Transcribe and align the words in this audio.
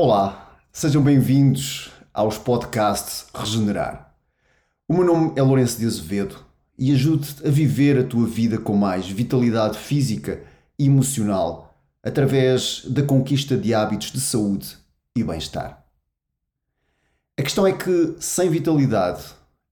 Olá, 0.00 0.56
sejam 0.70 1.02
bem-vindos 1.02 1.90
aos 2.14 2.38
podcasts 2.38 3.26
Regenerar. 3.34 4.14
O 4.86 4.94
meu 4.94 5.04
nome 5.04 5.32
é 5.34 5.42
Lourenço 5.42 5.76
de 5.80 5.86
Azevedo 5.86 6.36
e 6.78 6.92
ajudo-te 6.92 7.44
a 7.44 7.50
viver 7.50 7.98
a 7.98 8.04
tua 8.04 8.24
vida 8.24 8.58
com 8.58 8.76
mais 8.76 9.08
vitalidade 9.08 9.76
física 9.76 10.40
e 10.78 10.86
emocional 10.86 11.76
através 12.00 12.84
da 12.84 13.02
conquista 13.02 13.56
de 13.56 13.74
hábitos 13.74 14.12
de 14.12 14.20
saúde 14.20 14.78
e 15.16 15.24
bem-estar. 15.24 15.84
A 17.36 17.42
questão 17.42 17.66
é 17.66 17.72
que, 17.72 18.14
sem 18.20 18.48
vitalidade, 18.48 19.24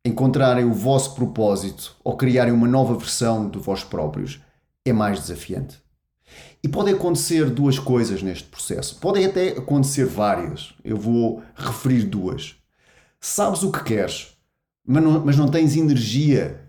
encontrarem 0.04 0.64
o 0.64 0.74
vosso 0.74 1.14
propósito 1.14 1.94
ou 2.02 2.16
criarem 2.16 2.52
uma 2.52 2.66
nova 2.66 2.98
versão 2.98 3.48
de 3.48 3.60
vós 3.60 3.84
próprios 3.84 4.40
é 4.84 4.92
mais 4.92 5.20
desafiante. 5.20 5.85
E 6.66 6.68
pode 6.68 6.90
acontecer 6.90 7.48
duas 7.48 7.78
coisas 7.78 8.24
neste 8.24 8.48
processo. 8.48 8.96
Podem 8.96 9.24
até 9.24 9.50
acontecer 9.50 10.04
várias. 10.04 10.74
Eu 10.82 10.96
vou 10.96 11.40
referir 11.54 12.02
duas. 12.02 12.56
Sabes 13.20 13.62
o 13.62 13.70
que 13.70 13.84
queres, 13.84 14.36
mas 14.84 15.00
não, 15.00 15.24
mas 15.24 15.36
não 15.36 15.46
tens 15.46 15.76
energia 15.76 16.60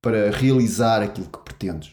para 0.00 0.30
realizar 0.30 1.02
aquilo 1.02 1.26
que 1.26 1.40
pretendes. 1.40 1.90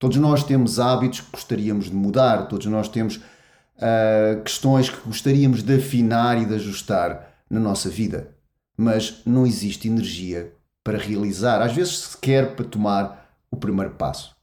Todos 0.00 0.16
nós 0.16 0.42
temos 0.42 0.80
hábitos 0.80 1.20
que 1.20 1.30
gostaríamos 1.30 1.84
de 1.84 1.94
mudar, 1.94 2.48
todos 2.48 2.66
nós 2.66 2.88
temos 2.88 3.18
uh, 3.18 4.42
questões 4.42 4.90
que 4.90 5.00
gostaríamos 5.06 5.62
de 5.62 5.76
afinar 5.76 6.42
e 6.42 6.44
de 6.44 6.54
ajustar 6.56 7.36
na 7.48 7.60
nossa 7.60 7.88
vida, 7.88 8.34
mas 8.76 9.22
não 9.24 9.46
existe 9.46 9.86
energia 9.86 10.52
para 10.82 10.98
realizar, 10.98 11.62
às 11.62 11.72
vezes 11.72 11.98
sequer 11.98 12.56
para 12.56 12.64
tomar 12.64 13.30
o 13.48 13.56
primeiro 13.56 13.92
passo. 13.92 14.33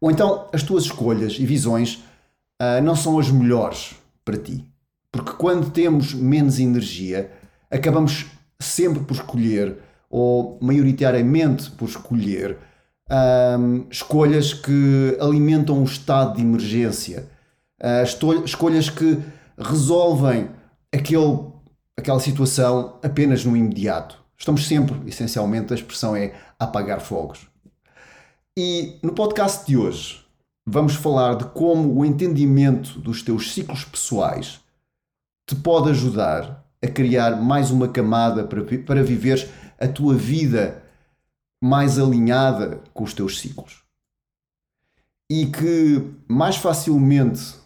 Ou 0.00 0.10
então 0.10 0.48
as 0.52 0.62
tuas 0.62 0.84
escolhas 0.84 1.36
e 1.38 1.46
visões 1.46 2.04
uh, 2.60 2.82
não 2.82 2.94
são 2.94 3.18
as 3.18 3.30
melhores 3.30 3.94
para 4.24 4.36
ti. 4.36 4.64
Porque 5.10 5.32
quando 5.32 5.70
temos 5.70 6.12
menos 6.12 6.58
energia, 6.58 7.30
acabamos 7.70 8.26
sempre 8.58 9.00
por 9.00 9.14
escolher, 9.14 9.78
ou 10.10 10.58
maioritariamente 10.60 11.70
por 11.70 11.88
escolher, 11.88 12.58
uh, 13.10 13.86
escolhas 13.90 14.52
que 14.52 15.16
alimentam 15.20 15.78
um 15.78 15.84
estado 15.84 16.36
de 16.36 16.42
emergência, 16.42 17.28
uh, 17.80 18.44
escolhas 18.44 18.90
que 18.90 19.18
resolvem 19.58 20.50
aquele, 20.92 21.38
aquela 21.96 22.20
situação 22.20 22.98
apenas 23.02 23.44
no 23.44 23.56
imediato. 23.56 24.22
Estamos 24.38 24.66
sempre, 24.66 24.96
essencialmente, 25.08 25.72
a 25.72 25.76
expressão 25.76 26.14
é 26.14 26.34
apagar 26.58 27.00
fogos. 27.00 27.48
E 28.58 28.98
no 29.02 29.12
podcast 29.12 29.66
de 29.66 29.76
hoje 29.76 30.24
vamos 30.64 30.94
falar 30.94 31.36
de 31.36 31.44
como 31.48 31.94
o 31.94 32.06
entendimento 32.06 32.98
dos 32.98 33.22
teus 33.22 33.52
ciclos 33.52 33.84
pessoais 33.84 34.62
te 35.46 35.54
pode 35.54 35.90
ajudar 35.90 36.66
a 36.82 36.88
criar 36.88 37.36
mais 37.36 37.70
uma 37.70 37.86
camada 37.86 38.44
para, 38.44 38.64
para 38.64 39.02
viveres 39.02 39.46
a 39.78 39.86
tua 39.86 40.14
vida 40.14 40.82
mais 41.62 41.98
alinhada 41.98 42.80
com 42.94 43.04
os 43.04 43.12
teus 43.12 43.40
ciclos. 43.40 43.82
E 45.30 45.44
que 45.44 46.10
mais 46.26 46.56
facilmente, 46.56 47.56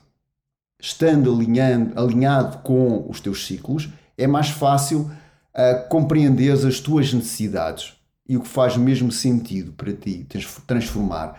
estando 0.83 1.33
alinhando, 1.33 2.01
alinhado 2.01 2.59
com 2.65 3.09
os 3.09 3.21
teus 3.21 3.47
ciclos, 3.47 3.89
é 4.19 4.27
mais 4.27 4.51
fácil 4.51 5.03
uh, 5.03 5.89
compreender 5.89 6.51
as 6.51 6.81
tuas 6.81 7.13
necessidades 7.13 8.00
e 8.31 8.37
o 8.37 8.41
que 8.41 8.49
faz 8.49 8.77
mesmo 8.77 9.11
sentido 9.11 9.73
para 9.73 9.93
ti 9.93 10.25
transformar. 10.65 11.37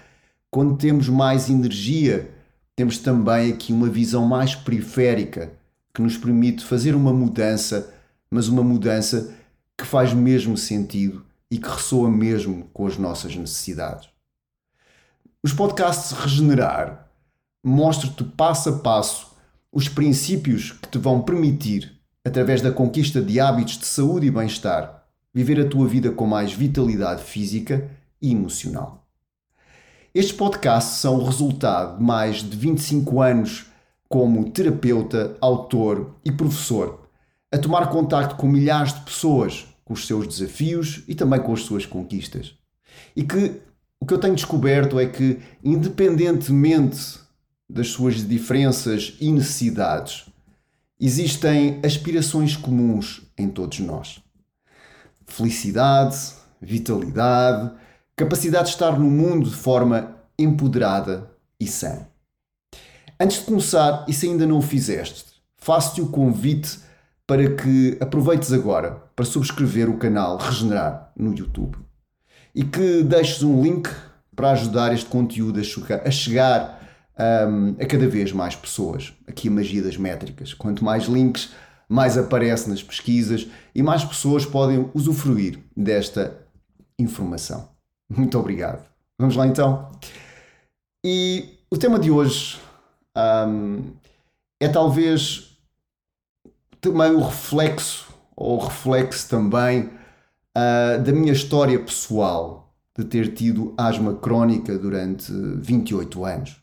Quando 0.50 0.76
temos 0.76 1.08
mais 1.08 1.50
energia, 1.50 2.30
temos 2.76 2.98
também 2.98 3.54
aqui 3.54 3.72
uma 3.72 3.88
visão 3.88 4.28
mais 4.28 4.56
periférica 4.56 5.54
que 5.94 6.02
nos 6.02 6.18
permite 6.18 6.66
fazer 6.66 6.94
uma 6.94 7.14
mudança, 7.14 7.94
mas 8.30 8.50
uma 8.50 8.62
mudança 8.62 9.34
que 9.78 9.86
faz 9.86 10.14
mesmo 10.14 10.58
sentido 10.58 11.26
e 11.50 11.58
que 11.58 11.70
ressoa 11.70 12.12
mesmo 12.12 12.70
com 12.74 12.86
as 12.86 12.98
nossas 12.98 13.38
necessidades. 13.38 14.10
Os 15.42 15.54
podcasts 15.54 16.12
Regenerar 16.12 17.08
mostram-te 17.64 18.26
passo 18.26 18.68
a 18.68 18.78
passo 18.80 19.32
os 19.72 19.88
princípios 19.88 20.74
que 20.74 20.90
te 20.90 20.98
vão 20.98 21.22
permitir, 21.22 21.98
através 22.26 22.62
da 22.62 22.70
conquista 22.70 23.22
de 23.22 23.40
hábitos 23.40 23.78
de 23.78 23.86
saúde 23.86 24.28
e 24.28 24.32
bem-estar, 24.32 25.01
viver 25.34 25.60
a 25.60 25.68
tua 25.68 25.88
vida 25.88 26.12
com 26.12 26.26
mais 26.26 26.54
vitalidade 26.54 27.24
física 27.24 27.90
e 28.22 28.32
emocional. 28.32 29.08
Estes 30.14 30.36
podcasts 30.36 30.98
são 30.98 31.16
o 31.18 31.26
resultado 31.26 31.98
de 31.98 32.04
mais 32.04 32.38
de 32.38 32.56
25 32.58 33.22
anos 33.22 33.66
como 34.10 34.52
terapeuta, 34.52 35.38
autor 35.40 36.16
e 36.26 36.32
professor, 36.32 37.08
a 37.50 37.58
tomar 37.58 37.88
contato 37.90 38.36
com 38.36 38.46
milhares 38.46 38.94
de 38.94 39.02
pessoas, 39.02 39.66
com 39.86 39.94
os 39.94 40.06
seus 40.06 40.28
desafios 40.28 41.04
e 41.08 41.16
também 41.16 41.42
com 41.42 41.54
as 41.54 41.62
suas 41.62 41.86
conquistas. 41.86 42.54
E 43.16 43.24
que 43.24 43.62
o 44.00 44.06
que 44.06 44.14
eu 44.14 44.18
tenho 44.18 44.36
descoberto 44.36 45.00
é 45.00 45.06
que, 45.06 45.40
independentemente 45.64 47.20
das 47.70 47.88
suas 47.88 48.28
diferenças 48.28 49.16
e 49.22 49.32
necessidades, 49.32 50.26
existem 51.00 51.80
aspirações 51.86 52.58
comuns 52.58 53.22
em 53.38 53.48
todos 53.48 53.80
nós 53.80 54.21
felicidade, 55.32 56.18
vitalidade, 56.62 57.72
capacidade 58.16 58.66
de 58.66 58.72
estar 58.72 59.00
no 59.00 59.10
mundo 59.10 59.50
de 59.50 59.56
forma 59.56 60.16
empoderada 60.38 61.32
e 61.60 61.68
sã. 61.68 62.08
Antes 63.20 63.40
de 63.40 63.46
começar, 63.46 64.06
e 64.08 64.14
se 64.14 64.28
ainda 64.28 64.46
não 64.48 64.58
o 64.58 64.62
fizeste, 64.62 65.26
faço-te 65.58 66.02
o 66.02 66.08
convite 66.08 66.80
para 67.28 67.56
que 67.56 67.98
aproveites 68.02 68.52
agora 68.52 69.04
para 69.16 69.26
subscrever 69.26 69.90
o 69.90 69.98
canal 69.98 70.38
Regenerar 70.38 71.12
no 71.16 71.34
YouTube 71.34 71.78
e 72.54 72.64
que 72.64 73.04
deixes 73.04 73.44
um 73.44 73.62
link 73.62 73.90
para 74.36 74.52
ajudar 74.52 74.94
este 74.94 75.06
conteúdo 75.06 75.60
a 75.60 76.12
chegar 76.12 76.82
um, 77.48 77.76
a 77.80 77.86
cada 77.86 78.08
vez 78.08 78.32
mais 78.32 78.56
pessoas. 78.56 79.14
Aqui 79.28 79.48
a 79.48 79.52
magia 79.52 79.82
das 79.82 79.98
métricas. 79.98 80.54
Quanto 80.54 80.84
mais 80.84 81.06
links, 81.06 81.52
mais 81.92 82.18
aparece 82.18 82.70
nas 82.70 82.82
pesquisas 82.82 83.50
e 83.76 83.84
mais 83.84 84.02
pessoas 84.02 84.46
podem 84.46 84.90
usufruir 84.94 85.60
desta 85.76 86.38
informação. 86.98 87.68
Muito 88.10 88.40
obrigado. 88.40 88.90
Vamos 89.20 89.36
lá 89.36 89.46
então. 89.46 89.92
E 91.04 91.58
o 91.70 91.78
tema 91.78 92.00
de 92.00 92.10
hoje 92.10 92.58
um, 93.46 93.92
é 94.58 94.70
talvez 94.70 95.58
também 96.80 97.12
o 97.12 97.20
reflexo, 97.20 98.08
ou 98.38 98.58
reflexo 98.58 99.28
também, 99.28 99.90
uh, 100.58 101.04
da 101.04 101.12
minha 101.12 101.34
história 101.34 101.78
pessoal 101.78 102.74
de 102.98 103.04
ter 103.04 103.34
tido 103.34 103.74
asma 103.78 104.16
crónica 104.16 104.80
durante 104.80 105.30
28 105.30 106.24
anos. 106.24 106.56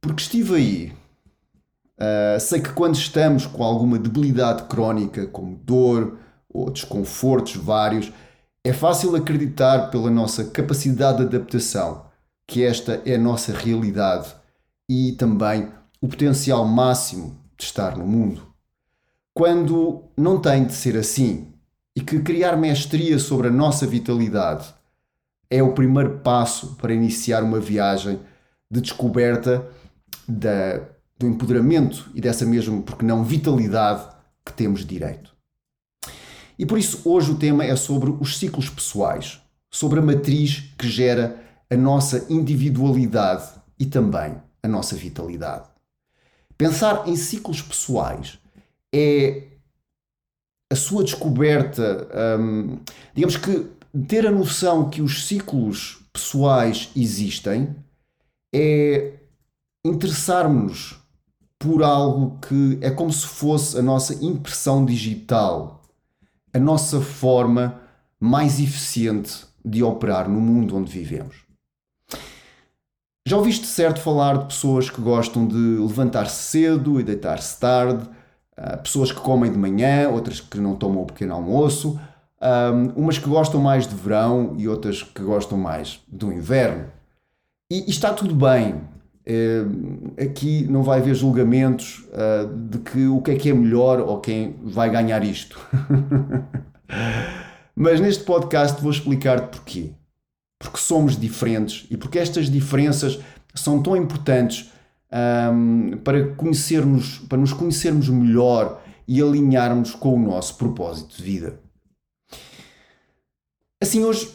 Porque 0.00 0.22
estive 0.22 0.54
aí 0.54 1.05
Uh, 1.98 2.38
sei 2.38 2.60
que 2.60 2.72
quando 2.72 2.94
estamos 2.94 3.46
com 3.46 3.64
alguma 3.64 3.98
debilidade 3.98 4.64
crónica, 4.64 5.26
como 5.26 5.56
dor 5.56 6.18
ou 6.48 6.70
desconfortos 6.70 7.56
vários, 7.56 8.12
é 8.62 8.72
fácil 8.72 9.14
acreditar 9.16 9.90
pela 9.90 10.10
nossa 10.10 10.44
capacidade 10.44 11.18
de 11.18 11.24
adaptação 11.24 12.06
que 12.46 12.62
esta 12.62 13.02
é 13.04 13.14
a 13.14 13.18
nossa 13.18 13.52
realidade 13.52 14.34
e 14.88 15.12
também 15.12 15.68
o 16.00 16.08
potencial 16.08 16.64
máximo 16.64 17.40
de 17.56 17.64
estar 17.64 17.96
no 17.96 18.06
mundo. 18.06 18.46
Quando 19.34 20.04
não 20.16 20.40
tem 20.40 20.64
de 20.64 20.72
ser 20.72 20.96
assim 20.96 21.52
e 21.94 22.00
que 22.00 22.20
criar 22.20 22.56
mestria 22.56 23.18
sobre 23.18 23.48
a 23.48 23.50
nossa 23.50 23.86
vitalidade 23.86 24.72
é 25.50 25.62
o 25.62 25.72
primeiro 25.72 26.18
passo 26.18 26.76
para 26.76 26.94
iniciar 26.94 27.42
uma 27.42 27.60
viagem 27.60 28.20
de 28.70 28.80
descoberta 28.80 29.66
da 30.28 30.80
do 31.18 31.26
empoderamento 31.26 32.10
e 32.14 32.20
dessa 32.20 32.44
mesma, 32.44 32.82
porque 32.82 33.04
não, 33.04 33.24
vitalidade 33.24 34.06
que 34.44 34.52
temos 34.52 34.84
direito. 34.84 35.34
E 36.58 36.64
por 36.64 36.78
isso 36.78 37.02
hoje 37.04 37.32
o 37.32 37.38
tema 37.38 37.64
é 37.64 37.74
sobre 37.76 38.10
os 38.10 38.38
ciclos 38.38 38.68
pessoais, 38.68 39.40
sobre 39.70 39.98
a 39.98 40.02
matriz 40.02 40.72
que 40.78 40.88
gera 40.88 41.42
a 41.70 41.76
nossa 41.76 42.26
individualidade 42.30 43.48
e 43.78 43.86
também 43.86 44.36
a 44.62 44.68
nossa 44.68 44.94
vitalidade. 44.94 45.68
Pensar 46.56 47.06
em 47.06 47.16
ciclos 47.16 47.60
pessoais 47.60 48.38
é 48.94 49.42
a 50.70 50.76
sua 50.76 51.04
descoberta, 51.04 52.08
hum, 52.40 52.78
digamos 53.14 53.36
que 53.36 53.66
ter 54.08 54.26
a 54.26 54.30
noção 54.30 54.88
que 54.88 55.02
os 55.02 55.26
ciclos 55.26 56.02
pessoais 56.12 56.90
existem 56.96 57.74
é 58.54 59.12
interessarmos-nos 59.84 61.05
por 61.58 61.82
algo 61.82 62.38
que 62.40 62.78
é 62.80 62.90
como 62.90 63.12
se 63.12 63.26
fosse 63.26 63.78
a 63.78 63.82
nossa 63.82 64.14
impressão 64.24 64.84
digital, 64.84 65.82
a 66.52 66.58
nossa 66.58 67.00
forma 67.00 67.80
mais 68.20 68.60
eficiente 68.60 69.44
de 69.64 69.82
operar 69.82 70.28
no 70.28 70.40
mundo 70.40 70.76
onde 70.76 70.90
vivemos. 70.90 71.46
Já 73.26 73.36
ouviste 73.36 73.66
certo 73.66 74.00
falar 74.00 74.38
de 74.38 74.46
pessoas 74.46 74.88
que 74.88 75.00
gostam 75.00 75.46
de 75.46 75.56
levantar-se 75.56 76.44
cedo 76.44 77.00
e 77.00 77.02
deitar-se 77.02 77.58
tarde, 77.58 78.08
uh, 78.56 78.80
pessoas 78.82 79.10
que 79.10 79.20
comem 79.20 79.50
de 79.50 79.58
manhã, 79.58 80.08
outras 80.08 80.40
que 80.40 80.58
não 80.58 80.76
tomam 80.76 81.02
o 81.02 81.06
pequeno 81.06 81.34
almoço, 81.34 81.98
um, 82.40 83.02
umas 83.02 83.18
que 83.18 83.28
gostam 83.28 83.60
mais 83.60 83.88
de 83.88 83.96
verão 83.96 84.54
e 84.56 84.68
outras 84.68 85.02
que 85.02 85.22
gostam 85.22 85.58
mais 85.58 86.00
do 86.06 86.32
inverno. 86.32 86.86
E 87.68 87.90
está 87.90 88.12
tudo 88.12 88.32
bem. 88.32 88.80
Uh, 89.28 90.22
aqui 90.22 90.66
não 90.68 90.82
vai 90.84 91.00
haver 91.00 91.14
julgamentos 91.14 92.06
uh, 92.10 92.68
de 92.68 92.78
que 92.78 93.06
o 93.06 93.20
que 93.20 93.32
é 93.32 93.34
que 93.34 93.50
é 93.50 93.54
melhor 93.54 93.98
ou 94.00 94.20
quem 94.20 94.54
vai 94.62 94.88
ganhar 94.88 95.24
isto. 95.24 95.58
Mas 97.74 98.00
neste 98.00 98.22
podcast 98.22 98.80
vou 98.80 98.90
explicar 98.90 99.48
porquê 99.48 99.92
porque 100.58 100.78
somos 100.78 101.18
diferentes 101.18 101.86
e 101.90 101.96
porque 101.96 102.18
estas 102.18 102.50
diferenças 102.50 103.18
são 103.54 103.82
tão 103.82 103.96
importantes 103.96 104.70
um, 105.52 105.98
para 105.98 106.34
conhecermos, 106.34 107.18
para 107.28 107.38
nos 107.38 107.52
conhecermos 107.52 108.08
melhor 108.08 108.82
e 109.06 109.22
alinharmos 109.22 109.94
com 109.94 110.14
o 110.14 110.18
nosso 110.18 110.56
propósito 110.56 111.16
de 111.16 111.22
vida. 111.22 111.60
Assim, 113.80 114.04
hoje 114.04 114.34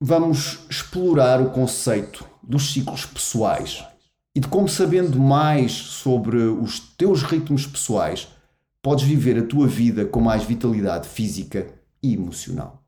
vamos 0.00 0.66
explorar 0.68 1.40
o 1.40 1.50
conceito 1.50 2.24
dos 2.42 2.72
ciclos 2.72 3.06
pessoais 3.06 3.84
e 4.34 4.40
de 4.40 4.48
como, 4.48 4.68
sabendo 4.68 5.18
mais 5.18 5.72
sobre 5.72 6.38
os 6.38 6.80
teus 6.80 7.22
ritmos 7.22 7.66
pessoais, 7.66 8.28
podes 8.82 9.04
viver 9.04 9.38
a 9.38 9.46
tua 9.46 9.68
vida 9.68 10.04
com 10.04 10.20
mais 10.20 10.42
vitalidade 10.42 11.08
física 11.08 11.68
e 12.02 12.14
emocional. 12.14 12.82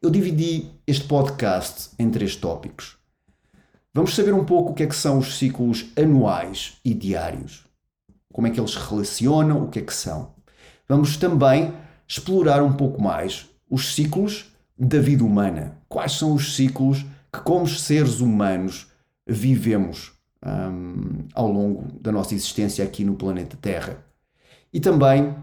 Eu 0.00 0.10
dividi 0.10 0.70
este 0.86 1.04
podcast 1.04 1.90
em 1.98 2.08
três 2.08 2.36
tópicos. 2.36 2.96
Vamos 3.92 4.14
saber 4.14 4.32
um 4.32 4.44
pouco 4.44 4.70
o 4.70 4.74
que 4.74 4.84
é 4.84 4.86
que 4.86 4.94
são 4.94 5.18
os 5.18 5.36
ciclos 5.36 5.86
anuais 5.96 6.76
e 6.84 6.94
diários. 6.94 7.66
Como 8.32 8.46
é 8.46 8.50
que 8.50 8.60
eles 8.60 8.70
se 8.70 8.78
relacionam, 8.78 9.64
o 9.64 9.68
que 9.68 9.80
é 9.80 9.82
que 9.82 9.92
são. 9.92 10.34
Vamos 10.88 11.16
também 11.16 11.74
explorar 12.06 12.62
um 12.62 12.72
pouco 12.72 13.02
mais 13.02 13.48
os 13.68 13.94
ciclos 13.94 14.46
da 14.78 15.00
vida 15.00 15.24
humana. 15.24 15.76
Quais 15.88 16.12
são 16.12 16.32
os 16.32 16.54
ciclos 16.54 17.04
que, 17.32 17.40
como 17.40 17.66
seres 17.66 18.20
humanos, 18.20 18.86
vivemos 19.26 20.12
um, 20.44 21.26
ao 21.34 21.50
longo 21.50 21.86
da 22.00 22.12
nossa 22.12 22.34
existência 22.34 22.84
aqui 22.84 23.04
no 23.04 23.14
planeta 23.14 23.56
Terra. 23.60 24.04
E 24.72 24.80
também 24.80 25.34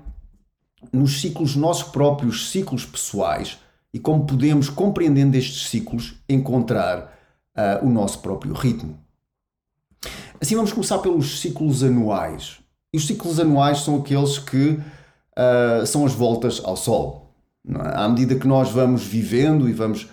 nos 0.91 1.21
ciclos, 1.21 1.55
nossos 1.55 1.89
próprios 1.89 2.49
ciclos 2.49 2.85
pessoais, 2.85 3.57
e 3.93 3.99
como 3.99 4.25
podemos, 4.25 4.69
compreendendo 4.69 5.35
estes 5.37 5.67
ciclos, 5.67 6.15
encontrar 6.27 7.17
uh, 7.55 7.85
o 7.85 7.89
nosso 7.89 8.19
próprio 8.19 8.53
ritmo. 8.53 8.99
Assim, 10.39 10.55
vamos 10.55 10.73
começar 10.73 10.99
pelos 10.99 11.39
ciclos 11.39 11.83
anuais. 11.83 12.59
E 12.93 12.97
os 12.97 13.07
ciclos 13.07 13.39
anuais 13.39 13.79
são 13.79 13.97
aqueles 13.97 14.37
que 14.37 14.77
uh, 15.37 15.85
são 15.85 16.05
as 16.05 16.13
voltas 16.13 16.61
ao 16.63 16.75
Sol. 16.75 17.33
É? 17.67 17.97
À 17.97 18.07
medida 18.07 18.35
que 18.35 18.47
nós 18.47 18.69
vamos 18.69 19.03
vivendo 19.03 19.67
e 19.69 19.73
vamos 19.73 20.07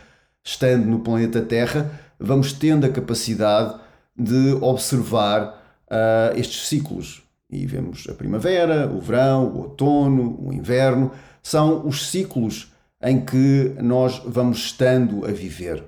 estando 0.45 0.87
no 0.87 1.01
planeta 1.01 1.43
Terra, 1.43 1.91
vamos 2.19 2.53
tendo 2.53 2.87
a 2.87 2.89
capacidade 2.89 3.82
de 4.17 4.53
observar 4.61 5.63
uh, 5.89 6.39
estes 6.39 6.69
ciclos. 6.69 7.23
E 7.51 7.67
vemos 7.67 8.07
a 8.09 8.15
primavera, 8.15 8.89
o 8.89 9.01
verão, 9.01 9.47
o 9.47 9.59
outono, 9.59 10.39
o 10.41 10.53
inverno. 10.53 11.11
São 11.43 11.87
os 11.87 12.07
ciclos 12.11 12.73
em 13.03 13.21
que 13.21 13.75
nós 13.81 14.23
vamos 14.25 14.59
estando 14.59 15.27
a 15.27 15.31
viver. 15.31 15.85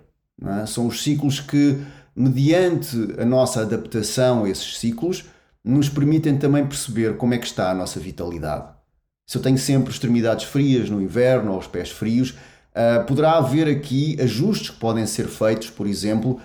É? 0.61 0.67
São 0.67 0.87
os 0.87 1.03
ciclos 1.03 1.41
que, 1.41 1.79
mediante 2.15 3.15
a 3.19 3.25
nossa 3.25 3.62
adaptação 3.62 4.44
a 4.44 4.50
esses 4.50 4.79
ciclos, 4.79 5.25
nos 5.65 5.88
permitem 5.88 6.37
também 6.37 6.67
perceber 6.67 7.17
como 7.17 7.32
é 7.32 7.38
que 7.38 7.47
está 7.47 7.70
a 7.70 7.75
nossa 7.75 7.99
vitalidade. 7.99 8.69
Se 9.27 9.38
eu 9.38 9.43
tenho 9.43 9.56
sempre 9.56 9.91
extremidades 9.91 10.44
frias 10.44 10.91
no 10.91 11.00
inverno 11.00 11.53
ou 11.53 11.59
os 11.59 11.67
pés 11.67 11.91
frios, 11.91 12.31
uh, 12.31 13.05
poderá 13.06 13.38
haver 13.38 13.69
aqui 13.69 14.19
ajustes 14.20 14.70
que 14.70 14.77
podem 14.77 15.06
ser 15.06 15.29
feitos, 15.29 15.70
por 15.70 15.87
exemplo, 15.87 16.38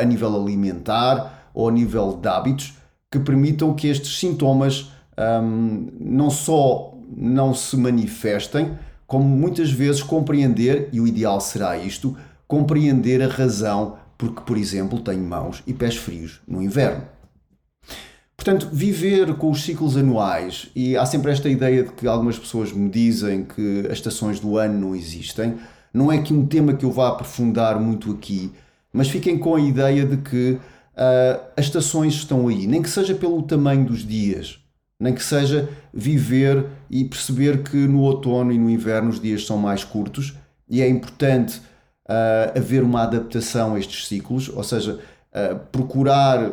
a 0.00 0.04
nível 0.04 0.34
alimentar 0.40 1.50
ou 1.54 1.68
a 1.68 1.72
nível 1.72 2.18
de 2.20 2.28
hábitos, 2.28 2.74
que 3.10 3.18
permitam 3.18 3.74
que 3.74 3.88
estes 3.88 4.18
sintomas 4.18 4.90
um, 5.18 5.88
não 6.00 6.30
só 6.30 6.94
não 7.14 7.52
se 7.52 7.76
manifestem, 7.76 8.72
como 9.06 9.24
muitas 9.24 9.70
vezes 9.70 10.02
compreender, 10.02 10.88
e 10.92 11.00
o 11.00 11.06
ideal 11.06 11.38
será 11.40 11.76
isto, 11.76 12.16
compreender 12.48 13.22
a 13.22 13.28
razão 13.28 13.96
porque, 14.16 14.40
por 14.42 14.56
exemplo, 14.56 15.00
tenho 15.00 15.22
mãos 15.22 15.62
e 15.66 15.74
pés 15.74 15.96
frios 15.96 16.40
no 16.46 16.62
inverno. 16.62 17.02
Portanto, 18.36 18.68
viver 18.72 19.34
com 19.34 19.50
os 19.50 19.62
ciclos 19.62 19.96
anuais, 19.96 20.70
e 20.74 20.96
há 20.96 21.04
sempre 21.04 21.30
esta 21.30 21.48
ideia 21.48 21.82
de 21.82 21.92
que 21.92 22.06
algumas 22.06 22.38
pessoas 22.38 22.72
me 22.72 22.88
dizem 22.88 23.44
que 23.44 23.86
as 23.86 23.94
estações 23.94 24.40
do 24.40 24.56
ano 24.56 24.78
não 24.78 24.96
existem, 24.96 25.56
não 25.92 26.10
é 26.10 26.22
que 26.22 26.32
um 26.32 26.46
tema 26.46 26.72
que 26.72 26.84
eu 26.84 26.90
vá 26.90 27.08
aprofundar 27.08 27.78
muito 27.78 28.10
aqui, 28.12 28.50
mas 28.92 29.08
fiquem 29.08 29.38
com 29.38 29.54
a 29.54 29.60
ideia 29.60 30.04
de 30.04 30.18
que 30.18 30.52
uh, 30.52 31.40
as 31.56 31.66
estações 31.66 32.14
estão 32.14 32.48
aí, 32.48 32.66
nem 32.66 32.82
que 32.82 32.90
seja 32.90 33.14
pelo 33.14 33.42
tamanho 33.42 33.86
dos 33.86 34.06
dias. 34.06 34.58
Nem 35.00 35.14
que 35.14 35.24
seja 35.24 35.68
viver 35.92 36.64
e 36.88 37.04
perceber 37.04 37.64
que 37.64 37.76
no 37.76 38.02
outono 38.02 38.52
e 38.52 38.58
no 38.58 38.70
inverno 38.70 39.10
os 39.10 39.20
dias 39.20 39.44
são 39.44 39.56
mais 39.56 39.82
curtos. 39.82 40.34
E 40.68 40.80
é 40.80 40.88
importante 40.88 41.58
uh, 42.08 42.56
haver 42.56 42.84
uma 42.84 43.02
adaptação 43.02 43.74
a 43.74 43.80
estes 43.80 44.06
ciclos, 44.06 44.48
ou 44.48 44.62
seja, 44.62 45.00
uh, 45.32 45.58
procurar 45.72 46.52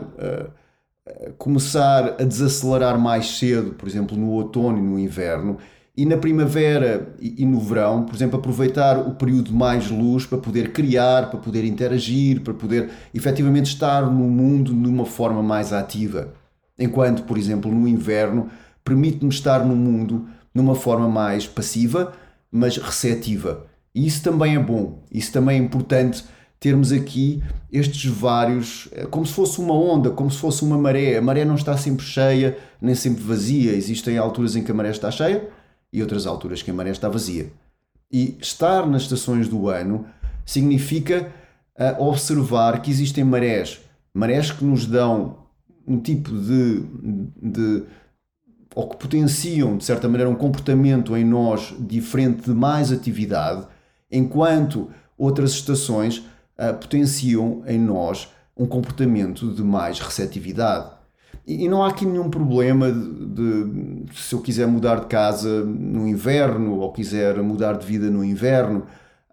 começar 1.39 2.21
a 2.21 2.23
desacelerar 2.23 2.99
mais 2.99 3.37
cedo, 3.39 3.71
por 3.71 3.89
exemplo, 3.89 4.15
no 4.15 4.29
outono 4.29 4.77
e 4.77 4.81
no 4.81 4.99
inverno, 4.99 5.57
e 5.99 6.05
na 6.05 6.15
primavera 6.15 7.13
e, 7.19 7.45
no 7.45 7.59
verão, 7.59 8.03
por 8.03 8.15
exemplo, 8.15 8.39
aproveitar 8.39 8.97
o 8.97 9.15
período 9.15 9.49
de 9.49 9.53
mais 9.53 9.91
luz 9.91 10.25
para 10.25 10.37
poder 10.37 10.71
criar, 10.71 11.29
para 11.29 11.37
poder 11.37 11.65
interagir, 11.65 12.39
para 12.39 12.53
poder 12.53 12.89
efetivamente 13.13 13.65
estar 13.65 14.03
no 14.03 14.29
mundo 14.29 14.73
de 14.73 14.87
uma 14.87 15.05
forma 15.05 15.43
mais 15.43 15.73
ativa. 15.73 16.33
Enquanto, 16.79 17.23
por 17.23 17.37
exemplo, 17.37 17.69
no 17.69 17.85
inverno, 17.85 18.47
permite-me 18.81 19.29
estar 19.29 19.65
no 19.65 19.75
mundo 19.75 20.25
numa 20.55 20.73
forma 20.73 21.09
mais 21.09 21.45
passiva, 21.45 22.13
mas 22.49 22.77
receptiva. 22.77 23.65
E 23.93 24.07
isso 24.07 24.23
também 24.23 24.55
é 24.55 24.59
bom, 24.59 25.03
isso 25.11 25.33
também 25.33 25.59
é 25.59 25.61
importante 25.61 26.23
termos 26.61 26.93
aqui 26.93 27.43
estes 27.69 28.05
vários, 28.05 28.87
eh, 28.93 29.05
como 29.05 29.25
se 29.25 29.33
fosse 29.33 29.59
uma 29.59 29.73
onda, 29.73 30.11
como 30.11 30.31
se 30.31 30.37
fosse 30.37 30.63
uma 30.63 30.77
maré. 30.77 31.17
A 31.17 31.21
maré 31.21 31.43
não 31.43 31.55
está 31.55 31.75
sempre 31.75 32.05
cheia, 32.05 32.57
nem 32.81 32.95
sempre 32.95 33.21
vazia. 33.21 33.73
Existem 33.73 34.17
alturas 34.17 34.55
em 34.55 34.63
que 34.63 34.71
a 34.71 34.73
maré 34.73 34.91
está 34.91 35.11
cheia 35.11 35.58
e 35.91 36.01
outras 36.01 36.27
alturas 36.27 36.61
que 36.61 36.71
a 36.71 36.73
maré 36.73 36.91
está 36.91 37.09
vazia. 37.09 37.51
E 38.11 38.37
estar 38.39 38.87
nas 38.87 39.03
estações 39.03 39.47
do 39.47 39.69
ano 39.69 40.05
significa 40.45 41.31
uh, 41.79 42.03
observar 42.03 42.81
que 42.81 42.89
existem 42.89 43.23
marés, 43.23 43.79
marés 44.13 44.51
que 44.51 44.65
nos 44.65 44.85
dão 44.85 45.37
um 45.87 45.99
tipo 45.99 46.31
de, 46.31 46.83
de 47.41 47.83
ou 48.75 48.87
que 48.87 48.97
potenciam 48.97 49.77
de 49.77 49.83
certa 49.83 50.07
maneira 50.07 50.29
um 50.29 50.35
comportamento 50.35 51.17
em 51.17 51.25
nós 51.25 51.73
diferente 51.79 52.43
de 52.43 52.51
mais 52.51 52.91
atividade, 52.91 53.67
enquanto 54.11 54.89
outras 55.17 55.51
estações 55.51 56.19
uh, 56.57 56.73
potenciam 56.79 57.63
em 57.67 57.79
nós 57.79 58.29
um 58.55 58.65
comportamento 58.65 59.53
de 59.53 59.63
mais 59.63 59.99
receptividade. 59.99 60.98
E, 61.45 61.67
não 61.67 61.83
há 61.83 61.89
aqui 61.89 62.05
nenhum 62.05 62.29
problema 62.29 62.91
de, 62.91 64.03
de, 64.03 64.13
se 64.13 64.33
eu 64.33 64.41
quiser 64.41 64.67
mudar 64.67 65.01
de 65.01 65.05
casa 65.07 65.63
no 65.63 66.07
inverno 66.07 66.79
ou 66.79 66.91
quiser 66.91 67.41
mudar 67.41 67.73
de 67.73 67.85
vida 67.85 68.09
no 68.09 68.23
inverno, 68.23 68.83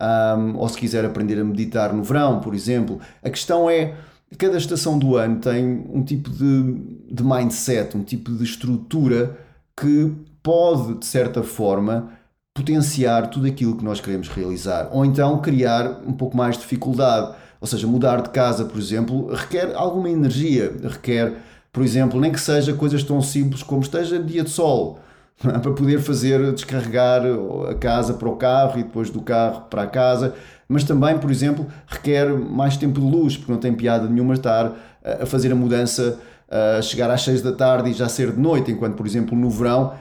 um, 0.00 0.56
ou 0.56 0.68
se 0.68 0.78
quiser 0.78 1.04
aprender 1.04 1.40
a 1.40 1.44
meditar 1.44 1.92
no 1.92 2.02
verão, 2.02 2.40
por 2.40 2.54
exemplo. 2.54 3.00
A 3.22 3.30
questão 3.30 3.68
é 3.68 3.94
cada 4.38 4.56
estação 4.56 4.98
do 4.98 5.16
ano 5.16 5.40
tem 5.40 5.86
um 5.92 6.02
tipo 6.02 6.30
de, 6.30 6.74
de 7.10 7.22
mindset, 7.22 7.96
um 7.96 8.02
tipo 8.02 8.32
de 8.32 8.44
estrutura 8.44 9.38
que 9.76 10.12
pode, 10.42 10.94
de 10.94 11.06
certa 11.06 11.42
forma, 11.42 12.10
potenciar 12.54 13.28
tudo 13.28 13.46
aquilo 13.46 13.76
que 13.76 13.84
nós 13.84 14.00
queremos 14.00 14.28
realizar. 14.28 14.88
Ou 14.90 15.04
então 15.04 15.40
criar 15.40 16.00
um 16.06 16.12
pouco 16.12 16.36
mais 16.36 16.56
de 16.56 16.62
dificuldade. 16.62 17.36
Ou 17.60 17.66
seja, 17.66 17.86
mudar 17.86 18.22
de 18.22 18.30
casa, 18.30 18.64
por 18.64 18.78
exemplo, 18.78 19.32
requer 19.32 19.74
alguma 19.74 20.10
energia, 20.10 20.72
requer, 20.82 21.34
por 21.76 21.84
exemplo, 21.84 22.18
nem 22.18 22.32
que 22.32 22.40
seja 22.40 22.72
coisas 22.72 23.02
tão 23.02 23.20
simples 23.20 23.62
como 23.62 23.82
esteja 23.82 24.18
dia 24.18 24.42
de 24.42 24.48
sol, 24.48 24.98
para 25.38 25.72
poder 25.72 26.00
fazer 26.00 26.50
descarregar 26.54 27.20
a 27.68 27.74
casa 27.74 28.14
para 28.14 28.30
o 28.30 28.36
carro 28.36 28.80
e 28.80 28.82
depois 28.82 29.10
do 29.10 29.20
carro 29.20 29.66
para 29.68 29.82
a 29.82 29.86
casa. 29.86 30.32
Mas 30.66 30.84
também, 30.84 31.18
por 31.18 31.30
exemplo, 31.30 31.66
requer 31.86 32.30
mais 32.30 32.78
tempo 32.78 32.98
de 32.98 33.06
luz, 33.06 33.36
porque 33.36 33.52
não 33.52 33.58
tem 33.58 33.74
piada 33.74 34.08
nenhuma 34.08 34.32
estar 34.32 34.72
a 35.04 35.26
fazer 35.26 35.52
a 35.52 35.54
mudança, 35.54 36.18
a 36.48 36.80
chegar 36.80 37.10
às 37.10 37.20
6 37.20 37.42
da 37.42 37.52
tarde 37.52 37.90
e 37.90 37.92
já 37.92 38.08
ser 38.08 38.32
de 38.32 38.40
noite, 38.40 38.72
enquanto, 38.72 38.94
por 38.94 39.06
exemplo, 39.06 39.36
no 39.36 39.50
verão 39.50 39.92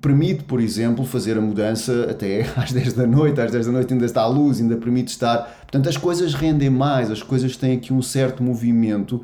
permite, 0.00 0.44
por 0.44 0.62
exemplo, 0.62 1.04
fazer 1.04 1.36
a 1.36 1.42
mudança 1.42 2.06
até 2.10 2.46
às 2.56 2.72
10 2.72 2.94
da 2.94 3.06
noite, 3.06 3.38
às 3.38 3.50
10 3.50 3.66
da 3.66 3.72
noite 3.72 3.92
ainda 3.92 4.06
está 4.06 4.22
a 4.22 4.26
luz, 4.26 4.62
ainda 4.62 4.78
permite 4.78 5.08
estar. 5.08 5.58
Portanto, 5.60 5.90
as 5.90 5.98
coisas 5.98 6.32
rendem 6.32 6.70
mais, 6.70 7.10
as 7.10 7.22
coisas 7.22 7.54
têm 7.54 7.76
aqui 7.76 7.92
um 7.92 8.00
certo 8.00 8.42
movimento 8.42 9.22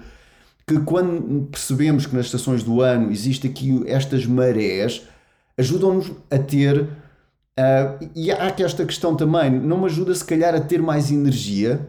que 0.66 0.80
quando 0.80 1.46
percebemos 1.50 2.06
que 2.06 2.16
nas 2.16 2.26
estações 2.26 2.62
do 2.62 2.80
ano 2.80 3.10
existe 3.10 3.46
aqui 3.46 3.82
estas 3.86 4.26
marés, 4.26 5.02
ajudam-nos 5.58 6.10
a 6.30 6.38
ter. 6.38 6.82
Uh, 6.82 8.10
e 8.14 8.32
há 8.32 8.48
aqui 8.48 8.64
esta 8.64 8.84
questão 8.84 9.14
também, 9.14 9.50
não 9.50 9.78
me 9.78 9.86
ajuda 9.86 10.14
se 10.14 10.24
calhar 10.24 10.54
a 10.54 10.60
ter 10.60 10.82
mais 10.82 11.10
energia, 11.10 11.88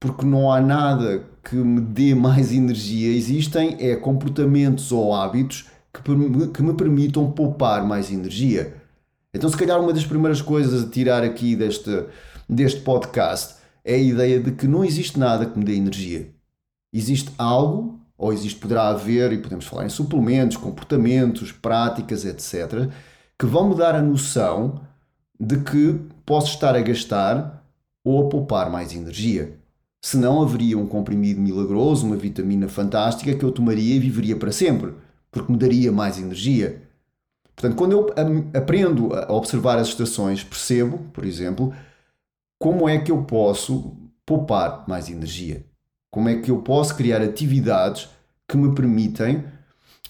porque 0.00 0.24
não 0.24 0.50
há 0.50 0.60
nada 0.60 1.22
que 1.44 1.54
me 1.56 1.80
dê 1.80 2.14
mais 2.14 2.52
energia. 2.52 3.14
Existem 3.14 3.76
é 3.78 3.94
comportamentos 3.96 4.90
ou 4.90 5.14
hábitos 5.14 5.66
que, 5.92 6.02
que 6.52 6.62
me 6.62 6.74
permitam 6.74 7.30
poupar 7.30 7.86
mais 7.86 8.10
energia. 8.10 8.74
Então, 9.32 9.48
se 9.48 9.56
calhar, 9.56 9.80
uma 9.80 9.92
das 9.92 10.06
primeiras 10.06 10.42
coisas 10.42 10.84
a 10.84 10.90
tirar 10.90 11.22
aqui 11.22 11.54
deste, 11.54 12.04
deste 12.48 12.80
podcast 12.80 13.56
é 13.84 13.94
a 13.94 13.98
ideia 13.98 14.40
de 14.40 14.52
que 14.52 14.66
não 14.66 14.84
existe 14.84 15.18
nada 15.18 15.46
que 15.46 15.58
me 15.58 15.64
dê 15.64 15.74
energia. 15.74 16.39
Existe 16.92 17.30
algo, 17.38 18.00
ou 18.16 18.32
existe, 18.32 18.58
poderá 18.58 18.88
haver, 18.88 19.32
e 19.32 19.38
podemos 19.38 19.64
falar 19.66 19.86
em 19.86 19.88
suplementos, 19.88 20.56
comportamentos, 20.56 21.52
práticas, 21.52 22.24
etc., 22.24 22.90
que 23.38 23.46
vão 23.46 23.70
me 23.70 23.74
dar 23.74 23.94
a 23.94 24.02
noção 24.02 24.80
de 25.38 25.58
que 25.58 25.98
posso 26.26 26.52
estar 26.52 26.76
a 26.76 26.82
gastar 26.82 27.64
ou 28.04 28.26
a 28.26 28.28
poupar 28.28 28.70
mais 28.70 28.94
energia. 28.94 29.58
Senão 30.02 30.42
haveria 30.42 30.78
um 30.78 30.86
comprimido 30.86 31.40
milagroso, 31.40 32.06
uma 32.06 32.16
vitamina 32.16 32.68
fantástica 32.68 33.34
que 33.34 33.44
eu 33.44 33.52
tomaria 33.52 33.94
e 33.94 33.98
viveria 33.98 34.36
para 34.36 34.52
sempre, 34.52 34.94
porque 35.30 35.50
me 35.50 35.58
daria 35.58 35.92
mais 35.92 36.18
energia. 36.18 36.82
Portanto, 37.54 37.76
quando 37.76 37.92
eu 37.92 38.06
aprendo 38.54 39.14
a 39.14 39.32
observar 39.32 39.78
as 39.78 39.88
estações, 39.88 40.42
percebo, 40.42 40.98
por 41.12 41.24
exemplo, 41.24 41.74
como 42.58 42.88
é 42.88 42.98
que 42.98 43.10
eu 43.10 43.22
posso 43.24 43.96
poupar 44.24 44.86
mais 44.88 45.10
energia. 45.10 45.64
Como 46.10 46.28
é 46.28 46.36
que 46.36 46.50
eu 46.50 46.62
posso 46.62 46.94
criar 46.96 47.22
atividades 47.22 48.08
que 48.48 48.56
me 48.56 48.74
permitem 48.74 49.44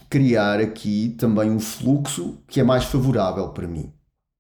criar 0.09 0.59
aqui 0.59 1.15
também 1.17 1.51
um 1.51 1.61
fluxo 1.61 2.39
que 2.49 2.59
é 2.59 2.65
mais 2.65 2.85
favorável 2.85 3.49
para 3.51 3.69
mim. 3.69 3.93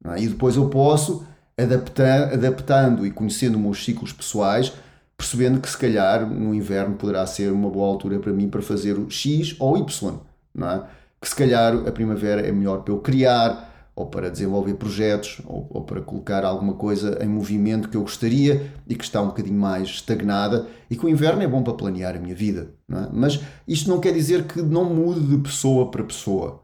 É? 0.04 0.20
E 0.20 0.28
depois 0.28 0.56
eu 0.56 0.68
posso, 0.68 1.24
adaptar, 1.56 2.32
adaptando 2.32 3.06
e 3.06 3.10
conhecendo 3.12 3.56
os 3.56 3.62
meus 3.62 3.84
ciclos 3.84 4.12
pessoais, 4.12 4.72
percebendo 5.16 5.60
que 5.60 5.70
se 5.70 5.78
calhar 5.78 6.28
no 6.28 6.52
inverno 6.52 6.96
poderá 6.96 7.24
ser 7.26 7.52
uma 7.52 7.70
boa 7.70 7.86
altura 7.86 8.18
para 8.18 8.32
mim 8.32 8.48
para 8.48 8.62
fazer 8.62 8.98
o 8.98 9.08
X 9.08 9.54
ou 9.60 9.76
Y. 9.78 10.18
Não 10.52 10.68
é? 10.68 10.82
que 11.20 11.28
se 11.28 11.36
calhar 11.36 11.86
a 11.86 11.92
primavera 11.92 12.40
é 12.40 12.50
melhor 12.50 12.78
para 12.78 12.94
eu 12.94 12.98
criar, 12.98 13.69
ou 14.00 14.06
para 14.06 14.30
desenvolver 14.30 14.74
projetos, 14.74 15.42
ou, 15.44 15.66
ou, 15.68 15.84
para 15.84 16.00
colocar 16.00 16.42
alguma 16.42 16.72
coisa 16.72 17.22
em 17.22 17.28
movimento 17.28 17.86
que 17.86 17.98
eu 17.98 18.00
gostaria 18.00 18.72
e 18.88 18.94
que 18.94 19.04
está 19.04 19.20
um 19.20 19.26
bocadinho 19.26 19.60
mais 19.60 19.88
estagnada, 19.88 20.66
e 20.88 20.96
que 20.96 21.04
o 21.04 21.08
inverno 21.08 21.42
é 21.42 21.46
bom 21.46 21.62
para 21.62 21.74
planear 21.74 22.16
a 22.16 22.18
minha 22.18 22.34
vida. 22.34 22.70
É? 22.90 23.08
Mas 23.12 23.40
isto 23.68 23.90
não 23.90 24.00
quer 24.00 24.14
dizer 24.14 24.44
que 24.44 24.62
não 24.62 24.86
mude 24.86 25.20
de 25.20 25.36
pessoa 25.36 25.90
para 25.90 26.02
pessoa. 26.02 26.62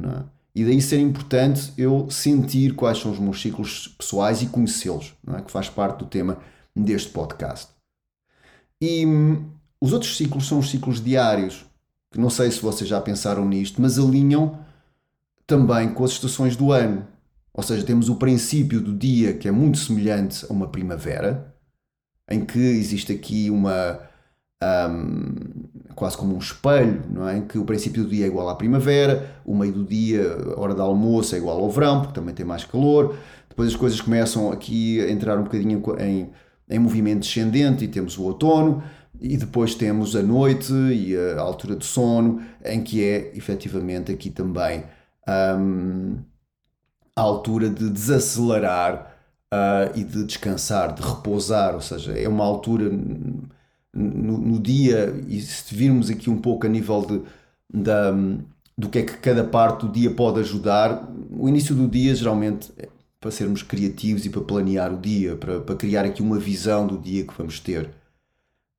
É? 0.00 0.22
E 0.54 0.64
daí 0.64 0.80
ser 0.80 1.00
importante 1.00 1.72
eu 1.76 2.08
sentir 2.08 2.74
quais 2.74 2.98
são 2.98 3.10
os 3.10 3.18
meus 3.18 3.42
ciclos 3.42 3.88
pessoais 3.98 4.40
e 4.42 4.46
conhecê-los, 4.46 5.12
é? 5.34 5.40
que 5.40 5.50
faz 5.50 5.68
parte 5.68 5.98
do 5.98 6.06
tema 6.06 6.38
deste 6.74 7.10
podcast. 7.10 7.72
E 8.80 9.04
hum, 9.04 9.44
os 9.80 9.92
outros 9.92 10.16
ciclos 10.16 10.46
são 10.46 10.60
os 10.60 10.70
ciclos 10.70 11.02
diários, 11.02 11.66
que 12.12 12.20
não 12.20 12.30
sei 12.30 12.48
se 12.48 12.62
vocês 12.62 12.88
já 12.88 13.00
pensaram 13.00 13.44
nisto, 13.44 13.82
mas 13.82 13.98
alinham 13.98 14.64
também 15.46 15.88
com 15.92 16.04
as 16.04 16.12
estações 16.12 16.56
do 16.56 16.72
ano. 16.72 17.06
Ou 17.54 17.62
seja, 17.62 17.86
temos 17.86 18.08
o 18.08 18.16
princípio 18.16 18.80
do 18.80 18.94
dia 18.94 19.32
que 19.32 19.48
é 19.48 19.50
muito 19.50 19.78
semelhante 19.78 20.44
a 20.48 20.52
uma 20.52 20.68
primavera, 20.68 21.54
em 22.30 22.44
que 22.44 22.58
existe 22.58 23.12
aqui 23.12 23.50
uma. 23.50 24.00
Um, 24.62 25.94
quase 25.94 26.16
como 26.16 26.34
um 26.34 26.38
espelho, 26.38 27.02
não 27.10 27.28
é? 27.28 27.38
Em 27.38 27.46
que 27.46 27.58
o 27.58 27.64
princípio 27.64 28.04
do 28.04 28.10
dia 28.10 28.24
é 28.24 28.28
igual 28.28 28.48
à 28.48 28.54
primavera, 28.54 29.40
o 29.44 29.54
meio 29.54 29.72
do 29.72 29.84
dia, 29.84 30.34
a 30.56 30.60
hora 30.60 30.74
do 30.74 30.82
almoço 30.82 31.34
é 31.34 31.38
igual 31.38 31.62
ao 31.62 31.70
verão, 31.70 32.00
porque 32.00 32.14
também 32.14 32.34
tem 32.34 32.44
mais 32.44 32.64
calor. 32.64 33.16
Depois 33.48 33.68
as 33.68 33.76
coisas 33.76 34.00
começam 34.00 34.50
aqui 34.50 35.00
a 35.00 35.10
entrar 35.10 35.38
um 35.38 35.44
bocadinho 35.44 35.82
em, 35.98 36.30
em 36.68 36.78
movimento 36.78 37.20
descendente 37.20 37.84
e 37.84 37.88
temos 37.88 38.18
o 38.18 38.24
outono. 38.24 38.82
E 39.18 39.36
depois 39.38 39.74
temos 39.74 40.14
a 40.14 40.22
noite 40.22 40.72
e 40.72 41.16
a 41.16 41.40
altura 41.40 41.74
de 41.76 41.86
sono, 41.86 42.42
em 42.62 42.82
que 42.82 43.02
é 43.02 43.32
efetivamente 43.34 44.12
aqui 44.12 44.28
também 44.28 44.84
um, 45.28 46.18
a 47.14 47.20
altura 47.20 47.68
de 47.68 47.90
desacelerar 47.90 49.16
uh, 49.52 49.98
e 49.98 50.04
de 50.04 50.24
descansar, 50.24 50.94
de 50.94 51.02
repousar, 51.02 51.74
ou 51.74 51.80
seja, 51.80 52.12
é 52.12 52.28
uma 52.28 52.44
altura 52.44 52.90
no, 53.92 54.38
no 54.38 54.60
dia, 54.60 55.14
e 55.28 55.40
se 55.40 55.74
virmos 55.74 56.10
aqui 56.10 56.28
um 56.28 56.40
pouco 56.40 56.66
a 56.66 56.68
nível 56.68 57.02
de, 57.02 57.22
do 58.76 58.88
que 58.88 58.98
é 58.98 59.02
que 59.02 59.16
cada 59.18 59.42
parte 59.44 59.86
do 59.86 59.92
dia 59.92 60.10
pode 60.10 60.40
ajudar, 60.40 61.08
o 61.30 61.48
início 61.48 61.74
do 61.74 61.88
dia 61.88 62.14
geralmente 62.14 62.72
é 62.76 62.88
para 63.18 63.30
sermos 63.30 63.62
criativos 63.62 64.26
e 64.26 64.30
para 64.30 64.42
planear 64.42 64.92
o 64.92 64.98
dia, 64.98 65.36
para, 65.36 65.60
para 65.60 65.74
criar 65.74 66.04
aqui 66.04 66.22
uma 66.22 66.38
visão 66.38 66.86
do 66.86 66.98
dia 66.98 67.26
que 67.26 67.34
vamos 67.36 67.58
ter. 67.58 67.90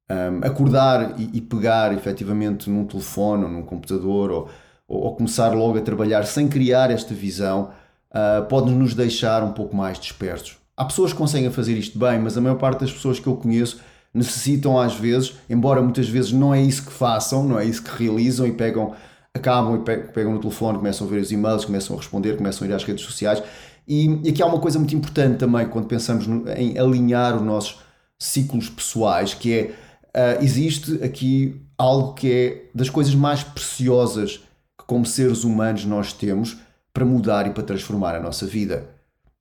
Um, 0.09 0.47
acordar 0.47 1.19
e, 1.19 1.29
e, 1.33 1.41
pegar 1.41 1.93
efetivamente 1.93 2.69
num 2.69 2.85
telefone 2.85 3.43
ou 3.43 3.49
num 3.49 3.61
computador 3.61 4.31
ou, 4.31 4.49
ou, 4.87 5.03
ou 5.03 5.15
começar 5.15 5.49
logo 5.49 5.77
a 5.77 5.81
trabalhar 5.81 6.23
sem 6.23 6.47
criar 6.47 6.89
esta 6.91 7.13
visão 7.13 7.71
uh, 8.11 8.45
pode 8.45 8.71
nos 8.71 8.93
deixar 8.93 9.43
um 9.43 9.51
pouco 9.51 9.75
mais 9.75 9.99
dispersos. 9.99 10.57
Há 10.75 10.85
pessoas 10.85 11.11
que 11.11 11.17
conseguem 11.17 11.51
fazer 11.51 11.73
isto 11.73 11.97
bem, 11.97 12.19
mas 12.19 12.37
a 12.37 12.41
maior 12.41 12.57
parte 12.57 12.81
das 12.81 12.91
pessoas 12.91 13.19
que 13.19 13.27
eu 13.27 13.35
conheço 13.35 13.79
necessitam 14.13 14.79
às 14.79 14.95
vezes, 14.95 15.35
embora 15.49 15.81
muitas 15.81 16.07
vezes 16.07 16.31
não 16.31 16.53
é 16.53 16.61
isso 16.61 16.85
que 16.85 16.91
façam, 16.91 17.43
não 17.43 17.59
é 17.59 17.65
isso 17.65 17.83
que 17.83 18.03
realizam 18.03 18.47
e 18.47 18.51
pegam, 18.51 18.93
acabam 19.33 19.75
e 19.75 19.97
pegam 20.11 20.33
no 20.33 20.39
telefone, 20.39 20.77
começam 20.77 21.05
a 21.05 21.09
ver 21.09 21.21
os 21.21 21.31
e-mails, 21.31 21.65
começam 21.65 21.95
a 21.95 21.99
responder, 21.99 22.37
começam 22.37 22.67
a 22.67 22.71
ir 22.71 22.73
às 22.73 22.83
redes 22.83 23.05
sociais. 23.05 23.41
E, 23.87 24.19
e 24.23 24.29
aqui 24.29 24.41
há 24.41 24.45
uma 24.45 24.59
coisa 24.59 24.79
muito 24.79 24.95
importante 24.95 25.37
também 25.37 25.67
quando 25.67 25.87
pensamos 25.87 26.27
no, 26.27 26.49
em 26.51 26.77
alinhar 26.77 27.35
os 27.35 27.41
nossos 27.41 27.79
ciclos 28.19 28.69
pessoais, 28.69 29.33
que 29.33 29.53
é 29.53 30.39
uh, 30.39 30.43
existe 30.43 31.03
aqui 31.03 31.61
algo 31.77 32.13
que 32.13 32.31
é 32.31 32.69
das 32.73 32.89
coisas 32.89 33.13
mais 33.13 33.43
preciosas 33.43 34.41
como 34.87 35.05
seres 35.05 35.43
humanos, 35.43 35.85
nós 35.85 36.13
temos 36.13 36.57
para 36.93 37.05
mudar 37.05 37.45
e 37.45 37.51
para 37.51 37.61
transformar 37.61 38.15
a 38.15 38.19
nossa 38.19 38.47
vida. 38.47 38.89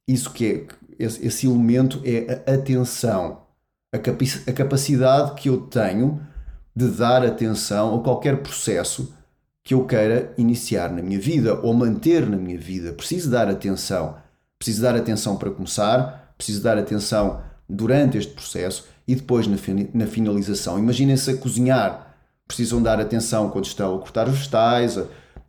Isso 0.07 0.31
que 0.31 0.47
é, 0.47 0.67
esse, 1.03 1.27
esse 1.27 1.47
elemento 1.47 2.03
é 2.05 2.43
a 2.47 2.55
atenção, 2.55 3.43
a, 3.93 3.99
capac 3.99 4.43
a 4.47 4.53
capacidade 4.53 5.35
que 5.41 5.49
eu 5.49 5.63
tenho 5.63 6.21
de 6.75 6.89
dar 6.89 7.25
atenção 7.25 7.95
a 7.95 8.03
qualquer 8.03 8.43
processo 8.43 9.15
que 9.65 9.73
eu 9.73 9.85
queira 9.87 10.35
iniciar 10.37 10.93
na 10.93 11.01
minha 11.01 11.19
vida 11.19 11.59
ou 11.61 11.73
manter 11.73 12.29
na 12.29 12.37
minha 12.37 12.59
vida. 12.59 12.93
Preciso 12.93 13.31
dar 13.31 13.49
atenção. 13.49 14.17
Preciso 14.59 14.83
dar 14.83 14.95
atenção 14.95 15.37
para 15.37 15.51
começar, 15.51 16.35
preciso 16.37 16.63
dar 16.63 16.79
atenção 16.79 17.43
durante 17.69 18.17
este 18.17 18.33
processo 18.33 18.87
e 19.07 19.15
depois 19.15 19.47
na, 19.47 19.57
na 19.93 20.07
finalização. 20.07 20.79
Imaginem-se 20.79 21.31
a 21.31 21.37
cozinhar, 21.37 22.15
precisam 22.47 22.83
dar 22.83 23.01
atenção 23.01 23.51
quando 23.51 23.67
estão 23.67 23.97
a 23.97 23.99
cortar 23.99 24.29
os 24.29 24.37
vegetais, 24.37 24.99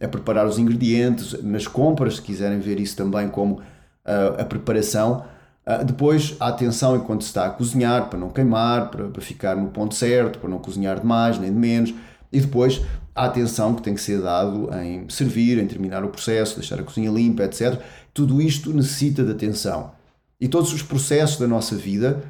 a, 0.02 0.08
preparar 0.08 0.46
os 0.46 0.58
ingredientes, 0.58 1.42
nas 1.44 1.68
compras, 1.68 2.16
se 2.16 2.22
quiserem 2.22 2.60
ver 2.60 2.80
isso 2.80 2.96
também 2.96 3.30
como 3.30 3.56
uh, 3.56 4.42
a 4.42 4.46
preparação. 4.46 5.26
Uh, 5.66 5.84
depois 5.84 6.36
a 6.40 6.48
atenção 6.48 6.96
enquanto 6.96 7.24
se 7.24 7.28
está 7.28 7.46
a 7.46 7.50
cozinhar, 7.50 8.10
para 8.10 8.20
não 8.20 8.30
queimar, 8.30 8.90
para, 8.90 9.08
para 9.08 9.22
ficar 9.22 9.56
no 9.56 9.70
ponto 9.70 9.96
certo, 9.96 10.40
para 10.40 10.50
não 10.50 10.60
cozinhar 10.60 11.00
de 11.00 11.06
mais 11.06 11.38
nem 11.40 11.52
de 11.52 11.58
menos. 11.58 11.94
E 12.32 12.40
depois 12.40 12.82
a 13.16 13.26
atenção 13.26 13.74
que 13.74 13.82
tem 13.82 13.94
que 13.94 14.02
ser 14.02 14.22
dado 14.22 14.70
em 14.76 15.10
servir, 15.10 15.58
em 15.58 15.68
terminar 15.68 16.04
o 16.04 16.10
processo, 16.10 16.56
deixar 16.56 16.80
a 16.80 16.84
cozinha 16.84 17.10
limpa, 17.10 17.44
etc. 17.44 17.82
Tudo 18.14 18.42
isto 18.42 18.74
necessita 18.74 19.24
de 19.24 19.32
atenção. 19.32 19.92
E 20.40 20.48
todos 20.48 20.72
os 20.72 20.84
processos 20.84 21.40
da 21.40 21.48
nossa 21.48 21.76
vida 21.76 22.24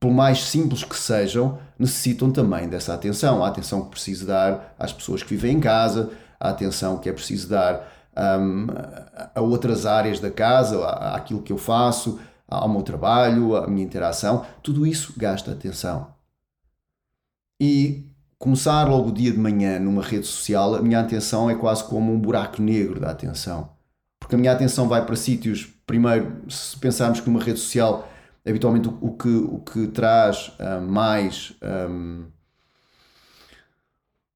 por 0.00 0.12
mais 0.12 0.44
simples 0.44 0.84
que 0.84 0.96
sejam, 0.96 1.58
necessitam 1.78 2.30
também 2.30 2.68
dessa 2.68 2.94
atenção. 2.94 3.44
A 3.44 3.48
atenção 3.48 3.82
que 3.82 3.90
preciso 3.90 4.26
dar 4.26 4.74
às 4.78 4.92
pessoas 4.92 5.22
que 5.22 5.30
vivem 5.30 5.56
em 5.56 5.60
casa, 5.60 6.10
a 6.38 6.50
atenção 6.50 6.98
que 6.98 7.08
é 7.08 7.12
preciso 7.12 7.48
dar 7.48 7.88
um, 8.16 8.66
a 9.34 9.40
outras 9.40 9.86
áreas 9.86 10.20
da 10.20 10.30
casa, 10.30 10.84
àquilo 10.86 11.42
que 11.42 11.52
eu 11.52 11.58
faço, 11.58 12.18
ao 12.46 12.68
meu 12.68 12.82
trabalho, 12.82 13.56
à 13.56 13.66
minha 13.66 13.84
interação. 13.84 14.44
Tudo 14.62 14.86
isso 14.86 15.14
gasta 15.16 15.52
atenção. 15.52 16.08
E 17.60 18.06
começar 18.38 18.88
logo 18.88 19.10
o 19.10 19.12
dia 19.12 19.32
de 19.32 19.38
manhã 19.38 19.78
numa 19.78 20.02
rede 20.02 20.26
social, 20.26 20.74
a 20.74 20.82
minha 20.82 21.00
atenção 21.00 21.50
é 21.50 21.54
quase 21.54 21.84
como 21.84 22.12
um 22.12 22.18
buraco 22.18 22.62
negro 22.62 23.00
da 23.00 23.10
atenção. 23.10 23.70
Porque 24.18 24.34
a 24.34 24.38
minha 24.38 24.52
atenção 24.52 24.88
vai 24.88 25.04
para 25.04 25.16
sítios, 25.16 25.68
primeiro, 25.86 26.42
se 26.48 26.76
pensarmos 26.76 27.20
que 27.20 27.28
numa 27.28 27.42
rede 27.42 27.58
social 27.58 28.08
habitualmente 28.46 28.88
o, 28.88 28.98
o, 29.00 29.16
que, 29.16 29.28
o 29.28 29.58
que 29.58 29.86
traz 29.88 30.52
uh, 30.58 30.80
mais, 30.80 31.52
um, 31.90 32.24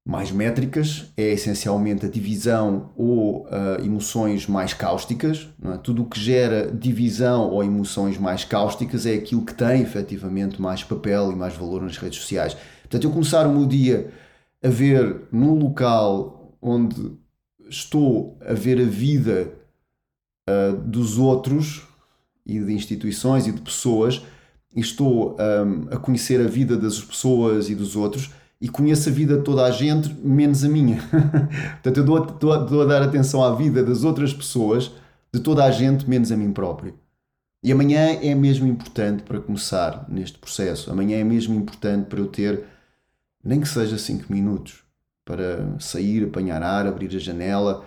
mais 0.05 0.31
métricas 0.31 1.05
é 1.15 1.31
essencialmente 1.31 2.05
a 2.05 2.09
divisão 2.09 2.91
ou 2.95 3.45
uh, 3.45 3.83
emoções 3.83 4.47
mais 4.47 4.73
cáusticas. 4.73 5.47
É? 5.63 5.77
Tudo 5.77 6.03
o 6.03 6.05
que 6.05 6.19
gera 6.19 6.69
divisão 6.69 7.49
ou 7.49 7.63
emoções 7.63 8.17
mais 8.17 8.43
cáusticas 8.43 9.05
é 9.05 9.13
aquilo 9.13 9.45
que 9.45 9.53
tem 9.53 9.81
efetivamente 9.81 10.61
mais 10.61 10.83
papel 10.83 11.31
e 11.31 11.35
mais 11.35 11.55
valor 11.55 11.81
nas 11.81 11.97
redes 11.97 12.19
sociais. 12.19 12.55
Portanto, 12.81 13.05
eu 13.05 13.11
começar 13.11 13.47
o 13.47 13.53
meu 13.53 13.65
dia 13.65 14.11
a 14.61 14.67
ver 14.67 15.21
num 15.31 15.55
local 15.55 16.53
onde 16.61 17.13
estou 17.69 18.37
a 18.45 18.53
ver 18.53 18.81
a 18.81 18.85
vida 18.85 19.53
uh, 20.49 20.75
dos 20.81 21.17
outros 21.17 21.87
e 22.45 22.59
de 22.59 22.73
instituições 22.73 23.47
e 23.47 23.53
de 23.53 23.61
pessoas 23.61 24.21
e 24.75 24.81
estou 24.81 25.37
um, 25.37 25.87
a 25.93 25.97
conhecer 25.97 26.41
a 26.41 26.47
vida 26.47 26.75
das 26.75 26.99
pessoas 26.99 27.69
e 27.69 27.75
dos 27.75 27.95
outros 27.95 28.31
e 28.63 28.69
conheço 28.69 29.09
a 29.09 29.11
vida 29.11 29.35
de 29.35 29.43
toda 29.43 29.65
a 29.65 29.71
gente, 29.71 30.15
menos 30.23 30.63
a 30.63 30.69
minha. 30.69 30.97
Portanto, 31.83 31.97
eu 31.97 32.05
dou, 32.05 32.25
dou, 32.25 32.65
dou 32.65 32.81
a 32.83 32.85
dar 32.85 33.01
atenção 33.01 33.43
à 33.43 33.53
vida 33.53 33.83
das 33.83 34.05
outras 34.05 34.33
pessoas, 34.33 34.89
de 35.33 35.41
toda 35.41 35.65
a 35.65 35.69
gente, 35.69 36.09
menos 36.09 36.31
a 36.31 36.37
mim 36.37 36.53
próprio. 36.53 36.97
E 37.61 37.73
amanhã 37.73 38.17
é 38.21 38.33
mesmo 38.33 38.65
importante 38.65 39.23
para 39.23 39.41
começar 39.41 40.05
neste 40.07 40.37
processo. 40.37 40.89
Amanhã 40.89 41.17
é 41.17 41.25
mesmo 41.25 41.53
importante 41.53 42.05
para 42.05 42.21
eu 42.21 42.27
ter, 42.27 42.63
nem 43.43 43.59
que 43.59 43.67
seja 43.67 43.97
5 43.97 44.31
minutos, 44.31 44.81
para 45.25 45.77
sair, 45.77 46.23
apanhar 46.23 46.63
ar, 46.63 46.87
abrir 46.87 47.13
a 47.13 47.19
janela, 47.19 47.83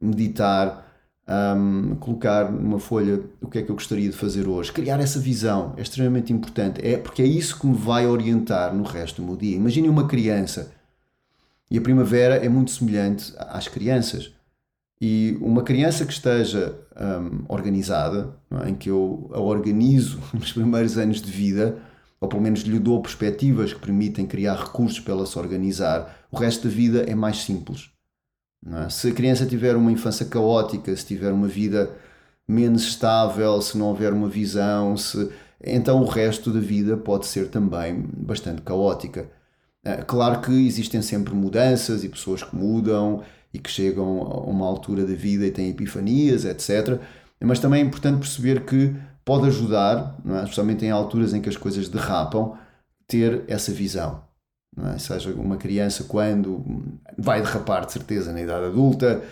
meditar, 0.00 0.85
um, 1.28 1.96
colocar 1.96 2.50
numa 2.50 2.78
folha 2.78 3.20
o 3.40 3.48
que 3.48 3.58
é 3.58 3.62
que 3.62 3.70
eu 3.70 3.74
gostaria 3.74 4.08
de 4.08 4.16
fazer 4.16 4.46
hoje, 4.46 4.72
criar 4.72 5.00
essa 5.00 5.18
visão 5.18 5.74
é 5.76 5.82
extremamente 5.82 6.32
importante, 6.32 6.80
é 6.86 6.96
porque 6.96 7.22
é 7.22 7.26
isso 7.26 7.58
que 7.58 7.66
me 7.66 7.76
vai 7.76 8.06
orientar 8.06 8.74
no 8.74 8.84
resto 8.84 9.20
do 9.20 9.26
meu 9.26 9.36
dia. 9.36 9.56
Imagine 9.56 9.88
uma 9.88 10.06
criança 10.06 10.72
e 11.70 11.78
a 11.78 11.80
primavera 11.80 12.36
é 12.36 12.48
muito 12.48 12.70
semelhante 12.70 13.32
às 13.38 13.66
crianças. 13.66 14.32
E 15.00 15.36
uma 15.40 15.62
criança 15.62 16.06
que 16.06 16.12
esteja 16.12 16.74
um, 16.98 17.44
organizada, 17.48 18.30
é? 18.62 18.70
em 18.70 18.74
que 18.74 18.88
eu 18.88 19.30
a 19.34 19.40
organizo 19.40 20.20
nos 20.32 20.52
primeiros 20.52 20.96
anos 20.96 21.20
de 21.20 21.30
vida, 21.30 21.76
ou 22.20 22.28
pelo 22.28 22.40
menos 22.40 22.60
lhe 22.60 22.78
dou 22.78 23.02
perspectivas 23.02 23.74
que 23.74 23.80
permitem 23.80 24.26
criar 24.26 24.54
recursos 24.54 25.00
para 25.00 25.12
ela 25.12 25.26
se 25.26 25.38
organizar, 25.38 26.26
o 26.30 26.38
resto 26.38 26.66
da 26.66 26.74
vida 26.74 27.02
é 27.02 27.14
mais 27.14 27.38
simples. 27.38 27.90
É? 28.72 28.88
Se 28.90 29.08
a 29.08 29.12
criança 29.12 29.46
tiver 29.46 29.76
uma 29.76 29.92
infância 29.92 30.26
caótica, 30.26 30.94
se 30.96 31.06
tiver 31.06 31.32
uma 31.32 31.48
vida 31.48 31.90
menos 32.48 32.82
estável, 32.84 33.60
se 33.60 33.76
não 33.78 33.86
houver 33.86 34.12
uma 34.12 34.28
visão, 34.28 34.96
se... 34.96 35.30
então 35.62 36.00
o 36.02 36.06
resto 36.06 36.50
da 36.50 36.60
vida 36.60 36.96
pode 36.96 37.26
ser 37.26 37.48
também 37.48 38.04
bastante 38.16 38.62
caótica. 38.62 39.28
É, 39.84 39.96
claro 39.98 40.40
que 40.40 40.66
existem 40.66 41.00
sempre 41.02 41.34
mudanças 41.34 42.02
e 42.02 42.08
pessoas 42.08 42.42
que 42.42 42.56
mudam 42.56 43.22
e 43.54 43.58
que 43.58 43.70
chegam 43.70 44.22
a 44.22 44.40
uma 44.40 44.66
altura 44.66 45.04
da 45.04 45.14
vida 45.14 45.46
e 45.46 45.50
têm 45.50 45.70
epifanias, 45.70 46.44
etc. 46.44 47.00
Mas 47.40 47.60
também 47.60 47.82
é 47.82 47.84
importante 47.84 48.18
perceber 48.18 48.64
que 48.64 48.94
pode 49.24 49.46
ajudar, 49.46 50.16
é? 50.26 50.42
especialmente 50.42 50.84
em 50.84 50.90
alturas 50.90 51.34
em 51.34 51.40
que 51.40 51.48
as 51.48 51.56
coisas 51.56 51.88
derrapam, 51.88 52.56
ter 53.06 53.44
essa 53.48 53.72
visão 53.72 54.25
é? 54.94 54.98
seja 54.98 55.30
uma 55.30 55.56
criança 55.56 56.04
quando 56.04 56.64
vai 57.16 57.40
derrapar 57.40 57.86
de 57.86 57.92
certeza 57.92 58.32
na 58.32 58.40
idade 58.40 58.66
adulta, 58.66 59.22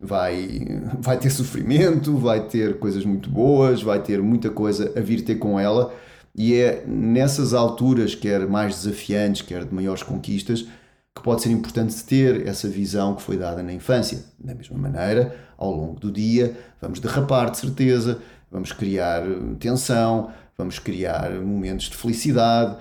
vai, 0.00 0.80
vai 0.98 1.18
ter 1.18 1.30
sofrimento, 1.30 2.16
vai 2.16 2.46
ter 2.46 2.78
coisas 2.78 3.04
muito 3.04 3.30
boas, 3.30 3.82
vai 3.82 4.02
ter 4.02 4.20
muita 4.22 4.50
coisa 4.50 4.92
a 4.96 5.00
vir 5.00 5.22
ter 5.22 5.36
com 5.36 5.58
ela, 5.58 5.92
e 6.34 6.54
é 6.54 6.84
nessas 6.86 7.52
alturas, 7.52 8.14
quer 8.14 8.46
mais 8.46 8.76
desafiantes, 8.76 9.42
quer 9.42 9.64
de 9.64 9.74
maiores 9.74 10.02
conquistas, 10.02 10.66
que 11.14 11.22
pode 11.22 11.42
ser 11.42 11.50
importante 11.50 12.04
ter 12.04 12.46
essa 12.46 12.68
visão 12.68 13.16
que 13.16 13.22
foi 13.22 13.36
dada 13.36 13.60
na 13.60 13.72
infância. 13.72 14.22
Da 14.38 14.54
mesma 14.54 14.78
maneira, 14.78 15.34
ao 15.56 15.74
longo 15.74 15.98
do 15.98 16.12
dia, 16.12 16.56
vamos 16.80 17.00
derrapar 17.00 17.50
de 17.50 17.58
certeza, 17.58 18.18
vamos 18.52 18.70
criar 18.70 19.22
tensão, 19.58 20.30
vamos 20.56 20.78
criar 20.78 21.32
momentos 21.40 21.86
de 21.86 21.96
felicidade, 21.96 22.76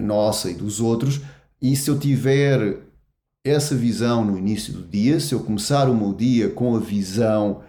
nossa 0.00 0.48
e 0.48 0.54
dos 0.54 0.80
outros, 0.80 1.20
e 1.60 1.76
se 1.76 1.90
eu 1.90 1.98
tiver 1.98 2.78
essa 3.44 3.74
visão 3.74 4.24
no 4.24 4.38
início 4.38 4.72
do 4.72 4.82
dia, 4.82 5.18
se 5.18 5.34
eu 5.34 5.40
começar 5.40 5.88
o 5.88 5.96
meu 5.96 6.12
dia 6.12 6.48
com 6.50 6.76
a 6.76 6.78
visão 6.78 7.62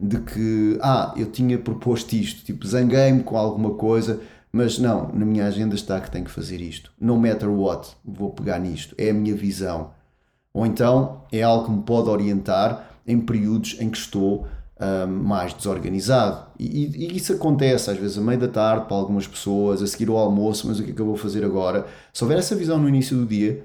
de 0.00 0.18
que, 0.20 0.78
ah, 0.80 1.12
eu 1.16 1.30
tinha 1.30 1.58
proposto 1.58 2.14
isto, 2.14 2.44
tipo, 2.44 2.66
zanguei-me 2.66 3.22
com 3.22 3.36
alguma 3.36 3.74
coisa, 3.74 4.20
mas 4.52 4.78
não, 4.78 5.12
na 5.12 5.26
minha 5.26 5.46
agenda 5.46 5.74
está 5.74 6.00
que 6.00 6.10
tenho 6.10 6.24
que 6.24 6.30
fazer 6.30 6.60
isto. 6.60 6.92
No 7.00 7.16
matter 7.18 7.50
what, 7.50 7.96
vou 8.04 8.30
pegar 8.30 8.58
nisto. 8.58 8.94
É 8.96 9.10
a 9.10 9.14
minha 9.14 9.34
visão. 9.34 9.90
Ou 10.54 10.64
então 10.64 11.24
é 11.30 11.42
algo 11.42 11.66
que 11.66 11.70
me 11.70 11.82
pode 11.82 12.08
orientar 12.08 12.90
em 13.06 13.20
períodos 13.20 13.76
em 13.78 13.90
que 13.90 13.98
estou 13.98 14.46
um, 14.80 15.06
mais 15.06 15.52
desorganizado. 15.52 16.46
E, 16.58 16.86
e, 16.86 17.16
isso 17.16 17.32
acontece 17.32 17.90
às 17.90 17.98
vezes 17.98 18.18
a 18.18 18.20
meio 18.20 18.38
da 18.38 18.48
tarde 18.48 18.86
para 18.86 18.96
algumas 18.96 19.26
pessoas, 19.26 19.82
a 19.82 19.86
seguir 19.86 20.08
ao 20.08 20.16
almoço, 20.16 20.66
mas 20.68 20.78
o 20.78 20.84
que 20.84 20.90
é 20.90 20.94
que 20.94 21.00
eu 21.00 21.06
vou 21.06 21.16
fazer 21.16 21.44
agora? 21.44 21.86
Se 22.12 22.22
houver 22.22 22.38
essa 22.38 22.54
visão 22.54 22.78
no 22.78 22.88
início 22.88 23.16
do 23.16 23.26
dia, 23.26 23.64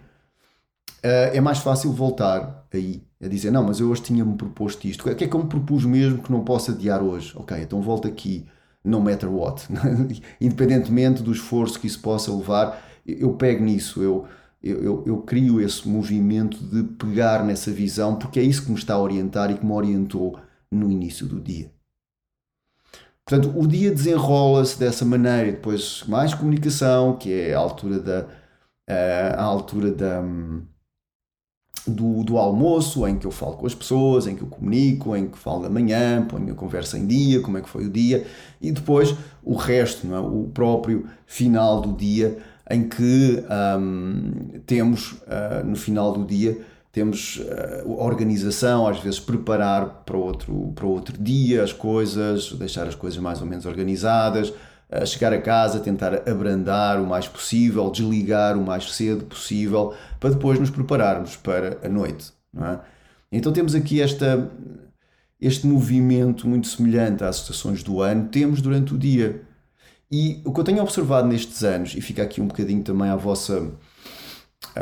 uh, 1.04 1.34
é 1.34 1.41
mais 1.41 1.60
fácil 1.60 1.91
voltar 1.91 2.65
aí, 2.73 3.04
a 3.23 3.28
dizer, 3.28 3.52
não, 3.52 3.63
mas 3.63 3.80
eu 3.80 3.89
hoje 3.89 4.02
tinha-me 4.02 4.36
proposto 4.36 4.86
isto. 4.86 5.02
O 5.02 5.15
que 5.15 5.23
é 5.23 5.28
que 5.28 5.36
eu 5.36 5.43
me 5.43 5.49
propus 5.49 5.86
mesmo 5.86 6.21
que 6.21 6.32
não 6.32 6.43
posso 6.43 6.71
adiar 6.71 7.02
hoje? 7.02 7.34
Ok, 7.36 7.56
então 7.62 7.82
volto 7.82 8.08
aqui, 8.08 8.45
no 8.84 8.99
matter 8.99 9.32
what. 9.32 9.67
Independentemente 10.41 11.21
do 11.21 11.32
esforço 11.32 11.80
que 11.80 11.88
isso 11.88 11.99
possa 11.99 12.34
levar, 12.34 12.84
eu 13.06 13.34
pego 13.34 13.63
nisso, 13.63 14.02
eu, 14.02 14.26
eu, 14.62 14.82
eu, 14.84 15.04
eu 15.06 15.17
crio 15.17 15.62
esse 15.62 15.88
movimento 15.88 16.58
de 16.58 16.84
pegar 16.84 17.43
nessa 17.43 17.71
visão, 17.71 18.15
porque 18.15 18.39
é 18.39 18.43
isso 18.43 18.63
que 18.63 18.71
me 18.71 18.78
está 18.78 18.95
a 18.95 18.99
orientar 18.99 19.52
e 19.52 19.56
que 19.56 19.65
me 19.65 19.73
orientou 19.73 20.39
no 20.74 20.92
início 20.92 21.28
do 21.28 21.40
dia. 21.40 21.72
Portanto, 23.26 23.58
o 23.58 23.66
dia 23.66 23.90
desenrola-se 23.90 24.78
dessa 24.78 25.06
maneira, 25.06 25.52
depois 25.52 26.04
mais 26.08 26.34
comunicação, 26.34 27.16
que 27.16 27.32
é 27.32 27.54
a 27.54 27.60
altura 27.60 28.00
da, 28.00 28.28
a 29.38 29.44
altura 29.44 29.92
da, 29.92 30.22
do, 31.88 32.24
do 32.24 32.38
almoço, 32.38 33.08
em 33.08 33.18
que 33.18 33.26
eu 33.26 33.32
falo 33.32 33.58
com 33.58 33.66
as 33.66 33.76
pessoas, 33.76 34.28
em 34.28 34.36
que 34.36 34.42
eu 34.42 34.48
comunico, 34.48 35.16
em 35.16 35.28
que 35.28 35.38
falo 35.38 35.64
da 35.64 35.70
manhã, 35.70 36.26
ponho 36.26 36.52
a 36.52 36.56
conversa 36.56 36.98
em 36.98 37.08
dia, 37.08 37.42
como 37.42 37.58
é 37.58 37.62
que 37.62 37.70
foi 37.70 37.86
o 37.86 37.90
dia, 37.90 38.26
e 38.62 38.72
depois 38.72 39.16
o 39.42 39.56
resto, 39.56 40.06
não 40.06 40.16
é? 40.16 40.20
o 40.20 40.50
próprio 40.54 41.08
final 41.26 41.82
do 41.82 41.94
dia, 41.94 42.38
em 42.70 42.88
que 42.88 43.44
um, 43.80 44.60
temos 44.66 45.14
uh, 45.14 45.66
no 45.66 45.76
final 45.76 46.14
do 46.14 46.26
dia 46.26 46.62
temos 46.94 47.38
uh, 47.38 47.92
a 48.00 48.06
organização, 48.06 48.88
às 48.88 49.00
vezes 49.00 49.20
preparar 49.20 50.04
para 50.06 50.16
outro, 50.16 50.72
para 50.76 50.86
outro 50.86 51.22
dia 51.22 51.64
as 51.64 51.74
coisas, 51.74 52.54
deixar 52.54 52.88
as 52.88 52.94
coisas 52.94 53.20
mais 53.20 53.42
ou 53.42 53.48
menos 53.48 53.66
organizadas, 53.66 54.50
uh, 54.50 55.06
chegar 55.06 55.34
a 55.34 55.42
casa, 55.42 55.80
tentar 55.80 56.30
abrandar 56.30 57.02
o 57.02 57.08
mais 57.08 57.28
possível, 57.28 57.90
desligar 57.90 58.56
o 58.56 58.64
mais 58.64 58.94
cedo 58.94 59.26
possível, 59.26 59.96
para 60.20 60.30
depois 60.30 60.60
nos 60.60 60.70
prepararmos 60.70 61.36
para 61.36 61.80
a 61.84 61.90
noite. 61.90 62.32
É? 62.56 62.80
Então 63.32 63.52
temos 63.52 63.74
aqui 63.74 64.00
esta, 64.00 64.52
este 65.42 65.66
movimento 65.66 66.48
muito 66.48 66.68
semelhante 66.68 67.24
às 67.24 67.38
estações 67.38 67.82
do 67.82 68.04
ano, 68.04 68.28
temos 68.30 68.62
durante 68.62 68.94
o 68.94 68.98
dia. 69.00 69.42
E 70.12 70.44
o 70.46 70.54
que 70.54 70.60
eu 70.60 70.64
tenho 70.64 70.80
observado 70.80 71.28
nestes 71.28 71.64
anos, 71.64 71.96
e 71.96 72.02
fica 72.02 72.22
aqui 72.22 72.40
um 72.40 72.46
bocadinho 72.46 72.84
também 72.84 73.10
à 73.10 73.16
vossa 73.16 73.56
eh, 73.56 73.72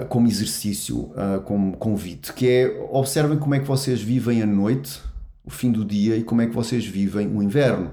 como 0.09 0.27
exercício, 0.27 1.11
eh, 1.15 1.39
como 1.39 1.75
convite, 1.77 2.33
que 2.33 2.47
é 2.47 2.87
observem 2.91 3.37
como 3.37 3.55
é 3.55 3.59
que 3.59 3.67
vocês 3.67 4.01
vivem 4.01 4.41
a 4.41 4.45
noite, 4.45 5.01
o 5.43 5.49
fim 5.49 5.71
do 5.71 5.83
dia, 5.83 6.15
e 6.15 6.23
como 6.23 6.41
é 6.41 6.47
que 6.47 6.53
vocês 6.53 6.85
vivem 6.85 7.27
o 7.27 7.43
inverno. 7.43 7.91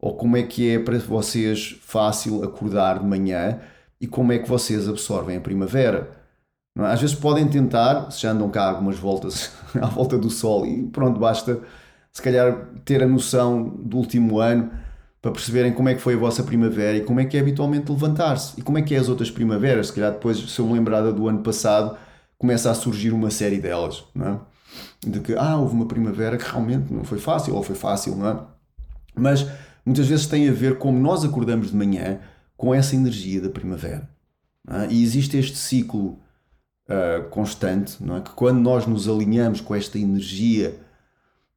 Ou 0.00 0.16
como 0.16 0.36
é 0.36 0.42
que 0.42 0.70
é 0.70 0.78
para 0.78 0.98
vocês 0.98 1.78
fácil 1.82 2.42
acordar 2.42 2.98
de 2.98 3.06
manhã 3.06 3.60
e 4.00 4.06
como 4.06 4.32
é 4.32 4.38
que 4.38 4.48
vocês 4.48 4.88
absorvem 4.88 5.36
a 5.36 5.40
primavera. 5.40 6.10
É? 6.76 6.82
Às 6.86 7.00
vezes 7.00 7.16
podem 7.16 7.48
tentar, 7.48 8.10
se 8.10 8.22
já 8.22 8.32
andam 8.32 8.50
cá 8.50 8.68
algumas 8.68 8.98
voltas 8.98 9.52
à 9.80 9.86
volta 9.86 10.18
do 10.18 10.28
sol 10.28 10.66
e 10.66 10.82
pronto, 10.88 11.18
basta 11.20 11.60
se 12.12 12.22
calhar 12.22 12.68
ter 12.84 13.02
a 13.02 13.08
noção 13.08 13.68
do 13.68 13.96
último 13.98 14.40
ano 14.40 14.70
para 15.24 15.32
perceberem 15.32 15.72
como 15.72 15.88
é 15.88 15.94
que 15.94 16.02
foi 16.02 16.12
a 16.12 16.18
vossa 16.18 16.42
primavera 16.42 16.98
e 16.98 17.00
como 17.00 17.18
é 17.18 17.24
que 17.24 17.34
é 17.34 17.40
habitualmente 17.40 17.90
levantar-se 17.90 18.60
e 18.60 18.62
como 18.62 18.76
é 18.76 18.82
que 18.82 18.94
é 18.94 18.98
as 18.98 19.08
outras 19.08 19.30
primaveras. 19.30 19.86
Se 19.86 19.94
calhar 19.94 20.12
depois, 20.12 20.36
se 20.36 20.58
eu 20.58 20.66
me 20.66 20.74
lembrar 20.74 21.00
do 21.00 21.26
ano 21.26 21.38
passado, 21.38 21.96
começa 22.36 22.70
a 22.70 22.74
surgir 22.74 23.10
uma 23.10 23.30
série 23.30 23.56
delas, 23.56 24.04
não 24.14 24.26
é? 24.26 24.38
De 25.08 25.20
que, 25.20 25.34
ah, 25.34 25.56
houve 25.56 25.74
uma 25.74 25.86
primavera 25.86 26.36
que 26.36 26.44
realmente 26.44 26.92
não 26.92 27.04
foi 27.04 27.18
fácil, 27.18 27.54
ou 27.54 27.62
foi 27.62 27.74
fácil, 27.74 28.14
não 28.16 28.28
é? 28.28 28.38
Mas 29.16 29.46
muitas 29.82 30.06
vezes 30.06 30.26
tem 30.26 30.46
a 30.46 30.52
ver 30.52 30.76
como 30.76 31.00
nós 31.00 31.24
acordamos 31.24 31.70
de 31.70 31.76
manhã 31.76 32.20
com 32.54 32.74
essa 32.74 32.94
energia 32.94 33.40
da 33.40 33.48
primavera. 33.48 34.06
É? 34.68 34.92
E 34.92 35.02
existe 35.02 35.38
este 35.38 35.56
ciclo 35.56 36.18
uh, 36.86 37.26
constante, 37.30 37.96
não 37.98 38.18
é? 38.18 38.20
Que 38.20 38.32
quando 38.32 38.60
nós 38.60 38.86
nos 38.86 39.08
alinhamos 39.08 39.62
com 39.62 39.74
esta 39.74 39.98
energia 39.98 40.78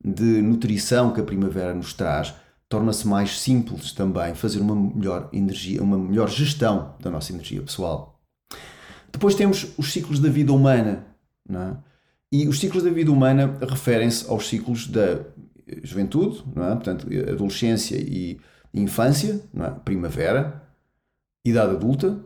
de 0.01 0.41
nutrição 0.41 1.11
que 1.11 1.19
a 1.19 1.25
primavera 1.25 1.73
nos 1.73 1.93
traz, 1.93 2.33
torna-se 2.69 3.07
mais 3.07 3.39
simples 3.39 3.91
também 3.91 4.35
fazer 4.35 4.59
uma 4.59 4.75
melhor 4.75 5.29
energia, 5.31 5.81
uma 5.81 5.97
melhor 5.97 6.29
gestão 6.29 6.95
da 6.99 7.09
nossa 7.09 7.31
energia 7.31 7.61
pessoal. 7.61 8.19
Depois 9.11 9.35
temos 9.35 9.73
os 9.77 9.91
ciclos 9.91 10.19
da 10.19 10.29
vida 10.29 10.51
humana, 10.51 11.05
é? 11.49 11.77
e 12.31 12.47
os 12.47 12.59
ciclos 12.59 12.83
da 12.83 12.89
vida 12.89 13.11
humana 13.11 13.57
referem-se 13.61 14.29
aos 14.29 14.47
ciclos 14.47 14.87
da 14.87 15.25
juventude, 15.83 16.43
é? 16.55 16.75
portanto, 16.75 17.07
adolescência 17.29 17.97
e 17.97 18.39
infância, 18.73 19.41
é? 19.55 19.69
primavera, 19.85 20.61
idade 21.45 21.71
adulta, 21.71 22.19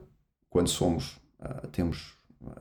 quando 0.50 0.68
somos, 0.70 1.18
uh, 1.40 1.68
temos 1.68 2.16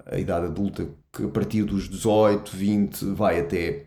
a 0.07 0.19
idade 0.19 0.47
adulta, 0.47 0.87
que 1.13 1.25
a 1.25 1.29
partir 1.29 1.65
dos 1.65 1.89
18, 1.89 2.57
20 2.57 3.05
vai 3.07 3.41
até 3.41 3.87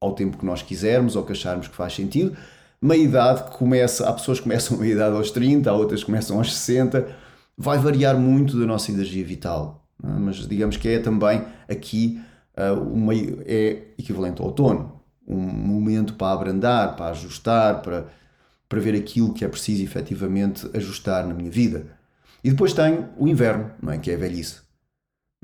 ao 0.00 0.14
tempo 0.14 0.38
que 0.38 0.44
nós 0.44 0.62
quisermos 0.62 1.16
ou 1.16 1.24
que 1.24 1.32
acharmos 1.32 1.68
que 1.68 1.74
faz 1.74 1.94
sentido. 1.94 2.36
Meia 2.80 3.02
idade 3.02 3.44
que 3.44 3.56
começa, 3.56 4.08
há 4.08 4.12
pessoas 4.12 4.38
que 4.38 4.44
começam 4.44 4.80
a 4.80 4.86
idade 4.86 5.16
aos 5.16 5.30
30, 5.30 5.68
há 5.68 5.74
outras 5.74 6.00
que 6.00 6.06
começam 6.06 6.38
aos 6.38 6.54
60, 6.54 7.08
vai 7.56 7.78
variar 7.78 8.16
muito 8.16 8.58
da 8.58 8.66
nossa 8.66 8.92
energia 8.92 9.24
vital. 9.24 9.84
É? 10.02 10.06
Mas 10.06 10.36
digamos 10.46 10.76
que 10.76 10.88
é 10.88 10.98
também 11.00 11.44
aqui 11.68 12.20
uh, 12.56 12.80
uma, 12.80 13.12
é 13.14 13.88
equivalente 13.98 14.40
ao 14.40 14.48
outono, 14.48 15.00
um 15.26 15.40
momento 15.40 16.14
para 16.14 16.32
abrandar, 16.32 16.96
para 16.96 17.10
ajustar, 17.10 17.82
para, 17.82 18.06
para 18.68 18.80
ver 18.80 18.94
aquilo 18.94 19.34
que 19.34 19.44
é 19.44 19.48
preciso 19.48 19.82
efetivamente 19.82 20.68
ajustar 20.72 21.26
na 21.26 21.34
minha 21.34 21.50
vida. 21.50 21.86
E 22.42 22.50
depois 22.50 22.72
tenho 22.72 23.08
o 23.16 23.26
inverno, 23.26 23.72
não 23.82 23.92
é? 23.92 23.98
que 23.98 24.10
é 24.10 24.14
a 24.14 24.18
velhice. 24.18 24.60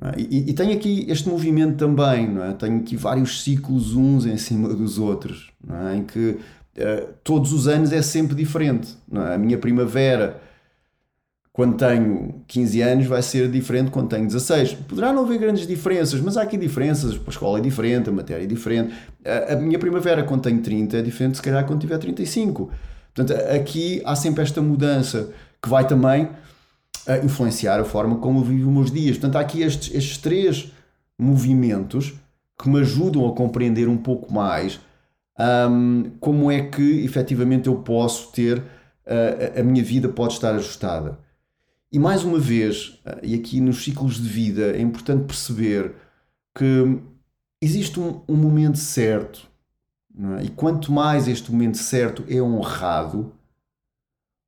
É? 0.01 0.19
E, 0.19 0.51
e 0.51 0.53
tenho 0.55 0.73
aqui 0.73 1.07
este 1.09 1.29
movimento 1.29 1.77
também, 1.77 2.29
não 2.29 2.45
é? 2.45 2.53
tenho 2.53 2.79
aqui 2.79 2.97
vários 2.97 3.43
ciclos 3.43 3.95
uns 3.95 4.25
em 4.25 4.37
cima 4.37 4.69
dos 4.69 4.99
outros, 4.99 5.51
não 5.63 5.89
é? 5.89 5.97
em 5.97 6.05
que 6.05 6.39
uh, 6.79 7.09
todos 7.23 7.53
os 7.53 7.69
anos 7.69 7.93
é 7.93 8.03
sempre 8.03 8.35
diferente. 8.35 8.97
É? 9.13 9.35
A 9.35 9.39
minha 9.39 9.59
primavera, 9.59 10.41
quando 11.53 11.77
tenho 11.77 12.43
15 12.47 12.81
anos, 12.83 13.07
vai 13.07 13.23
ser 13.23 13.51
diferente 13.51 13.91
quando 13.91 14.09
tenho 14.09 14.27
16. 14.27 14.75
Poderá 14.89 15.13
não 15.13 15.25
haver 15.25 15.39
grandes 15.39 15.67
diferenças, 15.67 16.21
mas 16.21 16.37
há 16.37 16.43
aqui 16.43 16.57
diferenças. 16.57 17.21
A 17.27 17.31
escola 17.31 17.59
é 17.59 17.61
diferente, 17.61 18.09
a 18.09 18.13
matéria 18.13 18.45
é 18.45 18.47
diferente. 18.47 18.95
A, 19.25 19.55
a 19.55 19.57
minha 19.57 19.79
primavera, 19.79 20.23
quando 20.23 20.43
tenho 20.43 20.61
30, 20.61 20.99
é 20.99 21.03
diferente, 21.03 21.37
se 21.37 21.43
calhar, 21.43 21.65
quando 21.67 21.81
tiver 21.81 21.99
35. 21.99 22.71
Portanto, 23.15 23.39
aqui 23.55 24.03
há 24.05 24.17
sempre 24.17 24.43
esta 24.43 24.61
mudança 24.61 25.31
que 25.63 25.69
vai 25.69 25.87
também 25.87 26.29
a 27.07 27.19
influenciar 27.19 27.79
a 27.81 27.85
forma 27.85 28.17
como 28.17 28.41
eu 28.41 28.45
vivo 28.45 28.69
os 28.69 28.75
meus 28.75 28.91
dias. 28.91 29.17
Portanto, 29.17 29.37
há 29.37 29.41
aqui 29.41 29.63
estes, 29.63 29.95
estes 29.95 30.19
três 30.19 30.73
movimentos 31.19 32.15
que 32.61 32.69
me 32.69 32.81
ajudam 32.81 33.29
a 33.29 33.33
compreender 33.33 33.89
um 33.89 33.97
pouco 33.97 34.33
mais 34.33 34.81
um, 35.39 36.11
como 36.21 36.51
é 36.51 36.69
que 36.69 37.05
efetivamente 37.05 37.69
eu 37.69 37.77
posso 37.77 38.31
ter, 38.33 38.59
uh, 38.59 39.61
a 39.61 39.63
minha 39.63 39.83
vida 39.83 40.09
pode 40.09 40.35
estar 40.35 40.55
ajustada. 40.55 41.19
E 41.91 41.99
mais 41.99 42.25
uma 42.25 42.39
vez, 42.39 43.01
uh, 43.07 43.21
e 43.23 43.35
aqui 43.35 43.61
nos 43.61 43.85
ciclos 43.85 44.17
de 44.17 44.29
vida, 44.29 44.77
é 44.77 44.81
importante 44.81 45.27
perceber 45.27 45.95
que 46.57 47.01
existe 47.63 47.99
um, 47.99 48.23
um 48.29 48.37
momento 48.37 48.79
certo, 48.79 49.49
é? 50.39 50.45
e 50.45 50.49
quanto 50.51 50.93
mais 50.93 51.27
este 51.27 51.51
momento 51.51 51.79
certo 51.79 52.25
é 52.29 52.41
honrado, 52.41 53.35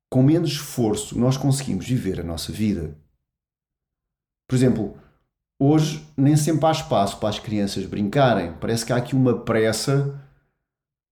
com 0.09 0.23
menos 0.23 0.51
esforço, 0.51 1.19
nós 1.19 1.35
conseguimos 1.35 1.85
viver 1.85 2.21
a 2.21 2.23
nossa 2.23 2.51
vida. 2.51 2.97
Por 4.47 4.55
exemplo, 4.55 4.97
hoje 5.59 6.07
nem 6.15 6.37
sempre 6.37 6.65
há 6.65 6.71
espaço 6.71 7.19
para 7.19 7.27
as 7.27 7.39
crianças 7.39 7.85
brincarem. 7.85 8.53
Parece 8.53 8.85
que 8.85 8.93
há 8.93 8.95
aqui 8.95 9.13
uma 9.13 9.43
pressa 9.43 10.26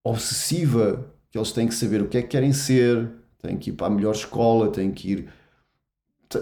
obsessiva 0.06 1.04
que 1.32 1.38
eles 1.38 1.52
têm 1.52 1.68
que 1.68 1.74
saber 1.74 2.02
o 2.02 2.08
que 2.08 2.18
é 2.18 2.22
que 2.22 2.30
querem 2.30 2.54
ser, 2.54 3.10
têm 3.42 3.58
que 3.58 3.72
ir 3.72 3.74
para 3.74 3.88
a 3.88 3.90
melhor 3.90 4.14
escola, 4.14 4.72
têm 4.72 4.92
que 4.92 5.12
ir. 5.12 5.30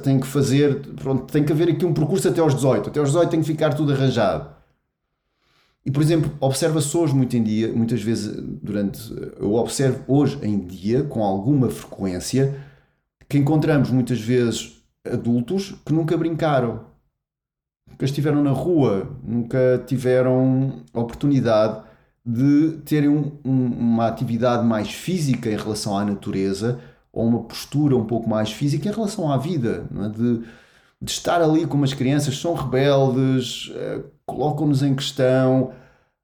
têm 0.04 0.19
que 0.19 0.28
fazer. 0.28 0.82
Pronto, 0.95 1.32
tem 1.32 1.43
que 1.43 1.52
haver 1.52 1.69
aqui 1.69 1.86
um 1.86 1.93
percurso 1.93 2.28
até 2.28 2.41
aos 2.41 2.54
18. 2.54 2.89
Até 2.89 2.99
aos 2.99 3.10
18 3.10 3.30
tem 3.30 3.39
que 3.39 3.47
ficar 3.47 3.73
tudo 3.73 3.93
arranjado. 3.93 4.54
E, 5.86 5.91
por 5.91 6.02
exemplo, 6.02 6.32
observa-se 6.39 6.95
hoje 6.95 7.13
muito 7.13 7.36
em 7.36 7.43
dia, 7.43 7.71
muitas 7.73 8.02
vezes 8.02 8.36
durante. 8.62 8.99
Eu 9.39 9.54
observo 9.56 10.04
hoje 10.08 10.38
em 10.43 10.60
dia, 10.60 11.04
com 11.04 11.23
alguma 11.23 11.69
frequência, 11.69 12.56
que 13.28 13.38
encontramos 13.38 13.89
muitas 13.89 14.19
vezes 14.19 14.82
adultos 15.06 15.76
que 15.86 15.91
nunca 15.91 16.15
brincaram, 16.17 16.86
nunca 17.89 18.06
estiveram 18.06 18.41
na 18.43 18.52
rua, 18.52 19.17
nunca 19.23 19.84
tiveram 19.86 20.84
oportunidade 20.93 21.84
de 22.25 22.77
terem 22.86 23.09
um, 23.09 23.31
um, 23.43 23.65
uma 23.65 24.07
atividade 24.07 24.65
mais 24.65 24.89
física 24.89 25.49
em 25.49 25.57
relação 25.57 25.97
à 25.97 26.05
natureza 26.05 26.79
ou 27.12 27.27
uma 27.27 27.43
postura 27.43 27.95
um 27.95 28.05
pouco 28.05 28.29
mais 28.29 28.51
física 28.51 28.89
em 28.89 28.91
relação 28.91 29.31
à 29.31 29.38
vida, 29.38 29.86
é? 29.95 30.09
de, 30.09 30.39
de 31.01 31.12
estar 31.12 31.41
ali 31.41 31.67
com 31.67 31.83
as 31.83 31.93
crianças, 31.93 32.38
são 32.39 32.53
rebeldes, 32.55 33.69
uh, 33.69 34.03
colocam-nos 34.25 34.81
em 34.81 34.95
questão. 34.95 35.71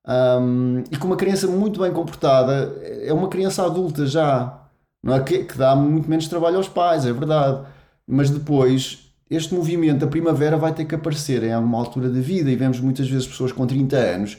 Um, 0.07 0.83
e 0.89 0.97
com 0.97 1.05
uma 1.05 1.17
criança 1.17 1.47
muito 1.47 1.81
bem 1.81 1.91
comportada, 1.91 2.75
é 2.81 3.13
uma 3.13 3.27
criança 3.27 3.63
adulta 3.63 4.07
já, 4.07 4.67
não 5.03 5.13
é? 5.13 5.19
que, 5.21 5.43
que 5.43 5.57
dá 5.57 5.75
muito 5.75 6.09
menos 6.09 6.27
trabalho 6.27 6.57
aos 6.57 6.67
pais, 6.67 7.05
é 7.05 7.13
verdade. 7.13 7.61
Mas 8.07 8.31
depois, 8.31 9.11
este 9.29 9.53
movimento 9.53 9.99
da 9.99 10.07
primavera 10.07 10.57
vai 10.57 10.73
ter 10.73 10.85
que 10.85 10.95
aparecer 10.95 11.43
em 11.43 11.53
alguma 11.53 11.77
altura 11.77 12.09
da 12.09 12.19
vida, 12.19 12.49
e 12.49 12.55
vemos 12.55 12.79
muitas 12.79 13.07
vezes 13.07 13.27
pessoas 13.27 13.51
com 13.51 13.67
30 13.67 13.95
anos 13.95 14.37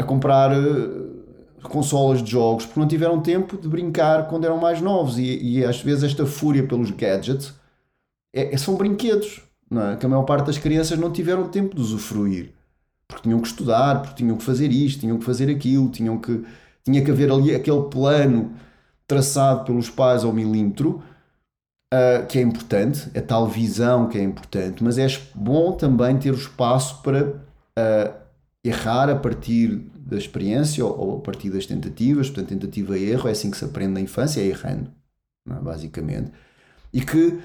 a 0.00 0.04
comprar 0.04 0.50
uh, 0.52 1.20
consolas 1.62 2.22
de 2.22 2.30
jogos 2.30 2.64
porque 2.64 2.80
não 2.80 2.88
tiveram 2.88 3.20
tempo 3.20 3.56
de 3.56 3.68
brincar 3.68 4.28
quando 4.28 4.44
eram 4.44 4.56
mais 4.56 4.80
novos, 4.80 5.18
e, 5.18 5.58
e 5.58 5.64
às 5.64 5.80
vezes 5.80 6.04
esta 6.04 6.24
fúria 6.24 6.66
pelos 6.66 6.90
gadgets 6.90 7.54
é, 8.34 8.56
são 8.56 8.76
brinquedos 8.76 9.42
não 9.70 9.90
é? 9.90 9.96
que 9.96 10.06
a 10.06 10.08
maior 10.08 10.24
parte 10.24 10.46
das 10.46 10.58
crianças 10.58 10.98
não 10.98 11.12
tiveram 11.12 11.48
tempo 11.48 11.74
de 11.74 11.80
usufruir 11.80 12.52
porque 13.06 13.24
tinham 13.24 13.40
que 13.40 13.48
estudar, 13.48 14.02
porque 14.02 14.14
tinham 14.14 14.36
que 14.36 14.44
fazer 14.44 14.70
isto, 14.70 15.00
tinham 15.00 15.18
que 15.18 15.24
fazer 15.24 15.50
aquilo, 15.50 15.90
tinham 15.90 16.16
que 16.16 16.44
tinha 16.84 17.04
que 17.04 17.10
haver 17.10 17.30
ali 17.30 17.54
aquele 17.54 17.82
plano 17.82 18.54
traçado 19.06 19.64
pelos 19.64 19.90
pais 19.90 20.24
ao 20.24 20.32
milímetro 20.32 21.02
uh, 21.92 22.26
que 22.26 22.38
é 22.38 22.42
importante, 22.42 23.10
a 23.16 23.20
tal 23.20 23.46
visão 23.46 24.08
que 24.08 24.16
é 24.16 24.22
importante, 24.22 24.82
mas 24.82 24.96
é 24.96 25.06
bom 25.34 25.72
também 25.72 26.18
ter 26.18 26.30
o 26.30 26.36
espaço 26.36 27.02
para 27.02 27.26
uh, 27.26 28.19
errar 28.64 29.08
a 29.08 29.16
partir 29.16 29.76
da 29.96 30.16
experiência 30.16 30.84
ou, 30.84 30.98
ou, 30.98 31.18
a 31.18 31.20
partir 31.20 31.50
das 31.50 31.66
tentativas, 31.66 32.28
portanto 32.28 32.48
tentativa 32.48 32.98
e 32.98 33.10
erro 33.10 33.28
é 33.28 33.32
assim 33.32 33.50
que 33.50 33.56
se 33.56 33.64
aprende 33.64 33.94
na 33.94 34.00
infância, 34.00 34.40
é 34.40 34.46
errando, 34.46 34.90
é? 35.48 35.54
basicamente, 35.54 36.30
e 36.92 37.00
que 37.00 37.40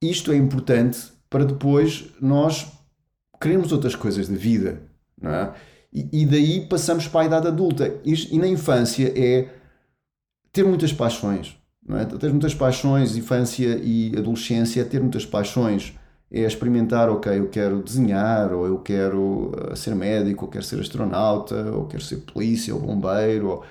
isto 0.00 0.30
é 0.32 0.36
importante 0.36 1.12
para 1.28 1.44
depois 1.44 2.10
nós 2.20 2.70
queremos 3.40 3.72
outras 3.72 3.94
coisas 3.94 4.28
da 4.28 4.36
vida, 4.36 4.82
não 5.20 5.30
é? 5.30 5.54
E, 5.92 6.22
e 6.22 6.26
daí 6.26 6.66
passamos 6.66 7.08
para 7.08 7.22
a 7.22 7.24
idade 7.24 7.48
adulta. 7.48 7.92
E, 8.04 8.34
e, 8.34 8.38
na 8.38 8.46
infância 8.46 9.12
é 9.16 9.48
ter 10.52 10.64
muitas 10.64 10.92
paixões, 10.92 11.56
não 11.84 11.98
é? 11.98 12.04
Ter 12.04 12.30
muitas 12.30 12.54
paixões, 12.54 13.16
infância 13.16 13.80
e 13.82 14.14
adolescência, 14.16 14.82
é 14.82 14.84
ter 14.84 15.00
muitas 15.00 15.26
paixões. 15.26 15.94
É 16.32 16.42
experimentar, 16.42 17.08
ok, 17.10 17.38
eu 17.38 17.48
quero 17.48 17.82
desenhar, 17.82 18.52
ou 18.52 18.66
eu 18.66 18.78
quero 18.78 19.52
uh, 19.72 19.76
ser 19.76 19.94
médico, 19.96 20.44
ou 20.44 20.50
quero 20.50 20.64
ser 20.64 20.78
astronauta, 20.78 21.72
ou 21.72 21.86
quero 21.86 22.02
ser 22.02 22.18
polícia, 22.18 22.74
ou 22.74 22.80
bombeiro, 22.80 23.48
ou... 23.48 23.64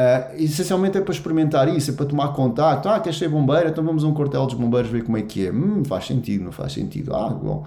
Uh, 0.00 0.36
essencialmente 0.36 0.96
é 0.96 1.00
para 1.00 1.12
experimentar 1.12 1.68
isso, 1.68 1.90
é 1.90 1.94
para 1.94 2.06
tomar 2.06 2.28
contato. 2.32 2.88
Ah, 2.88 3.00
queres 3.00 3.18
ser 3.18 3.28
bombeiro? 3.28 3.68
Então 3.68 3.82
vamos 3.82 4.04
a 4.04 4.06
um 4.06 4.14
quartel 4.14 4.46
dos 4.46 4.54
bombeiros 4.54 4.90
ver 4.90 5.02
como 5.02 5.16
é 5.16 5.22
que 5.22 5.46
é. 5.46 5.50
Hum, 5.50 5.84
faz 5.84 6.06
sentido, 6.06 6.44
não 6.44 6.52
faz 6.52 6.72
sentido. 6.72 7.14
Ah, 7.16 7.30
bom. 7.30 7.66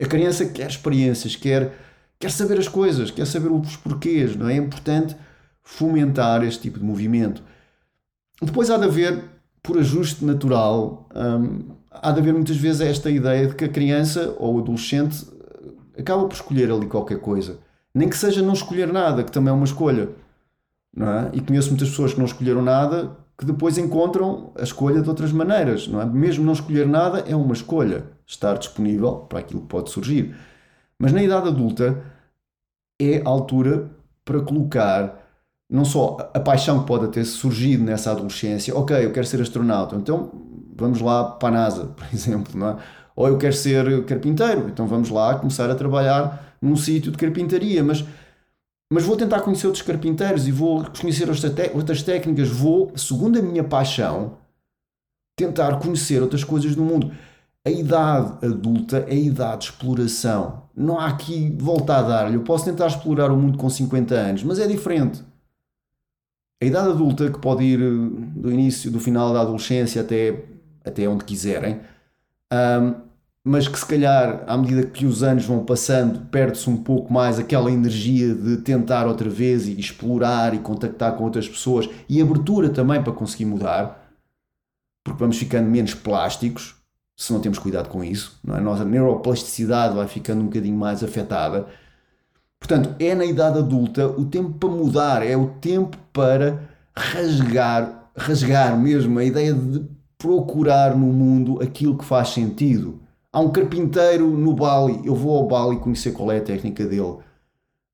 A 0.00 0.06
criança 0.06 0.46
quer 0.46 0.68
experiências, 0.70 1.34
quer, 1.34 1.72
quer 2.18 2.30
saber 2.30 2.58
as 2.60 2.68
coisas, 2.68 3.10
quer 3.10 3.26
saber 3.26 3.50
os 3.50 3.76
porquês, 3.76 4.36
não 4.36 4.48
é? 4.48 4.54
É 4.54 4.56
importante 4.56 5.16
fomentar 5.64 6.44
este 6.44 6.62
tipo 6.62 6.78
de 6.78 6.84
movimento. 6.84 7.42
Depois 8.40 8.70
há 8.70 8.76
de 8.76 8.84
haver, 8.84 9.24
por 9.62 9.78
ajuste 9.78 10.24
natural, 10.24 11.08
hum, 11.14 11.74
há 11.94 12.12
de 12.12 12.20
haver 12.20 12.34
muitas 12.34 12.56
vezes 12.56 12.80
esta 12.80 13.10
ideia 13.10 13.46
de 13.46 13.54
que 13.54 13.64
a 13.64 13.68
criança 13.68 14.34
ou 14.38 14.56
o 14.56 14.58
adolescente 14.58 15.26
acaba 15.98 16.26
por 16.26 16.34
escolher 16.34 16.70
ali 16.70 16.86
qualquer 16.86 17.20
coisa. 17.20 17.58
Nem 17.94 18.08
que 18.08 18.16
seja 18.16 18.42
não 18.42 18.52
escolher 18.52 18.92
nada, 18.92 19.22
que 19.22 19.30
também 19.30 19.50
é 19.50 19.54
uma 19.54 19.64
escolha. 19.64 20.08
Não 20.96 21.08
é? 21.08 21.30
E 21.32 21.40
conheço 21.40 21.68
muitas 21.70 21.90
pessoas 21.90 22.12
que 22.12 22.18
não 22.18 22.26
escolheram 22.26 22.62
nada 22.62 23.16
que 23.36 23.44
depois 23.44 23.76
encontram 23.78 24.52
a 24.56 24.62
escolha 24.62 25.02
de 25.02 25.08
outras 25.08 25.32
maneiras. 25.32 25.88
Não 25.88 26.00
é? 26.00 26.06
Mesmo 26.06 26.44
não 26.44 26.52
escolher 26.52 26.86
nada 26.86 27.24
é 27.26 27.34
uma 27.34 27.52
escolha. 27.52 28.04
Estar 28.26 28.58
disponível 28.58 29.16
para 29.28 29.40
aquilo 29.40 29.62
que 29.62 29.68
pode 29.68 29.90
surgir. 29.90 30.34
Mas 30.98 31.12
na 31.12 31.22
idade 31.22 31.48
adulta 31.48 32.02
é 33.00 33.22
a 33.24 33.28
altura 33.28 33.90
para 34.24 34.40
colocar 34.40 35.20
não 35.68 35.84
só 35.84 36.30
a 36.32 36.40
paixão 36.40 36.80
que 36.80 36.86
pode 36.86 37.08
ter 37.08 37.24
surgido 37.24 37.82
nessa 37.82 38.12
adolescência, 38.12 38.76
ok, 38.76 39.04
eu 39.04 39.12
quero 39.12 39.26
ser 39.26 39.40
astronauta, 39.40 39.96
então 39.96 40.30
vamos 40.76 41.00
lá 41.00 41.24
para 41.24 41.48
a 41.48 41.52
NASA, 41.52 41.86
por 41.96 42.06
exemplo, 42.12 42.58
não 42.58 42.68
é? 42.70 42.76
ou 43.16 43.28
eu 43.28 43.38
quero 43.38 43.54
ser 43.54 44.04
carpinteiro, 44.04 44.68
então 44.68 44.86
vamos 44.86 45.08
lá 45.08 45.36
começar 45.36 45.70
a 45.70 45.74
trabalhar 45.74 46.56
num 46.60 46.76
sítio 46.76 47.12
de 47.12 47.18
carpintaria, 47.18 47.82
mas, 47.82 48.04
mas 48.92 49.04
vou 49.04 49.16
tentar 49.16 49.40
conhecer 49.40 49.66
outros 49.66 49.84
carpinteiros 49.84 50.48
e 50.48 50.50
vou 50.50 50.84
conhecer 51.00 51.28
outras 51.74 52.02
técnicas, 52.02 52.48
vou, 52.48 52.92
segundo 52.96 53.38
a 53.38 53.42
minha 53.42 53.62
paixão, 53.62 54.38
tentar 55.36 55.78
conhecer 55.78 56.22
outras 56.22 56.42
coisas 56.42 56.74
do 56.74 56.82
mundo. 56.82 57.12
A 57.66 57.70
idade 57.70 58.44
adulta 58.44 58.98
é 59.08 59.12
a 59.12 59.14
idade 59.14 59.58
de 59.60 59.64
exploração. 59.66 60.64
Não 60.76 60.98
há 60.98 61.06
aqui 61.06 61.56
volta 61.58 61.96
a 61.96 62.02
dar-lhe. 62.02 62.36
Eu 62.36 62.42
posso 62.42 62.64
tentar 62.64 62.86
explorar 62.88 63.30
o 63.32 63.36
mundo 63.36 63.56
com 63.56 63.70
50 63.70 64.14
anos, 64.14 64.42
mas 64.42 64.58
é 64.58 64.66
diferente. 64.66 65.22
A 66.62 66.66
idade 66.66 66.90
adulta, 66.90 67.30
que 67.30 67.38
pode 67.38 67.64
ir 67.64 67.78
do 67.78 68.52
início, 68.52 68.90
do 68.90 69.00
final 69.00 69.32
da 69.32 69.40
adolescência 69.40 70.02
até, 70.02 70.44
até 70.84 71.08
onde 71.08 71.24
quiserem, 71.24 71.80
um, 72.52 72.94
mas 73.46 73.68
que 73.68 73.78
se 73.78 73.84
calhar, 73.84 74.42
à 74.46 74.56
medida 74.56 74.86
que 74.86 75.04
os 75.04 75.22
anos 75.22 75.44
vão 75.44 75.64
passando, 75.64 76.26
perde-se 76.26 76.68
um 76.70 76.76
pouco 76.76 77.12
mais 77.12 77.38
aquela 77.38 77.70
energia 77.70 78.34
de 78.34 78.58
tentar 78.58 79.06
outra 79.06 79.28
vez 79.28 79.68
e 79.68 79.78
explorar 79.78 80.54
e 80.54 80.58
contactar 80.58 81.16
com 81.16 81.24
outras 81.24 81.48
pessoas 81.48 81.88
e 82.08 82.22
abertura 82.22 82.70
também 82.70 83.02
para 83.02 83.12
conseguir 83.12 83.44
mudar, 83.44 84.10
porque 85.04 85.20
vamos 85.20 85.36
ficando 85.36 85.68
menos 85.68 85.92
plásticos 85.92 86.76
se 87.16 87.32
não 87.32 87.40
temos 87.40 87.58
cuidado 87.58 87.88
com 87.88 88.02
isso, 88.02 88.38
não 88.42 88.56
é? 88.56 88.58
a 88.58 88.62
nossa 88.62 88.84
neuroplasticidade 88.84 89.94
vai 89.94 90.08
ficando 90.08 90.42
um 90.42 90.46
bocadinho 90.46 90.76
mais 90.76 91.02
afetada. 91.02 91.66
Portanto, 92.58 92.94
é 92.98 93.14
na 93.14 93.24
idade 93.24 93.58
adulta 93.58 94.08
o 94.08 94.24
tempo 94.24 94.52
para 94.58 94.68
mudar, 94.68 95.24
é 95.24 95.36
o 95.36 95.48
tempo 95.60 95.96
para 96.12 96.68
rasgar, 96.96 98.10
rasgar 98.16 98.76
mesmo 98.78 99.18
a 99.18 99.24
ideia 99.24 99.52
de 99.52 99.86
procurar 100.24 100.96
no 100.96 101.06
mundo 101.06 101.62
aquilo 101.62 101.98
que 101.98 102.04
faz 102.04 102.28
sentido 102.28 103.04
Há 103.34 103.40
um 103.40 103.50
carpinteiro 103.50 104.30
no 104.30 104.54
Bali, 104.54 105.04
eu 105.04 105.12
vou 105.12 105.36
ao 105.36 105.48
Bali 105.48 105.80
conhecer 105.80 106.12
qual 106.12 106.30
é 106.30 106.38
a 106.38 106.40
técnica 106.40 106.86
dele. 106.86 107.18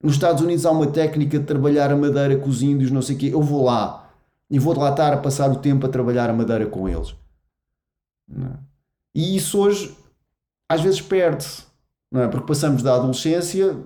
Nos 0.03 0.12
Estados 0.12 0.43
Unidos 0.43 0.66
há 0.66 0.71
uma 0.71 0.87
técnica 0.87 1.38
de 1.38 1.47
trabalhar 1.47 1.90
a 1.90 1.97
madeira 1.97 2.37
com 2.37 2.51
os 2.51 2.61
índios, 2.61 2.90
não 2.90 3.01
sei 3.01 3.16
o 3.16 3.19
quê. 3.19 3.31
Eu 3.33 3.40
vou 3.40 3.64
lá 3.64 4.11
e 4.51 4.59
vou 4.59 4.79
lá 4.79 4.90
estar 4.90 5.14
a 5.14 5.16
passar 5.16 5.51
o 5.51 5.57
tempo 5.57 5.87
a 5.87 5.88
trabalhar 5.88 6.29
a 6.29 6.35
madeira 6.35 6.66
com 6.66 6.87
eles. 6.87 7.14
É? 8.31 8.51
E 9.14 9.35
isso 9.35 9.59
hoje 9.59 9.97
às 10.69 10.83
vezes 10.83 11.01
perde-se, 11.01 11.64
não 12.12 12.21
é? 12.21 12.29
Porque 12.29 12.47
passamos 12.47 12.83
da 12.83 12.97
adolescência 12.97 13.79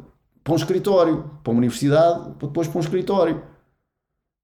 para 0.42 0.54
um 0.54 0.56
escritório, 0.56 1.30
para 1.44 1.52
uma 1.52 1.58
universidade, 1.58 2.30
depois 2.40 2.66
para 2.66 2.78
um 2.78 2.82
escritório. 2.82 3.40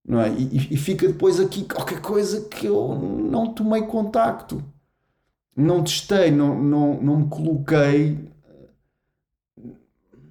Não 0.07 0.21
é? 0.21 0.31
e, 0.31 0.75
e 0.75 0.77
fica 0.77 1.07
depois 1.07 1.39
aqui 1.39 1.65
qualquer 1.65 2.01
coisa 2.01 2.49
que 2.49 2.67
eu 2.67 2.95
não 2.95 3.53
tomei 3.53 3.83
contacto 3.83 4.65
não 5.61 5.83
testei, 5.83 6.31
não, 6.31 6.61
não, 6.61 7.03
não 7.03 7.17
me 7.19 7.29
coloquei, 7.29 8.19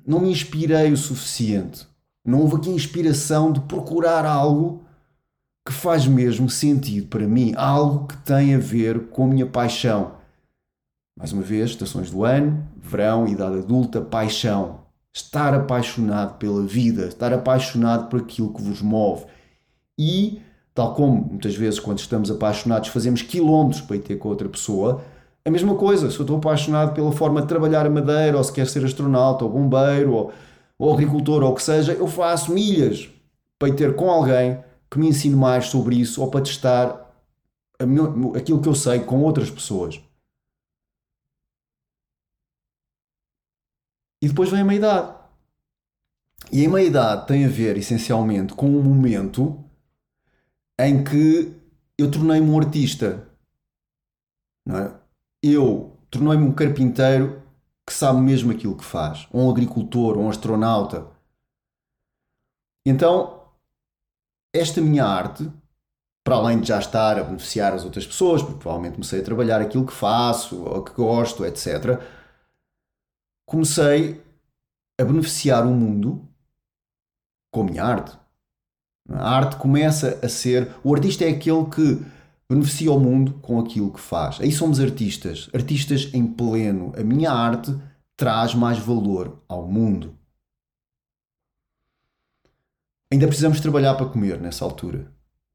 não 0.06 0.22
me 0.22 0.32
inspirei 0.32 0.92
o 0.92 0.98
suficiente. 0.98 1.88
Não 2.26 2.42
houve 2.42 2.56
aqui 2.56 2.70
inspiração 2.70 3.52
de 3.52 3.60
procurar 3.62 4.26
algo 4.26 4.84
que 5.66 5.72
faz 5.72 6.08
mesmo 6.08 6.50
sentido 6.50 7.08
para 7.08 7.28
mim, 7.28 7.54
algo 7.56 8.08
que 8.08 8.18
tem 8.18 8.56
a 8.56 8.60
ver 8.60 9.08
com 9.10 9.26
a 9.26 9.28
minha 9.28 9.46
paixão. 9.46 10.14
Mais 11.18 11.32
uma 11.32 11.44
vez, 11.44 11.72
estações 11.72 12.10
do 12.10 12.24
ano, 12.24 12.68
verão, 12.78 13.28
idade 13.28 13.60
adulta, 13.60 14.02
paixão. 14.02 14.80
Estar 15.14 15.54
apaixonado 15.54 16.38
pela 16.38 16.64
vida, 16.64 17.08
estar 17.08 17.34
apaixonado 17.34 18.10
por 18.10 18.22
aquilo 18.22 18.54
que 18.54 18.62
vos 18.62 18.82
move. 18.82 19.26
E, 20.00 20.42
tal 20.74 20.96
como 20.96 21.28
muitas 21.32 21.54
vezes 21.56 21.78
quando 21.78 22.00
estamos 22.00 22.32
apaixonados 22.32 22.88
fazemos 22.88 23.22
quilómetros 23.22 23.82
para 23.82 23.98
ir 23.98 24.00
ter 24.00 24.16
com 24.16 24.30
outra 24.30 24.48
pessoa, 24.48 25.04
a 25.44 25.52
mesma 25.52 25.76
coisa, 25.76 26.10
se 26.10 26.18
eu 26.18 26.24
estou 26.24 26.38
apaixonado 26.38 26.94
pela 26.94 27.12
forma 27.12 27.42
de 27.42 27.48
trabalhar 27.48 27.86
a 27.86 27.90
madeira, 27.90 28.38
ou 28.38 28.44
se 28.44 28.54
quer 28.54 28.66
ser 28.66 28.86
astronauta, 28.86 29.44
ou 29.44 29.52
bombeiro, 29.52 30.14
ou, 30.14 30.34
ou 30.78 30.94
agricultor, 30.94 31.44
ou 31.44 31.52
o 31.52 31.56
que 31.56 31.64
seja, 31.64 31.94
eu 31.94 32.08
faço 32.08 32.54
milhas 32.54 33.10
para 33.58 33.68
ir 33.68 33.76
ter 33.76 33.96
com 33.96 34.10
alguém 34.10 34.64
que 34.90 34.98
me 34.98 35.10
ensine 35.10 35.36
mais 35.36 35.66
sobre 35.66 35.96
isso, 35.98 36.22
ou 36.22 36.30
para 36.30 36.42
testar 36.42 37.14
aquilo 38.36 38.62
que 38.62 38.70
eu 38.70 38.76
sei 38.76 39.00
com 39.00 39.22
outras 39.22 39.50
pessoas. 39.50 40.02
E 44.22 44.28
depois 44.28 44.50
vem 44.50 44.62
a 44.62 44.66
meia-idade. 44.66 45.16
E 46.52 46.66
a 46.66 46.70
meia-idade 46.70 47.28
tem 47.28 47.46
a 47.46 47.50
ver, 47.50 47.78
essencialmente, 47.78 48.54
com 48.54 48.68
um 48.68 48.82
momento 48.82 49.64
em 50.80 51.04
que 51.04 51.54
eu 51.98 52.10
tornei-me 52.10 52.50
um 52.50 52.58
artista. 52.58 53.28
Não 54.66 54.78
é? 54.78 55.00
eu 55.42 55.98
tornei-me 56.10 56.44
um 56.44 56.54
carpinteiro 56.54 57.42
que 57.86 57.94
sabe 57.94 58.20
mesmo 58.20 58.52
aquilo 58.52 58.78
que 58.78 58.84
faz, 58.84 59.28
ou 59.32 59.48
um 59.48 59.50
agricultor, 59.50 60.18
ou 60.18 60.26
um 60.26 60.30
astronauta. 60.30 61.08
Então, 62.86 63.48
esta 64.54 64.82
minha 64.82 65.06
arte, 65.06 65.52
para 66.24 66.36
além 66.36 66.60
de 66.60 66.68
já 66.68 66.80
estar 66.80 67.18
a 67.18 67.24
beneficiar 67.24 67.74
as 67.74 67.84
outras 67.84 68.06
pessoas, 68.06 68.44
porque 68.44 68.60
provavelmente 68.60 68.94
comecei 68.94 69.22
a 69.22 69.24
trabalhar 69.24 69.62
aquilo 69.62 69.86
que 69.86 69.94
faço, 69.94 70.64
ou 70.64 70.84
que 70.84 70.94
gosto, 70.94 71.46
etc., 71.46 72.00
comecei 73.48 74.24
a 75.00 75.04
beneficiar 75.04 75.66
o 75.66 75.72
mundo 75.72 76.28
com 77.52 77.62
a 77.62 77.64
minha 77.64 77.84
arte. 77.84 78.18
A 79.12 79.36
arte 79.36 79.56
começa 79.56 80.20
a 80.22 80.30
ser. 80.30 80.72
O 80.84 80.94
artista 80.94 81.26
é 81.26 81.30
aquele 81.30 81.66
que 81.66 82.00
beneficia 82.50 82.92
o 82.92 83.00
mundo 83.00 83.34
com 83.42 83.60
aquilo 83.60 83.92
que 83.92 84.00
faz. 84.00 84.40
Aí 84.42 84.52
somos 84.52 84.80
artistas, 84.80 85.50
artistas 85.54 86.10
em 86.14 86.26
pleno. 86.26 86.94
A 86.98 87.04
minha 87.04 87.32
arte 87.32 87.76
traz 88.18 88.54
mais 88.54 88.78
valor 88.80 89.42
ao 89.48 89.68
mundo. 89.68 90.16
Ainda 93.12 93.28
precisamos 93.28 93.60
trabalhar 93.60 93.96
para 93.96 94.06
comer 94.06 94.40
nessa 94.40 94.64
altura, 94.64 95.12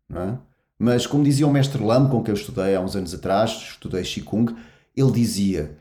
não 0.08 0.20
é? 0.20 0.38
Mas 0.78 1.06
como 1.06 1.22
dizia 1.22 1.46
o 1.46 1.52
mestre 1.52 1.82
Lam, 1.82 2.08
com 2.08 2.22
quem 2.22 2.32
eu 2.32 2.38
estudei 2.38 2.74
há 2.74 2.80
uns 2.80 2.96
anos 2.96 3.14
atrás, 3.14 3.52
estudei 3.52 4.02
Qigong, 4.02 4.56
ele 4.96 5.12
dizia: 5.12 5.78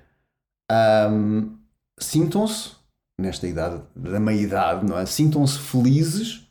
um, 1.12 1.58
sintam-se, 1.98 2.72
nesta 3.20 3.48
idade 3.48 3.82
da 3.96 4.20
meia-idade, 4.20 4.86
não 4.86 4.98
é? 4.98 5.06
Sintam-se 5.06 5.58
felizes, 5.58 6.43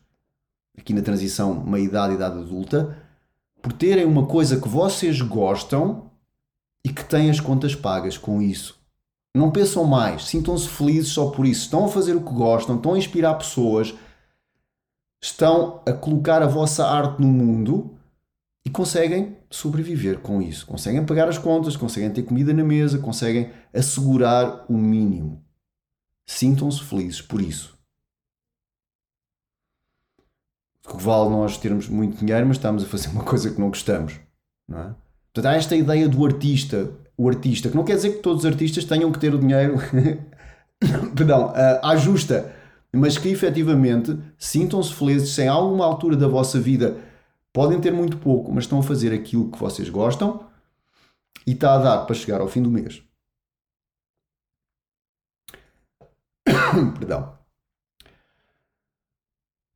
aqui 0.78 0.92
na 0.92 1.02
transição 1.02 1.64
meia-idade 1.64 2.12
e 2.12 2.16
idade 2.16 2.38
adulta, 2.38 2.96
por 3.60 3.72
terem 3.72 4.04
uma 4.04 4.26
coisa 4.26 4.60
que 4.60 4.68
vocês 4.68 5.20
gostam 5.20 6.10
e 6.84 6.88
que 6.88 7.04
têm 7.04 7.30
as 7.30 7.40
contas 7.40 7.74
pagas 7.74 8.18
com 8.18 8.42
isso. 8.42 8.80
Não 9.34 9.50
pensam 9.50 9.84
mais, 9.84 10.24
sintam-se 10.24 10.68
felizes 10.68 11.12
só 11.12 11.30
por 11.30 11.46
isso. 11.46 11.62
Estão 11.62 11.84
a 11.84 11.88
fazer 11.88 12.14
o 12.14 12.22
que 12.22 12.32
gostam, 12.32 12.76
estão 12.76 12.94
a 12.94 12.98
inspirar 12.98 13.34
pessoas, 13.34 13.94
estão 15.22 15.80
a 15.86 15.92
colocar 15.92 16.42
a 16.42 16.46
vossa 16.46 16.86
arte 16.86 17.20
no 17.20 17.28
mundo 17.28 17.96
e 18.64 18.70
conseguem 18.70 19.38
sobreviver 19.48 20.18
com 20.20 20.42
isso. 20.42 20.66
Conseguem 20.66 21.06
pagar 21.06 21.28
as 21.28 21.38
contas, 21.38 21.76
conseguem 21.76 22.10
ter 22.10 22.24
comida 22.24 22.52
na 22.52 22.64
mesa, 22.64 22.98
conseguem 22.98 23.50
assegurar 23.72 24.66
o 24.68 24.76
mínimo. 24.76 25.42
Sintam-se 26.26 26.82
felizes 26.82 27.22
por 27.22 27.40
isso 27.40 27.81
que 30.86 31.02
vale 31.02 31.30
nós 31.30 31.56
termos 31.56 31.88
muito 31.88 32.18
dinheiro, 32.18 32.46
mas 32.46 32.56
estamos 32.56 32.82
a 32.82 32.86
fazer 32.86 33.08
uma 33.08 33.24
coisa 33.24 33.50
que 33.50 33.60
não 33.60 33.68
gostamos. 33.68 34.18
Não 34.68 34.78
é? 34.78 34.94
Portanto, 35.32 35.52
há 35.52 35.56
esta 35.56 35.76
ideia 35.76 36.08
do 36.08 36.24
artista, 36.26 36.90
o 37.16 37.28
artista, 37.28 37.70
que 37.70 37.76
não 37.76 37.84
quer 37.84 37.96
dizer 37.96 38.16
que 38.16 38.22
todos 38.22 38.44
os 38.44 38.50
artistas 38.50 38.84
tenham 38.84 39.10
que 39.10 39.18
ter 39.18 39.34
o 39.34 39.38
dinheiro, 39.38 39.76
perdão, 41.16 41.50
uh, 41.50 41.86
à 41.86 41.96
justa, 41.96 42.52
mas 42.92 43.16
que 43.16 43.28
efetivamente 43.28 44.18
sintam-se 44.36 44.92
felizes 44.92 45.30
se 45.30 45.42
em 45.42 45.48
alguma 45.48 45.86
altura 45.86 46.16
da 46.16 46.28
vossa 46.28 46.60
vida 46.60 46.98
podem 47.52 47.80
ter 47.80 47.92
muito 47.92 48.18
pouco, 48.18 48.52
mas 48.52 48.64
estão 48.64 48.80
a 48.80 48.82
fazer 48.82 49.12
aquilo 49.14 49.50
que 49.50 49.58
vocês 49.58 49.88
gostam 49.88 50.46
e 51.46 51.52
está 51.52 51.74
a 51.74 51.78
dar 51.78 51.98
para 52.04 52.14
chegar 52.14 52.40
ao 52.40 52.48
fim 52.48 52.62
do 52.62 52.70
mês. 52.70 53.02
Perdão. 56.98 57.38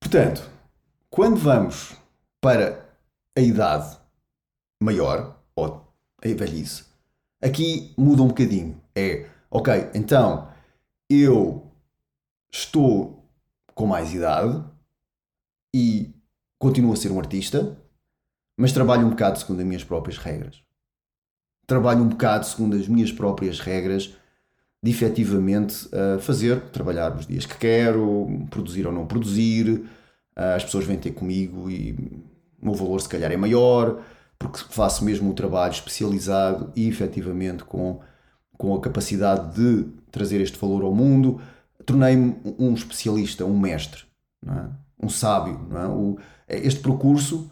Portanto, 0.01 0.56
quando 1.17 1.39
vamos 1.39 1.97
para 2.43 2.95
a 3.35 3.41
idade 3.41 3.97
maior, 4.79 5.43
ou 5.57 5.91
a 6.23 6.29
velhice, 6.29 6.85
aqui 7.41 7.95
muda 7.97 8.23
um 8.23 8.29
bocadinho. 8.29 8.79
É, 8.95 9.27
ok, 9.51 9.89
então 9.95 10.53
eu 11.09 11.73
estou 12.53 13.27
com 13.75 13.87
mais 13.87 14.13
idade 14.13 14.63
e 15.75 16.15
continuo 16.59 16.93
a 16.93 16.97
ser 16.97 17.11
um 17.11 17.19
artista, 17.19 17.81
mas 18.55 18.73
trabalho 18.73 19.07
um 19.07 19.11
bocado 19.11 19.39
segundo 19.39 19.61
as 19.61 19.67
minhas 19.67 19.85
próprias 19.85 20.19
regras. 20.19 20.63
Trabalho 21.67 22.03
um 22.03 22.09
bocado 22.09 22.45
segundo 22.45 22.77
as 22.77 22.87
minhas 22.87 23.11
próprias 23.11 23.59
regras 23.59 24.15
de 24.83 24.91
efetivamente 24.91 25.87
uh, 25.87 26.21
fazer, 26.21 26.61
trabalhar 26.69 27.17
os 27.17 27.27
dias 27.27 27.47
que 27.47 27.57
quero, 27.57 28.47
produzir 28.51 28.87
ou 28.87 28.93
não 28.93 29.07
produzir, 29.07 29.89
as 30.37 30.65
pessoas 30.65 30.85
vêm 30.85 30.99
ter 30.99 31.13
comigo 31.13 31.71
e 31.71 31.93
o 32.61 32.67
meu 32.67 32.75
valor 32.75 33.01
se 33.01 33.09
calhar 33.09 33.33
é 33.33 33.37
maior, 33.37 34.03
porque 34.39 34.59
faço 34.71 35.05
mesmo 35.05 35.31
um 35.31 35.35
trabalho 35.35 35.73
especializado 35.73 36.71
e 36.77 36.87
efetivamente 36.87 37.65
com, 37.65 38.01
com 38.57 38.75
a 38.75 38.81
capacidade 38.81 39.55
de 39.55 39.89
trazer 40.11 40.41
este 40.43 40.59
valor 40.59 40.83
ao 40.85 40.95
mundo, 40.95 41.41
tornei-me 41.87 42.37
um 42.59 42.75
especialista, 42.75 43.45
um 43.45 43.59
mestre, 43.59 44.05
é? 44.47 44.67
um 45.03 45.09
sábio. 45.09 45.67
É? 45.75 45.87
O, 45.87 46.19
este 46.49 46.81
percurso 46.81 47.51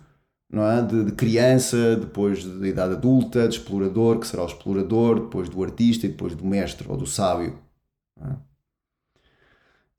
é? 0.53 0.83
de, 0.83 1.05
de 1.05 1.13
criança, 1.13 1.97
depois 1.97 2.45
da 2.45 2.69
idade 2.69 2.95
adulta, 2.95 3.49
de 3.49 3.57
explorador, 3.57 4.19
que 4.19 4.27
será 4.27 4.43
o 4.43 4.47
explorador, 4.47 5.21
depois 5.21 5.49
do 5.49 5.63
artista 5.63 6.07
e 6.07 6.11
depois 6.11 6.35
do 6.35 6.45
mestre 6.45 6.87
ou 6.89 6.97
do 6.97 7.07
sábio. 7.07 7.59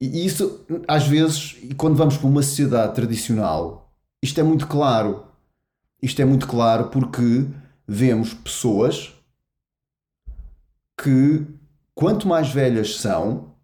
E 0.06 0.26
isso, 0.26 0.66
às 0.88 1.08
vezes, 1.08 1.58
quando 1.78 1.96
vamos 1.96 2.18
para 2.18 2.28
uma 2.28 2.42
sociedade 2.42 2.96
tradicional, 2.96 3.92
isto 4.22 4.40
é 4.40 4.44
muito 4.44 4.68
claro. 4.68 5.26
Isto 6.02 6.22
é 6.22 6.26
muito 6.26 6.48
claro 6.48 6.90
porque 6.90 7.48
vemos 7.88 8.34
pessoas 8.34 9.14
que 11.02 11.46
quanto 11.94 12.28
mais 12.28 12.50
velhas 12.50 12.98
são, 12.98 13.56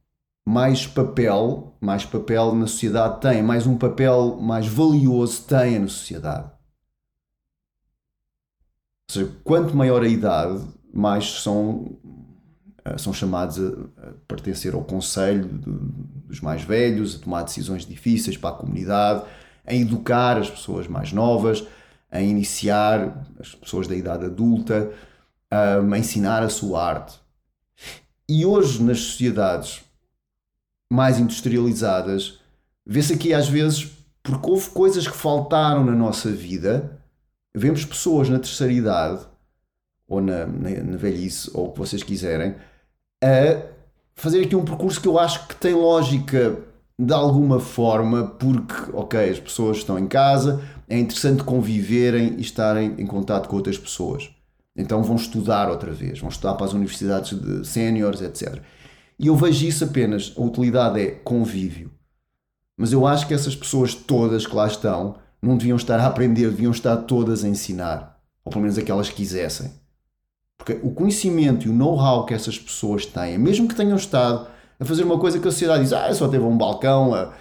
mais 0.45 0.87
papel, 0.87 1.75
mais 1.79 2.05
papel 2.05 2.55
na 2.55 2.67
sociedade 2.67 3.21
têm, 3.21 3.41
mais 3.41 3.67
um 3.67 3.77
papel 3.77 4.37
mais 4.37 4.67
valioso 4.67 5.43
têm 5.45 5.79
na 5.79 5.87
sociedade. 5.87 6.51
Ou 9.09 9.13
seja, 9.13 9.31
quanto 9.43 9.75
maior 9.75 10.03
a 10.03 10.07
idade, 10.07 10.65
mais 10.93 11.41
são, 11.41 11.97
são 12.97 13.13
chamados 13.13 13.59
a, 13.59 14.13
pertencer 14.27 14.73
ao 14.73 14.83
conselho 14.83 15.47
dos 15.47 16.39
mais 16.41 16.63
velhos, 16.63 17.15
a 17.15 17.19
tomar 17.19 17.43
decisões 17.43 17.85
difíceis 17.85 18.37
para 18.37 18.49
a 18.51 18.57
comunidade, 18.57 19.23
a 19.65 19.73
educar 19.73 20.37
as 20.37 20.49
pessoas 20.49 20.87
mais 20.87 21.11
novas, 21.11 21.65
a 22.09 22.21
iniciar 22.21 23.25
as 23.39 23.55
pessoas 23.55 23.87
da 23.87 23.95
idade 23.95 24.25
adulta, 24.25 24.91
a 25.49 25.97
ensinar 25.97 26.43
a 26.43 26.49
sua 26.49 26.83
arte. 26.83 27.19
E 28.27 28.45
hoje, 28.45 28.81
nas 28.81 28.99
sociedades 28.99 29.81
mais 30.91 31.19
industrializadas, 31.19 32.39
vê-se 32.85 33.13
aqui 33.13 33.33
às 33.33 33.47
vezes, 33.47 33.91
porque 34.23 34.49
houve 34.49 34.69
coisas 34.69 35.07
que 35.07 35.15
faltaram 35.15 35.83
na 35.83 35.93
nossa 35.93 36.29
vida, 36.31 36.99
vemos 37.53 37.85
pessoas 37.85 38.29
na 38.29 38.39
terceira 38.39 38.73
idade, 38.73 39.25
ou 40.07 40.19
na, 40.21 40.45
na, 40.45 40.69
na 40.69 40.97
velhice, 40.97 41.49
ou 41.53 41.67
o 41.67 41.71
que 41.71 41.79
vocês 41.79 42.03
quiserem, 42.03 42.55
a 43.23 43.61
fazer 44.15 44.43
aqui 44.43 44.55
um 44.55 44.65
percurso 44.65 45.01
que 45.01 45.07
eu 45.07 45.19
acho 45.19 45.47
que 45.47 45.55
tem 45.55 45.73
lógica 45.73 46.57
de 46.97 47.13
alguma 47.13 47.59
forma, 47.59 48.27
porque, 48.27 48.91
ok, 48.93 49.29
as 49.29 49.39
pessoas 49.39 49.77
estão 49.77 49.97
em 49.97 50.07
casa, 50.07 50.61
é 50.87 50.99
interessante 50.99 51.43
conviverem 51.43 52.35
e 52.37 52.41
estarem 52.41 52.95
em 52.97 53.07
contato 53.07 53.49
com 53.49 53.55
outras 53.55 53.77
pessoas. 53.77 54.29
Então 54.75 55.01
vão 55.03 55.15
estudar 55.15 55.69
outra 55.69 55.91
vez, 55.91 56.19
vão 56.19 56.29
estudar 56.29 56.53
para 56.53 56.65
as 56.65 56.73
universidades 56.73 57.39
de 57.39 57.67
séniores, 57.67 58.21
etc. 58.21 58.61
E 59.17 59.27
eu 59.27 59.35
vejo 59.35 59.65
isso 59.65 59.83
apenas, 59.83 60.33
a 60.37 60.41
utilidade 60.41 60.99
é 60.99 61.11
convívio. 61.11 61.91
Mas 62.77 62.91
eu 62.93 63.05
acho 63.05 63.27
que 63.27 63.33
essas 63.33 63.55
pessoas 63.55 63.93
todas 63.93 64.47
que 64.47 64.55
lá 64.55 64.67
estão 64.67 65.15
não 65.41 65.57
deviam 65.57 65.77
estar 65.77 65.99
a 65.99 66.07
aprender, 66.07 66.49
deviam 66.49 66.71
estar 66.71 66.97
todas 66.97 67.43
a 67.43 67.47
ensinar. 67.47 68.19
Ou 68.45 68.51
pelo 68.51 68.63
menos 68.63 68.77
aquelas 68.77 69.09
que 69.09 69.15
quisessem. 69.15 69.71
Porque 70.63 70.79
o 70.83 70.91
conhecimento 70.91 71.65
e 71.65 71.71
o 71.71 71.73
know-how 71.73 72.23
que 72.23 72.35
essas 72.35 72.57
pessoas 72.59 73.03
têm, 73.03 73.35
mesmo 73.35 73.67
que 73.67 73.73
tenham 73.73 73.97
estado 73.97 74.47
a 74.79 74.85
fazer 74.85 75.03
uma 75.03 75.17
coisa 75.17 75.39
que 75.39 75.47
a 75.47 75.51
sociedade 75.51 75.81
diz, 75.81 75.91
ah, 75.91 76.13
só 76.13 76.27
teve 76.27 76.43
um 76.43 76.55
balcão 76.55 77.15
a, 77.15 77.33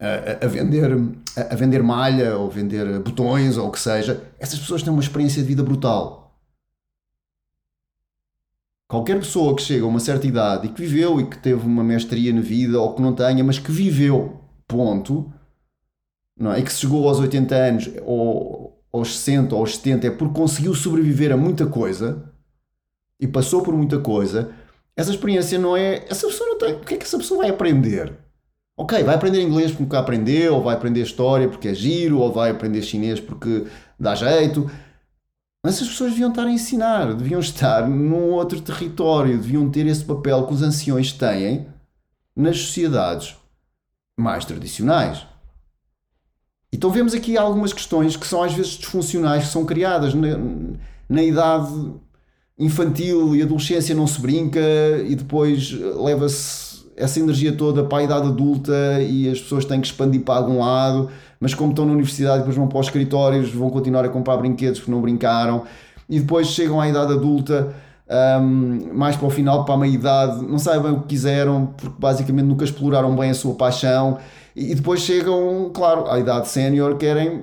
a, 0.00 0.44
a 0.46 0.48
vender, 0.48 0.90
a, 0.90 1.52
a, 1.52 1.54
vender 1.54 1.82
malha 1.82 2.34
ou 2.38 2.48
vender 2.48 2.98
botões 3.00 3.58
ou 3.58 3.68
o 3.68 3.70
que 3.70 3.78
seja, 3.78 4.22
essas 4.38 4.58
pessoas 4.58 4.82
têm 4.82 4.90
uma 4.90 5.02
experiência 5.02 5.42
de 5.42 5.48
vida 5.48 5.62
brutal. 5.62 6.34
Qualquer 8.88 9.18
pessoa 9.18 9.54
que 9.54 9.60
chega 9.60 9.84
a 9.84 9.88
uma 9.88 10.00
certa 10.00 10.26
idade 10.26 10.66
e 10.68 10.70
que 10.70 10.80
viveu 10.80 11.20
e 11.20 11.26
que 11.26 11.36
teve 11.36 11.66
uma 11.66 11.84
mestria 11.84 12.32
na 12.32 12.40
vida 12.40 12.80
ou 12.80 12.94
que 12.94 13.02
não 13.02 13.14
tenha, 13.14 13.44
mas 13.44 13.58
que 13.58 13.70
viveu, 13.70 14.40
ponto, 14.66 15.30
não 16.34 16.50
é? 16.50 16.60
e 16.60 16.62
que 16.62 16.72
chegou 16.72 17.06
aos 17.06 17.18
80 17.18 17.54
anos 17.54 17.90
ou 18.06 18.82
aos 18.90 19.18
60 19.18 19.54
ou 19.54 19.60
aos 19.60 19.76
70 19.76 20.06
é 20.06 20.10
porque 20.10 20.40
conseguiu 20.40 20.74
sobreviver 20.74 21.32
a 21.32 21.36
muita 21.36 21.66
coisa 21.66 22.31
e 23.22 23.26
passou 23.28 23.62
por 23.62 23.72
muita 23.72 24.00
coisa, 24.00 24.50
essa 24.96 25.12
experiência 25.12 25.56
não 25.56 25.76
é. 25.76 26.04
Essa 26.10 26.26
pessoa 26.26 26.50
não 26.50 26.58
tem. 26.58 26.74
O 26.74 26.80
que 26.80 26.94
é 26.94 26.96
que 26.96 27.04
essa 27.04 27.16
pessoa 27.16 27.42
vai 27.42 27.50
aprender? 27.50 28.12
Ok, 28.76 29.00
vai 29.04 29.14
aprender 29.14 29.40
inglês 29.40 29.70
porque 29.70 29.84
nunca 29.84 30.00
aprendeu, 30.00 30.56
ou 30.56 30.62
vai 30.62 30.74
aprender 30.74 31.02
história 31.02 31.48
porque 31.48 31.68
é 31.68 31.74
giro, 31.74 32.18
ou 32.18 32.32
vai 32.32 32.50
aprender 32.50 32.82
chinês 32.82 33.20
porque 33.20 33.64
dá 33.98 34.16
jeito. 34.16 34.68
Mas 35.64 35.76
essas 35.76 35.88
pessoas 35.88 36.10
deviam 36.10 36.30
estar 36.30 36.42
a 36.42 36.50
ensinar, 36.50 37.14
deviam 37.14 37.38
estar 37.38 37.88
num 37.88 38.30
outro 38.30 38.60
território, 38.60 39.38
deviam 39.38 39.70
ter 39.70 39.86
esse 39.86 40.04
papel 40.04 40.44
que 40.44 40.54
os 40.54 40.62
anciões 40.62 41.12
têm 41.12 41.68
nas 42.34 42.58
sociedades 42.58 43.36
mais 44.18 44.44
tradicionais. 44.44 45.24
Então 46.72 46.90
vemos 46.90 47.14
aqui 47.14 47.38
algumas 47.38 47.72
questões 47.72 48.16
que 48.16 48.26
são 48.26 48.42
às 48.42 48.52
vezes 48.52 48.72
disfuncionais, 48.72 49.44
que 49.44 49.52
são 49.52 49.64
criadas 49.64 50.12
na, 50.12 50.30
na 51.08 51.22
idade 51.22 51.70
infantil 52.58 53.34
e 53.34 53.42
adolescência 53.42 53.94
não 53.94 54.06
se 54.06 54.20
brinca 54.20 54.60
e 55.06 55.14
depois 55.14 55.72
leva-se 55.72 56.82
essa 56.96 57.18
energia 57.18 57.52
toda 57.52 57.84
para 57.84 57.98
a 57.98 58.02
idade 58.04 58.28
adulta 58.28 59.00
e 59.00 59.28
as 59.28 59.40
pessoas 59.40 59.64
têm 59.64 59.80
que 59.80 59.86
expandir 59.86 60.20
para 60.20 60.34
algum 60.34 60.60
lado, 60.60 61.10
mas 61.40 61.54
como 61.54 61.70
estão 61.70 61.84
na 61.84 61.92
universidade 61.92 62.38
depois 62.38 62.56
vão 62.56 62.68
para 62.68 62.78
os 62.78 62.86
escritórios, 62.86 63.50
vão 63.50 63.70
continuar 63.70 64.04
a 64.04 64.08
comprar 64.08 64.36
brinquedos 64.36 64.78
porque 64.78 64.92
não 64.92 65.00
brincaram 65.00 65.62
e 66.08 66.20
depois 66.20 66.48
chegam 66.48 66.80
à 66.80 66.88
idade 66.88 67.12
adulta 67.12 67.74
um, 68.40 68.92
mais 68.92 69.16
para 69.16 69.26
o 69.26 69.30
final, 69.30 69.64
para 69.64 69.74
a 69.74 69.78
meia 69.78 69.92
idade, 69.92 70.44
não 70.44 70.58
sabem 70.58 70.92
o 70.92 71.00
que 71.00 71.08
quiseram 71.08 71.66
porque 71.76 71.96
basicamente 71.98 72.44
nunca 72.44 72.64
exploraram 72.64 73.16
bem 73.16 73.30
a 73.30 73.34
sua 73.34 73.54
paixão 73.54 74.18
e 74.54 74.74
depois 74.74 75.00
chegam, 75.00 75.70
claro, 75.72 76.10
à 76.10 76.20
idade 76.20 76.48
sénior, 76.48 76.96
querem, 76.98 77.42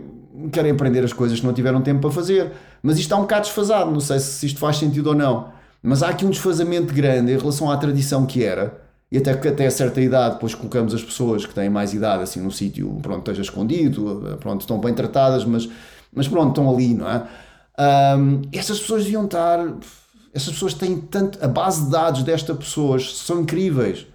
querem 0.52 0.72
aprender 0.72 1.04
as 1.04 1.12
coisas 1.12 1.40
que 1.40 1.46
não 1.46 1.54
tiveram 1.54 1.82
tempo 1.82 2.02
para 2.02 2.12
fazer 2.12 2.52
mas 2.82 2.98
isto 2.98 3.06
está 3.06 3.18
um 3.18 3.22
bocado 3.22 3.46
desfasado, 3.46 3.92
não 3.92 4.00
sei 4.00 4.20
se 4.20 4.46
isto 4.46 4.60
faz 4.60 4.78
sentido 4.78 5.08
ou 5.08 5.16
não. 5.16 5.52
Mas 5.82 6.04
há 6.04 6.10
aqui 6.10 6.26
um 6.26 6.30
desfazamento 6.30 6.94
grande 6.94 7.32
em 7.32 7.38
relação 7.38 7.72
à 7.72 7.78
tradição 7.78 8.26
que 8.26 8.44
era, 8.44 8.82
e 9.12 9.18
até 9.18 9.36
que 9.36 9.48
até 9.48 9.66
a 9.66 9.72
certa 9.72 10.00
idade 10.02 10.36
depois 10.36 10.54
colocamos 10.54 10.94
as 10.94 11.04
pessoas 11.04 11.46
que 11.46 11.54
têm 11.54 11.70
mais 11.70 11.94
idade 11.94 12.24
assim 12.24 12.42
num 12.42 12.52
sítio, 12.52 13.00
pronto, 13.02 13.20
esteja 13.20 13.42
escondido, 13.42 14.38
pronto, 14.40 14.62
estão 14.62 14.80
bem 14.80 14.94
tratadas, 14.94 15.46
mas, 15.46 15.68
mas 16.14 16.28
pronto, 16.28 16.50
estão 16.50 16.70
ali, 16.74 16.94
não 16.94 17.10
é? 17.10 17.28
Um, 17.80 18.42
essas 18.52 18.80
pessoas 18.80 19.06
deviam 19.06 19.26
estar. 19.26 19.60
Essas 20.34 20.54
pessoas 20.54 20.74
têm 20.74 21.00
tanto. 21.00 21.44
A 21.44 21.48
base 21.48 21.86
de 21.86 21.92
dados 21.92 22.24
destas 22.24 22.58
pessoas 22.58 23.18
são 23.18 23.42
incríveis. 23.42 24.06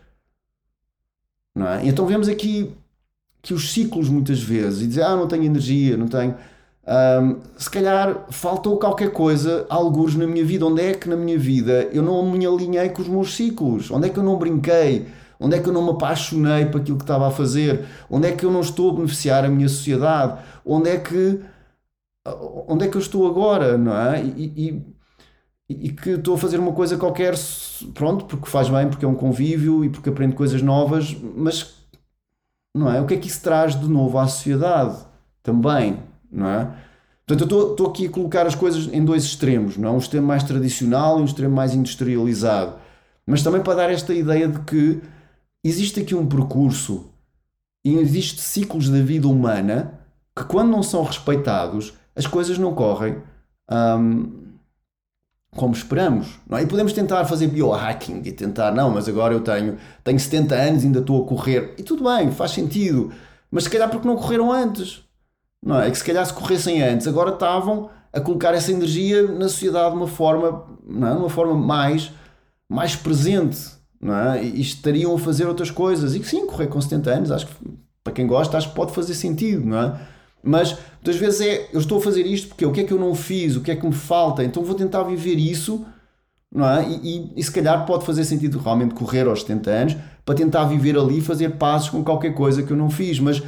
Não 1.54 1.66
é? 1.66 1.86
Então 1.86 2.06
vemos 2.06 2.28
aqui 2.28 2.72
que 3.40 3.54
os 3.54 3.72
ciclos 3.72 4.08
muitas 4.08 4.40
vezes, 4.40 4.82
e 4.82 4.86
dizer, 4.86 5.02
ah, 5.02 5.16
não 5.16 5.28
tenho 5.28 5.44
energia, 5.44 5.96
não 5.96 6.08
tenho 6.08 6.34
um, 6.86 7.40
se 7.56 7.70
calhar 7.70 8.26
faltou 8.30 8.78
qualquer 8.78 9.10
coisa, 9.10 9.66
alguns 9.70 10.14
na 10.14 10.26
minha 10.26 10.44
vida. 10.44 10.66
Onde 10.66 10.82
é 10.82 10.94
que 10.94 11.08
na 11.08 11.16
minha 11.16 11.38
vida 11.38 11.88
eu 11.92 12.02
não 12.02 12.30
me 12.30 12.46
alinhei 12.46 12.90
com 12.90 13.02
os 13.02 13.08
meus 13.08 13.34
ciclos? 13.34 13.90
Onde 13.90 14.08
é 14.08 14.10
que 14.10 14.18
eu 14.18 14.22
não 14.22 14.36
brinquei? 14.36 15.08
Onde 15.40 15.56
é 15.56 15.60
que 15.60 15.68
eu 15.68 15.72
não 15.72 15.82
me 15.82 15.90
apaixonei 15.90 16.66
por 16.66 16.80
aquilo 16.80 16.98
que 16.98 17.04
estava 17.04 17.26
a 17.28 17.30
fazer? 17.30 17.86
Onde 18.10 18.28
é 18.28 18.32
que 18.32 18.44
eu 18.44 18.50
não 18.50 18.60
estou 18.60 18.90
a 18.90 18.94
beneficiar 18.94 19.44
a 19.44 19.48
minha 19.48 19.68
sociedade? 19.68 20.40
Onde 20.64 20.90
é 20.90 20.98
que, 20.98 21.40
onde 22.68 22.84
é 22.86 22.88
que 22.88 22.96
eu 22.96 23.00
estou 23.00 23.26
agora? 23.26 23.76
Não 23.78 23.96
é? 23.96 24.22
E, 24.22 24.84
e, 25.68 25.86
e 25.86 25.92
que 25.92 26.10
estou 26.10 26.34
a 26.34 26.38
fazer 26.38 26.58
uma 26.58 26.72
coisa 26.72 26.96
qualquer, 26.98 27.34
pronto, 27.94 28.26
porque 28.26 28.48
faz 28.48 28.68
bem, 28.68 28.88
porque 28.88 29.04
é 29.04 29.08
um 29.08 29.14
convívio 29.14 29.84
e 29.84 29.88
porque 29.88 30.10
aprendo 30.10 30.34
coisas 30.34 30.62
novas, 30.62 31.16
mas 31.34 31.74
não 32.74 32.90
é? 32.92 33.00
O 33.00 33.06
que 33.06 33.14
é 33.14 33.16
que 33.16 33.28
isso 33.28 33.42
traz 33.42 33.78
de 33.78 33.88
novo 33.88 34.18
à 34.18 34.26
sociedade? 34.26 34.98
Também 35.42 35.98
não 36.34 36.48
é? 36.48 36.68
Portanto, 37.26 37.54
eu 37.54 37.70
estou 37.70 37.86
aqui 37.88 38.06
a 38.06 38.10
colocar 38.10 38.46
as 38.46 38.54
coisas 38.54 38.92
em 38.92 39.02
dois 39.02 39.24
extremos, 39.24 39.78
não 39.78 39.88
é? 39.88 39.92
um 39.92 39.98
extremo 39.98 40.26
mais 40.26 40.42
tradicional 40.42 41.18
e 41.18 41.22
um 41.22 41.24
extremo 41.24 41.54
mais 41.54 41.74
industrializado. 41.74 42.74
Mas 43.26 43.42
também 43.42 43.62
para 43.62 43.74
dar 43.74 43.90
esta 43.90 44.12
ideia 44.12 44.46
de 44.46 44.58
que 44.60 45.00
existe 45.62 46.00
aqui 46.00 46.14
um 46.14 46.26
percurso 46.26 47.10
e 47.82 47.94
existe 47.94 48.40
ciclos 48.42 48.90
da 48.90 49.00
vida 49.00 49.26
humana 49.26 50.00
que, 50.36 50.44
quando 50.44 50.70
não 50.70 50.82
são 50.82 51.02
respeitados, 51.02 51.94
as 52.14 52.26
coisas 52.26 52.58
não 52.58 52.74
correm 52.74 53.16
hum, 53.70 54.44
como 55.56 55.72
esperamos. 55.72 56.38
Não 56.46 56.58
é? 56.58 56.62
E 56.62 56.66
podemos 56.66 56.92
tentar 56.92 57.24
fazer 57.24 57.46
biohacking 57.46 58.20
e 58.24 58.32
tentar, 58.32 58.72
não, 58.72 58.90
mas 58.90 59.08
agora 59.08 59.32
eu 59.32 59.40
tenho, 59.40 59.78
tenho 60.02 60.20
70 60.20 60.54
anos 60.54 60.82
e 60.82 60.86
ainda 60.86 61.00
estou 61.00 61.24
a 61.24 61.26
correr. 61.26 61.74
E 61.78 61.82
tudo 61.82 62.04
bem, 62.04 62.30
faz 62.30 62.50
sentido. 62.50 63.12
Mas 63.50 63.64
se 63.64 63.70
calhar 63.70 63.88
porque 63.88 64.06
não 64.06 64.16
correram 64.16 64.52
antes 64.52 65.04
não 65.64 65.80
é? 65.80 65.90
Que 65.90 65.96
se 65.96 66.04
calhar 66.04 66.24
se 66.26 66.32
corressem 66.32 66.82
antes, 66.82 67.06
agora 67.06 67.30
estavam 67.30 67.88
a 68.12 68.20
colocar 68.20 68.54
essa 68.54 68.70
energia 68.70 69.22
na 69.22 69.48
sociedade 69.48 69.90
de 69.90 69.96
uma 69.96 70.06
forma, 70.06 70.66
não 70.86 71.08
é? 71.08 71.12
uma 71.12 71.30
forma 71.30 71.54
mais, 71.54 72.12
mais 72.68 72.94
presente, 72.94 73.58
não 74.00 74.14
é? 74.14 74.44
E 74.44 74.60
estariam 74.60 75.14
a 75.14 75.18
fazer 75.18 75.46
outras 75.46 75.70
coisas. 75.70 76.14
E 76.14 76.22
sim, 76.22 76.46
correr 76.46 76.66
com 76.66 76.80
70 76.80 77.10
anos, 77.10 77.30
acho 77.30 77.46
que 77.46 77.54
para 78.04 78.12
quem 78.12 78.26
gosta, 78.26 78.58
acho 78.58 78.68
que 78.68 78.74
pode 78.74 78.92
fazer 78.92 79.14
sentido, 79.14 79.64
não 79.64 79.78
é? 79.78 80.00
Mas 80.42 80.76
muitas 80.96 81.16
vezes 81.16 81.40
é, 81.40 81.70
eu 81.72 81.80
estou 81.80 81.98
a 81.98 82.00
fazer 82.02 82.26
isto 82.26 82.48
porque 82.48 82.66
o 82.66 82.70
que 82.70 82.80
é 82.80 82.84
que 82.84 82.92
eu 82.92 82.98
não 82.98 83.14
fiz, 83.14 83.56
o 83.56 83.62
que 83.62 83.70
é 83.70 83.76
que 83.76 83.86
me 83.86 83.94
falta, 83.94 84.44
então 84.44 84.62
vou 84.62 84.74
tentar 84.74 85.02
viver 85.04 85.36
isso, 85.36 85.86
não 86.54 86.68
é? 86.68 86.86
E, 86.86 87.16
e, 87.16 87.32
e 87.36 87.42
se 87.42 87.50
calhar 87.50 87.86
pode 87.86 88.04
fazer 88.04 88.24
sentido 88.24 88.58
realmente 88.58 88.94
correr 88.94 89.26
aos 89.26 89.40
70 89.40 89.70
anos 89.70 89.96
para 90.24 90.34
tentar 90.34 90.64
viver 90.64 90.98
ali 90.98 91.22
fazer 91.22 91.52
passos 91.52 91.88
com 91.88 92.04
qualquer 92.04 92.34
coisa 92.34 92.62
que 92.62 92.70
eu 92.70 92.76
não 92.76 92.90
fiz, 92.90 93.18
mas 93.18 93.42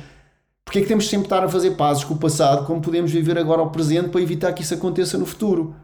porque 0.66 0.80
é 0.80 0.82
que 0.82 0.88
temos 0.88 1.08
sempre 1.08 1.28
de 1.28 1.34
estar 1.34 1.44
a 1.44 1.48
fazer 1.48 1.76
pazes 1.76 2.02
com 2.02 2.14
o 2.14 2.18
passado 2.18 2.66
como 2.66 2.82
podemos 2.82 3.12
viver 3.12 3.38
agora 3.38 3.60
ao 3.60 3.70
presente 3.70 4.08
para 4.08 4.20
evitar 4.20 4.52
que 4.52 4.62
isso 4.62 4.74
aconteça 4.74 5.16
no 5.16 5.24
futuro? 5.24 5.76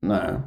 Não 0.00 0.14
é? 0.14 0.40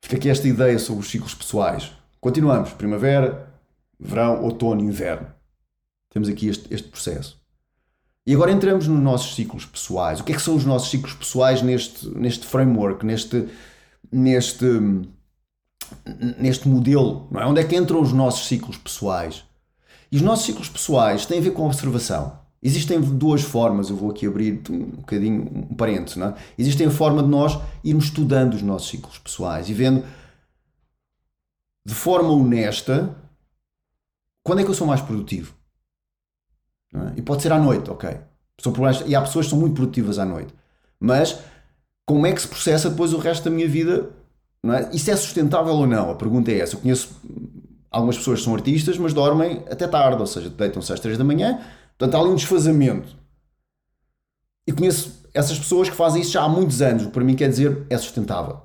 Fica 0.00 0.16
aqui 0.16 0.30
esta 0.30 0.48
ideia 0.48 0.78
sobre 0.78 1.02
os 1.02 1.10
ciclos 1.10 1.34
pessoais. 1.34 1.92
Continuamos. 2.18 2.72
Primavera, 2.72 3.52
verão, 4.00 4.42
outono, 4.42 4.82
inverno. 4.82 5.28
Temos 6.08 6.30
aqui 6.30 6.48
este, 6.48 6.72
este 6.72 6.88
processo. 6.88 7.38
E 8.26 8.34
agora 8.34 8.50
entramos 8.50 8.88
nos 8.88 8.98
nossos 8.98 9.34
ciclos 9.34 9.66
pessoais. 9.66 10.20
O 10.20 10.24
que 10.24 10.32
é 10.32 10.34
que 10.34 10.40
são 10.40 10.56
os 10.56 10.64
nossos 10.64 10.88
ciclos 10.88 11.12
pessoais 11.12 11.60
neste, 11.60 12.08
neste 12.08 12.46
framework, 12.46 13.04
neste, 13.04 13.48
neste, 14.10 14.64
neste 16.38 16.66
modelo, 16.66 17.28
não 17.30 17.40
é? 17.42 17.46
Onde 17.46 17.60
é 17.60 17.64
que 17.64 17.76
entram 17.76 18.00
os 18.00 18.14
nossos 18.14 18.46
ciclos 18.46 18.78
pessoais? 18.78 19.44
E 20.10 20.16
os 20.16 20.22
nossos 20.22 20.46
ciclos 20.46 20.68
pessoais 20.68 21.26
têm 21.26 21.38
a 21.38 21.42
ver 21.42 21.50
com 21.52 21.66
observação. 21.66 22.38
Existem 22.62 23.00
duas 23.00 23.42
formas, 23.42 23.88
eu 23.88 23.96
vou 23.96 24.10
aqui 24.10 24.26
abrir 24.26 24.60
um 24.70 24.84
bocadinho 24.96 25.42
um 25.42 25.74
parênteses, 25.74 26.16
não 26.16 26.28
é? 26.28 26.34
Existem 26.58 26.88
a 26.88 26.90
forma 26.90 27.22
de 27.22 27.28
nós 27.28 27.58
irmos 27.84 28.06
estudando 28.06 28.54
os 28.54 28.62
nossos 28.62 28.88
ciclos 28.88 29.18
pessoais 29.18 29.68
e 29.68 29.74
vendo 29.74 30.04
de 31.86 31.94
forma 31.94 32.30
honesta 32.30 33.14
quando 34.42 34.60
é 34.60 34.64
que 34.64 34.70
eu 34.70 34.74
sou 34.74 34.86
mais 34.86 35.00
produtivo. 35.00 35.54
É? 36.94 37.18
E 37.18 37.22
pode 37.22 37.42
ser 37.42 37.52
à 37.52 37.58
noite, 37.58 37.90
ok. 37.90 38.18
São 38.60 38.72
e 39.06 39.14
há 39.14 39.20
pessoas 39.20 39.46
que 39.46 39.50
são 39.50 39.60
muito 39.60 39.74
produtivas 39.74 40.18
à 40.18 40.24
noite. 40.24 40.52
Mas 40.98 41.38
como 42.04 42.26
é 42.26 42.32
que 42.32 42.40
se 42.40 42.48
processa 42.48 42.90
depois 42.90 43.12
o 43.12 43.18
resto 43.18 43.44
da 43.44 43.50
minha 43.50 43.68
vida? 43.68 44.10
Não 44.62 44.74
é? 44.74 44.90
Isso 44.92 45.10
é 45.10 45.16
sustentável 45.16 45.74
ou 45.74 45.86
não? 45.86 46.10
A 46.10 46.14
pergunta 46.16 46.50
é 46.50 46.58
essa. 46.58 46.74
Eu 46.74 46.80
conheço 46.80 47.14
algumas 47.90 48.16
pessoas 48.16 48.42
são 48.42 48.54
artistas, 48.54 48.98
mas 48.98 49.12
dormem 49.12 49.62
até 49.70 49.86
tarde, 49.86 50.20
ou 50.20 50.26
seja, 50.26 50.48
deitam-se 50.48 50.92
às 50.92 51.00
3 51.00 51.16
da 51.16 51.24
manhã, 51.24 51.60
portanto 51.96 52.14
há 52.14 52.20
ali 52.20 52.30
um 52.30 52.34
desfazamento. 52.34 53.16
E 54.66 54.72
conheço 54.72 55.22
essas 55.32 55.58
pessoas 55.58 55.88
que 55.88 55.96
fazem 55.96 56.20
isso 56.20 56.32
já 56.32 56.42
há 56.42 56.48
muitos 56.48 56.82
anos, 56.82 57.04
o 57.04 57.06
que 57.06 57.12
para 57.12 57.24
mim 57.24 57.34
quer 57.34 57.48
dizer 57.48 57.86
é 57.88 57.96
sustentável. 57.96 58.60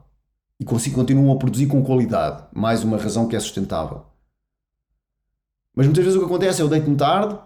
E 0.59 0.65
continuam 0.65 1.32
a 1.32 1.38
produzir 1.38 1.67
com 1.67 1.84
qualidade. 1.84 2.45
Mais 2.53 2.84
uma 2.84 2.97
razão 2.97 3.28
que 3.28 3.36
é 3.36 3.39
sustentável. 3.39 4.05
Mas 5.76 5.88
muitas 5.88 6.03
vezes 6.03 6.17
o 6.17 6.21
que 6.21 6.26
acontece 6.26 6.61
é 6.61 6.63
eu 6.63 6.69
deito-me 6.69 6.95
tarde, 6.95 7.38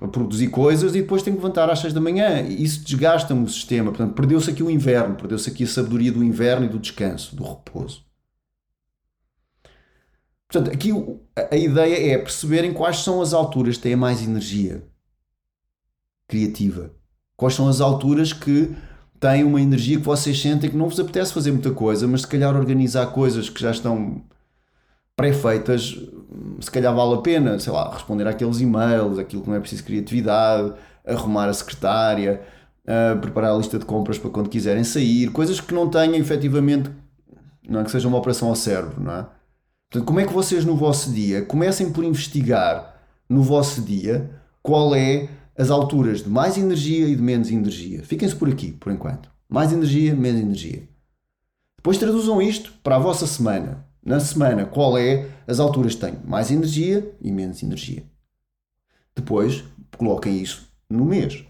a 0.00 0.06
produzir 0.06 0.48
coisas 0.48 0.94
e 0.94 1.02
depois 1.02 1.22
tenho 1.22 1.36
que 1.36 1.42
levantar 1.42 1.68
às 1.70 1.80
6 1.80 1.92
da 1.92 2.00
manhã. 2.00 2.40
E 2.40 2.62
isso 2.62 2.84
desgasta-me 2.84 3.44
o 3.44 3.48
sistema. 3.48 3.90
Portanto, 3.90 4.14
perdeu-se 4.14 4.50
aqui 4.50 4.62
o 4.62 4.70
inverno, 4.70 5.16
perdeu-se 5.16 5.50
aqui 5.50 5.64
a 5.64 5.66
sabedoria 5.66 6.12
do 6.12 6.22
inverno 6.22 6.66
e 6.66 6.68
do 6.68 6.78
descanso, 6.78 7.34
do 7.34 7.42
repouso. 7.42 8.07
Portanto, 10.50 10.74
aqui 10.74 10.90
a 11.50 11.56
ideia 11.56 12.14
é 12.14 12.18
perceberem 12.18 12.72
quais 12.72 12.98
são 12.98 13.20
as 13.20 13.34
alturas 13.34 13.76
que 13.76 13.82
têm 13.82 13.96
mais 13.96 14.22
energia 14.22 14.82
criativa. 16.26 16.90
Quais 17.36 17.54
são 17.54 17.68
as 17.68 17.80
alturas 17.80 18.32
que 18.32 18.74
têm 19.20 19.44
uma 19.44 19.60
energia 19.60 19.98
que 19.98 20.04
vocês 20.04 20.40
sentem 20.40 20.70
que 20.70 20.76
não 20.76 20.88
vos 20.88 20.98
apetece 20.98 21.34
fazer 21.34 21.52
muita 21.52 21.70
coisa, 21.72 22.06
mas 22.08 22.22
se 22.22 22.26
calhar 22.26 22.56
organizar 22.56 23.06
coisas 23.08 23.50
que 23.50 23.60
já 23.60 23.70
estão 23.70 24.22
pré-feitas, 25.14 25.96
se 26.60 26.70
calhar 26.70 26.94
vale 26.94 27.14
a 27.14 27.18
pena, 27.18 27.58
sei 27.58 27.72
lá, 27.72 27.92
responder 27.92 28.26
àqueles 28.26 28.60
e-mails, 28.60 29.18
aquilo 29.18 29.42
que 29.42 29.48
não 29.48 29.56
é 29.56 29.60
preciso 29.60 29.84
criatividade, 29.84 30.72
arrumar 31.04 31.48
a 31.48 31.52
secretária, 31.52 32.40
uh, 32.84 33.18
preparar 33.20 33.52
a 33.52 33.56
lista 33.56 33.78
de 33.78 33.84
compras 33.84 34.16
para 34.16 34.30
quando 34.30 34.48
quiserem 34.48 34.84
sair, 34.84 35.30
coisas 35.30 35.60
que 35.60 35.74
não 35.74 35.90
tenham 35.90 36.14
efetivamente, 36.14 36.90
não 37.68 37.80
é 37.80 37.84
que 37.84 37.90
seja 37.90 38.08
uma 38.08 38.18
operação 38.18 38.48
ao 38.48 38.54
cérebro, 38.54 39.02
não 39.02 39.12
é? 39.12 39.26
Portanto, 39.90 40.06
como 40.06 40.20
é 40.20 40.26
que 40.26 40.32
vocês 40.32 40.64
no 40.64 40.76
vosso 40.76 41.10
dia 41.10 41.44
comecem 41.44 41.90
por 41.90 42.04
investigar 42.04 43.00
no 43.28 43.42
vosso 43.42 43.82
dia 43.82 44.30
qual 44.62 44.94
é 44.94 45.28
as 45.56 45.70
alturas 45.70 46.22
de 46.22 46.28
mais 46.28 46.56
energia 46.56 47.08
e 47.08 47.16
de 47.16 47.22
menos 47.22 47.50
energia. 47.50 48.04
Fiquem-se 48.04 48.36
por 48.36 48.48
aqui, 48.48 48.72
por 48.72 48.92
enquanto. 48.92 49.28
Mais 49.48 49.72
energia, 49.72 50.14
menos 50.14 50.40
energia. 50.40 50.88
Depois 51.76 51.98
traduzam 51.98 52.40
isto 52.40 52.72
para 52.82 52.96
a 52.96 53.00
vossa 53.00 53.26
semana 53.26 53.86
na 54.04 54.20
semana 54.20 54.64
qual 54.64 54.96
é 54.96 55.28
as 55.46 55.58
alturas 55.60 55.94
que 55.94 56.00
tenho 56.00 56.20
mais 56.24 56.50
energia 56.50 57.14
e 57.20 57.30
menos 57.30 57.62
energia. 57.62 58.04
Depois 59.14 59.64
coloquem 59.96 60.40
isso 60.40 60.68
no 60.88 61.04
mês. 61.04 61.44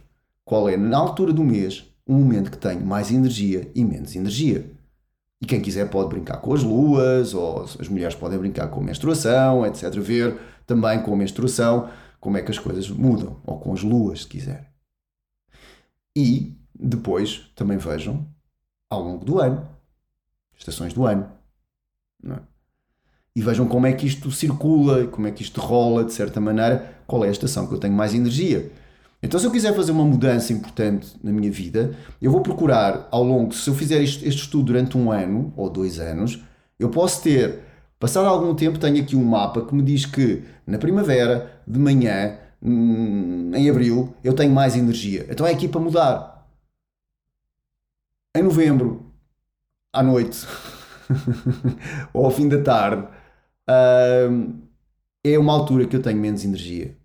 Qual 0.45 0.69
é 0.69 0.77
na 0.77 0.97
altura 0.97 1.33
do 1.33 1.45
mês 1.45 1.85
o 2.07 2.15
momento 2.15 2.51
que 2.51 2.57
tenho 2.57 2.85
mais 2.85 3.13
energia 3.13 3.71
e 3.75 3.85
menos 3.85 4.17
energia. 4.17 4.71
E 5.41 5.47
quem 5.47 5.61
quiser 5.61 5.89
pode 5.89 6.09
brincar 6.09 6.39
com 6.39 6.53
as 6.53 6.63
luas, 6.63 7.33
ou 7.33 7.63
as 7.63 7.89
mulheres 7.89 8.15
podem 8.15 8.39
brincar 8.39 8.69
com 8.69 8.81
a 8.81 8.85
menstruação, 8.85 9.65
etc. 9.65 9.91
Ver 10.01 10.39
também 10.67 11.01
com 11.03 11.13
a 11.15 11.17
menstruação 11.17 11.89
como 12.21 12.37
é 12.37 12.43
que 12.43 12.51
as 12.51 12.59
coisas 12.59 12.89
mudam, 12.91 13.41
ou 13.45 13.59
com 13.59 13.73
as 13.73 13.83
luas, 13.83 14.23
se 14.23 14.27
quiser. 14.27 14.73
E 16.17 16.57
depois 16.75 17.51
também 17.55 17.79
vejam 17.79 18.27
ao 18.91 19.03
longo 19.03 19.25
do 19.25 19.39
ano, 19.39 19.69
estações 20.57 20.93
do 20.93 21.07
ano. 21.07 21.31
É? 22.25 22.41
E 23.37 23.43
vejam 23.43 23.69
como 23.69 23.87
é 23.87 23.93
que 23.93 24.07
isto 24.07 24.33
circula, 24.33 25.07
como 25.07 25.29
é 25.29 25.31
que 25.31 25.43
isto 25.43 25.61
rola, 25.61 26.05
de 26.05 26.13
certa 26.13 26.41
maneira, 26.41 27.01
qual 27.07 27.25
é 27.25 27.29
a 27.29 27.31
estação 27.33 27.69
que 27.69 27.75
eu 27.75 27.79
tenho 27.79 27.95
mais 27.95 28.13
energia. 28.13 28.73
Então, 29.23 29.39
se 29.39 29.47
eu 29.47 29.51
quiser 29.51 29.75
fazer 29.75 29.91
uma 29.91 30.05
mudança 30.05 30.53
importante 30.53 31.17
na 31.23 31.33
minha 31.33 31.51
vida, 31.51 31.97
eu 32.23 32.31
vou 32.31 32.41
procurar 32.41 33.09
ao 33.11 33.25
longo, 33.25 33.53
se 33.53 33.69
eu 33.69 33.75
fizer 33.75 34.01
este, 34.01 34.29
estudo 34.29 34.67
durante 34.67 34.97
um 34.97 35.11
ano 35.11 35.53
ou 35.57 35.69
dois 35.69 35.99
anos, 35.99 36.43
eu 36.79 36.89
posso 36.89 37.23
ter, 37.23 37.61
passado 37.99 38.27
algum 38.27 38.55
tempo, 38.55 38.79
tenho 38.79 39.03
aqui 39.03 39.17
um 39.17 39.25
mapa 39.25 39.65
que 39.67 39.75
me 39.75 39.83
diz 39.83 40.07
que 40.07 40.45
na 40.65 40.79
primavera, 40.79 41.61
de 41.67 41.79
manhã, 41.81 42.39
hum, 42.63 43.51
em 43.55 43.69
abril, 43.69 44.15
eu 44.23 44.35
tenho 44.35 44.53
mais 44.53 44.77
energia. 44.77 45.27
Então 45.29 45.45
é 45.47 45.51
aqui 45.53 45.67
para 45.67 45.81
mudar. 45.81 46.49
Em 48.37 48.43
novembro, 48.43 49.13
à 49.93 50.01
noite, 50.03 50.47
ou 52.15 52.25
ao 52.25 52.31
fim 52.31 52.49
da 52.49 52.63
tarde, 52.63 53.03
uh, 53.69 54.55
é 55.25 55.39
uma 55.39 55.53
altura 55.53 55.87
que 55.87 55.97
eu 55.97 56.03
tenho 56.03 56.21
menos 56.21 56.45
energia. 56.45 56.97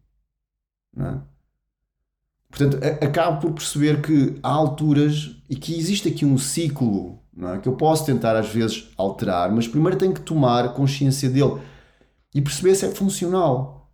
É? 0.96 1.33
Portanto, 2.56 2.78
acabo 3.04 3.42
por 3.42 3.54
perceber 3.54 4.00
que 4.02 4.36
há 4.44 4.50
alturas 4.50 5.36
e 5.50 5.56
que 5.56 5.76
existe 5.76 6.08
aqui 6.08 6.24
um 6.24 6.38
ciclo 6.38 7.20
é? 7.42 7.58
que 7.58 7.68
eu 7.68 7.74
posso 7.74 8.06
tentar 8.06 8.36
às 8.36 8.50
vezes 8.50 8.90
alterar, 8.96 9.52
mas 9.52 9.68
primeiro 9.68 9.98
tenho 9.98 10.14
que 10.14 10.22
tomar 10.22 10.74
consciência 10.74 11.30
dele 11.30 11.58
e 12.34 12.42
perceber 12.42 12.76
se 12.76 12.86
é 12.86 12.90
funcional. 12.90 13.92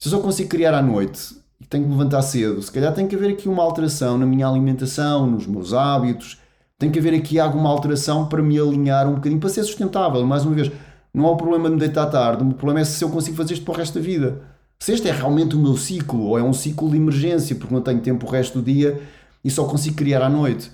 Se 0.00 0.08
eu 0.08 0.12
só 0.12 0.20
consigo 0.20 0.48
criar 0.48 0.72
à 0.72 0.80
noite 0.80 1.36
e 1.60 1.66
tenho 1.66 1.84
que 1.84 1.90
levantar 1.90 2.22
cedo, 2.22 2.62
se 2.62 2.72
calhar 2.72 2.94
tem 2.94 3.06
que 3.06 3.14
haver 3.14 3.32
aqui 3.32 3.50
uma 3.50 3.62
alteração 3.62 4.16
na 4.16 4.24
minha 4.24 4.48
alimentação, 4.48 5.26
nos 5.26 5.46
meus 5.46 5.74
hábitos, 5.74 6.40
tem 6.78 6.90
que 6.90 6.98
haver 6.98 7.14
aqui 7.14 7.38
alguma 7.38 7.68
alteração 7.68 8.26
para 8.28 8.42
me 8.42 8.58
alinhar 8.58 9.06
um 9.06 9.16
bocadinho, 9.16 9.40
para 9.40 9.50
ser 9.50 9.62
sustentável. 9.62 10.26
Mais 10.26 10.46
uma 10.46 10.54
vez, 10.54 10.72
não 11.12 11.26
há 11.26 11.32
o 11.32 11.36
problema 11.36 11.68
de 11.68 11.74
me 11.74 11.80
deitar 11.80 12.06
tarde, 12.06 12.42
o 12.42 12.54
problema 12.54 12.80
é 12.80 12.84
se 12.84 13.04
eu 13.04 13.10
consigo 13.10 13.36
fazer 13.36 13.54
isto 13.54 13.64
para 13.64 13.74
o 13.74 13.76
resto 13.76 13.98
da 13.98 14.04
vida. 14.04 14.53
Se 14.78 14.92
este 14.92 15.08
é 15.08 15.12
realmente 15.12 15.56
o 15.56 15.58
meu 15.58 15.76
ciclo, 15.76 16.20
ou 16.20 16.38
é 16.38 16.42
um 16.42 16.52
ciclo 16.52 16.90
de 16.90 16.96
emergência, 16.96 17.56
porque 17.56 17.74
não 17.74 17.80
tenho 17.80 18.00
tempo 18.00 18.26
o 18.26 18.30
resto 18.30 18.60
do 18.60 18.64
dia 18.64 19.02
e 19.42 19.50
só 19.50 19.64
consigo 19.66 19.96
criar 19.96 20.22
à 20.22 20.28
noite. 20.28 20.70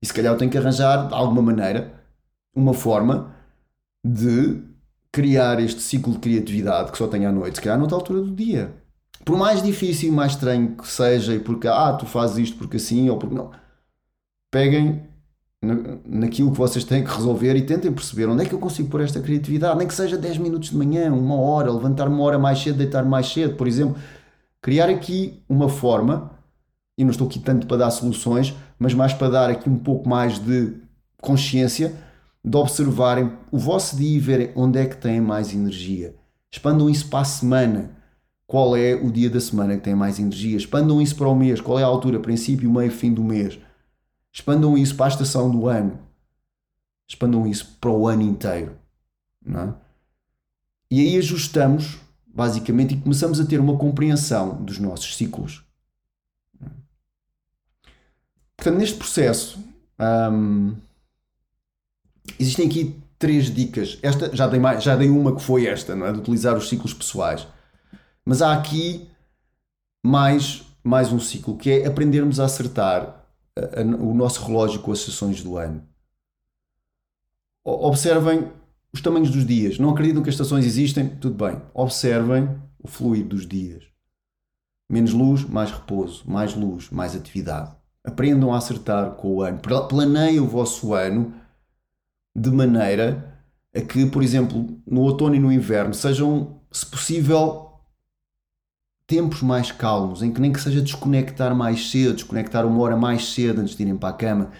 E 0.00 0.06
se 0.06 0.12
calhar 0.12 0.32
eu 0.32 0.38
tenho 0.38 0.50
que 0.50 0.58
arranjar, 0.58 1.08
de 1.08 1.14
alguma 1.14 1.42
maneira, 1.42 1.92
uma 2.54 2.74
forma 2.74 3.34
de 4.04 4.62
criar 5.12 5.60
este 5.60 5.80
ciclo 5.80 6.14
de 6.14 6.18
criatividade 6.18 6.90
que 6.90 6.98
só 6.98 7.06
tenho 7.06 7.28
à 7.28 7.32
noite, 7.32 7.56
se 7.56 7.60
calhar 7.62 7.78
noutra 7.78 7.96
altura 7.96 8.20
do 8.22 8.34
dia. 8.34 8.74
Por 9.24 9.36
mais 9.36 9.62
difícil 9.62 10.08
e 10.08 10.12
mais 10.12 10.32
estranho 10.32 10.76
que 10.76 10.88
seja, 10.88 11.34
e 11.34 11.38
porque, 11.38 11.68
ah, 11.68 11.92
tu 11.92 12.06
fazes 12.06 12.38
isto 12.38 12.56
porque 12.56 12.78
assim, 12.78 13.08
ou 13.08 13.18
porque 13.18 13.34
não. 13.34 13.52
Peguem 14.50 15.06
naquilo 15.62 16.50
que 16.50 16.58
vocês 16.58 16.82
têm 16.82 17.04
que 17.04 17.14
resolver 17.14 17.54
e 17.54 17.62
tentem 17.62 17.92
perceber 17.92 18.28
onde 18.28 18.42
é 18.42 18.46
que 18.46 18.52
eu 18.52 18.58
consigo 18.58 18.88
pôr 18.88 19.00
esta 19.00 19.20
criatividade, 19.20 19.78
nem 19.78 19.86
que 19.86 19.94
seja 19.94 20.18
10 20.18 20.38
minutos 20.38 20.70
de 20.70 20.76
manhã, 20.76 21.12
uma 21.12 21.36
hora, 21.36 21.72
levantar 21.72 22.08
uma 22.08 22.22
hora 22.24 22.38
mais 22.38 22.58
cedo, 22.58 22.78
deitar 22.78 23.04
mais 23.04 23.28
cedo, 23.28 23.54
por 23.54 23.68
exemplo. 23.68 23.96
Criar 24.60 24.88
aqui 24.88 25.40
uma 25.48 25.68
forma, 25.68 26.32
e 26.98 27.04
não 27.04 27.12
estou 27.12 27.28
aqui 27.28 27.38
tanto 27.38 27.66
para 27.68 27.76
dar 27.76 27.90
soluções, 27.92 28.54
mas 28.76 28.92
mais 28.92 29.12
para 29.12 29.30
dar 29.30 29.50
aqui 29.50 29.70
um 29.70 29.78
pouco 29.78 30.08
mais 30.08 30.38
de 30.40 30.74
consciência, 31.20 31.94
de 32.44 32.56
observarem 32.56 33.32
o 33.52 33.58
vosso 33.58 33.96
dia 33.96 34.16
e 34.16 34.18
verem 34.18 34.50
onde 34.56 34.80
é 34.80 34.86
que 34.86 34.96
têm 34.96 35.20
mais 35.20 35.54
energia. 35.54 36.16
Expandam 36.50 36.90
isso 36.90 37.08
para 37.08 37.20
a 37.20 37.24
semana. 37.24 37.90
Qual 38.48 38.76
é 38.76 38.94
o 38.94 39.12
dia 39.12 39.30
da 39.30 39.40
semana 39.40 39.76
que 39.76 39.84
tem 39.84 39.94
mais 39.94 40.18
energia? 40.18 40.56
Expandam 40.56 41.00
isso 41.00 41.14
para 41.14 41.28
o 41.28 41.36
mês. 41.36 41.60
Qual 41.60 41.78
é 41.78 41.84
a 41.84 41.86
altura? 41.86 42.18
Princípio, 42.18 42.70
meio, 42.70 42.90
fim 42.90 43.14
do 43.14 43.22
mês 43.22 43.58
Expandam 44.32 44.78
isso 44.78 44.96
para 44.96 45.06
a 45.06 45.08
estação 45.08 45.50
do 45.50 45.68
ano. 45.68 45.98
Expandam 47.06 47.46
isso 47.46 47.76
para 47.80 47.90
o 47.90 48.08
ano 48.08 48.22
inteiro. 48.22 48.76
É? 49.46 49.74
E 50.90 51.00
aí 51.00 51.18
ajustamos, 51.18 51.98
basicamente, 52.26 52.94
e 52.94 53.00
começamos 53.00 53.40
a 53.40 53.44
ter 53.44 53.60
uma 53.60 53.76
compreensão 53.76 54.62
dos 54.62 54.78
nossos 54.78 55.16
ciclos. 55.16 55.64
Portanto, 58.56 58.78
neste 58.78 58.96
processo, 58.96 59.58
hum, 60.30 60.76
existem 62.38 62.68
aqui 62.68 62.96
três 63.18 63.52
dicas. 63.52 63.98
Esta 64.02 64.34
já 64.34 64.46
dei, 64.46 64.60
mais, 64.60 64.82
já 64.82 64.96
dei 64.96 65.08
uma 65.08 65.34
que 65.34 65.42
foi 65.42 65.66
esta, 65.66 65.94
não 65.94 66.06
é? 66.06 66.12
De 66.12 66.18
utilizar 66.18 66.56
os 66.56 66.68
ciclos 66.68 66.94
pessoais. 66.94 67.46
Mas 68.24 68.40
há 68.40 68.52
aqui 68.52 69.08
mais, 70.02 70.62
mais 70.82 71.12
um 71.12 71.18
ciclo, 71.18 71.56
que 71.56 71.70
é 71.70 71.86
aprendermos 71.86 72.38
a 72.38 72.44
acertar 72.44 73.21
a, 73.56 73.80
a, 73.80 73.82
o 73.82 74.14
nosso 74.14 74.44
relógio 74.44 74.80
com 74.80 74.92
as 74.92 75.00
estações 75.00 75.42
do 75.42 75.56
ano. 75.56 75.82
Observem 77.64 78.50
os 78.92 79.00
tamanhos 79.00 79.30
dos 79.30 79.46
dias. 79.46 79.78
Não 79.78 79.90
acreditam 79.90 80.22
que 80.22 80.28
as 80.28 80.34
estações 80.34 80.66
existem? 80.66 81.08
Tudo 81.08 81.44
bem. 81.44 81.60
Observem 81.72 82.48
o 82.82 82.88
fluir 82.88 83.24
dos 83.24 83.46
dias. 83.46 83.84
Menos 84.88 85.12
luz, 85.12 85.44
mais 85.44 85.70
repouso. 85.70 86.24
Mais 86.26 86.54
luz, 86.54 86.90
mais 86.90 87.14
atividade. 87.14 87.74
Aprendam 88.04 88.52
a 88.52 88.58
acertar 88.58 89.12
com 89.12 89.36
o 89.36 89.42
ano. 89.42 89.60
Planeiem 89.88 90.40
o 90.40 90.46
vosso 90.46 90.92
ano 90.92 91.32
de 92.34 92.50
maneira 92.50 93.32
a 93.74 93.80
que, 93.80 94.04
por 94.06 94.22
exemplo, 94.22 94.78
no 94.86 95.02
outono 95.02 95.34
e 95.34 95.38
no 95.38 95.52
inverno 95.52 95.94
sejam, 95.94 96.60
se 96.70 96.84
possível, 96.84 97.71
tempos 99.12 99.42
mais 99.42 99.70
calmos, 99.70 100.22
em 100.22 100.32
que 100.32 100.40
nem 100.40 100.50
que 100.50 100.60
seja 100.60 100.80
desconectar 100.80 101.54
mais 101.54 101.90
cedo, 101.90 102.14
desconectar 102.14 102.64
uma 102.64 102.80
hora 102.80 102.96
mais 102.96 103.26
cedo 103.34 103.60
antes 103.60 103.76
de 103.76 103.82
irem 103.82 103.94
para 103.94 104.08
a 104.08 104.14
cama, 104.14 104.50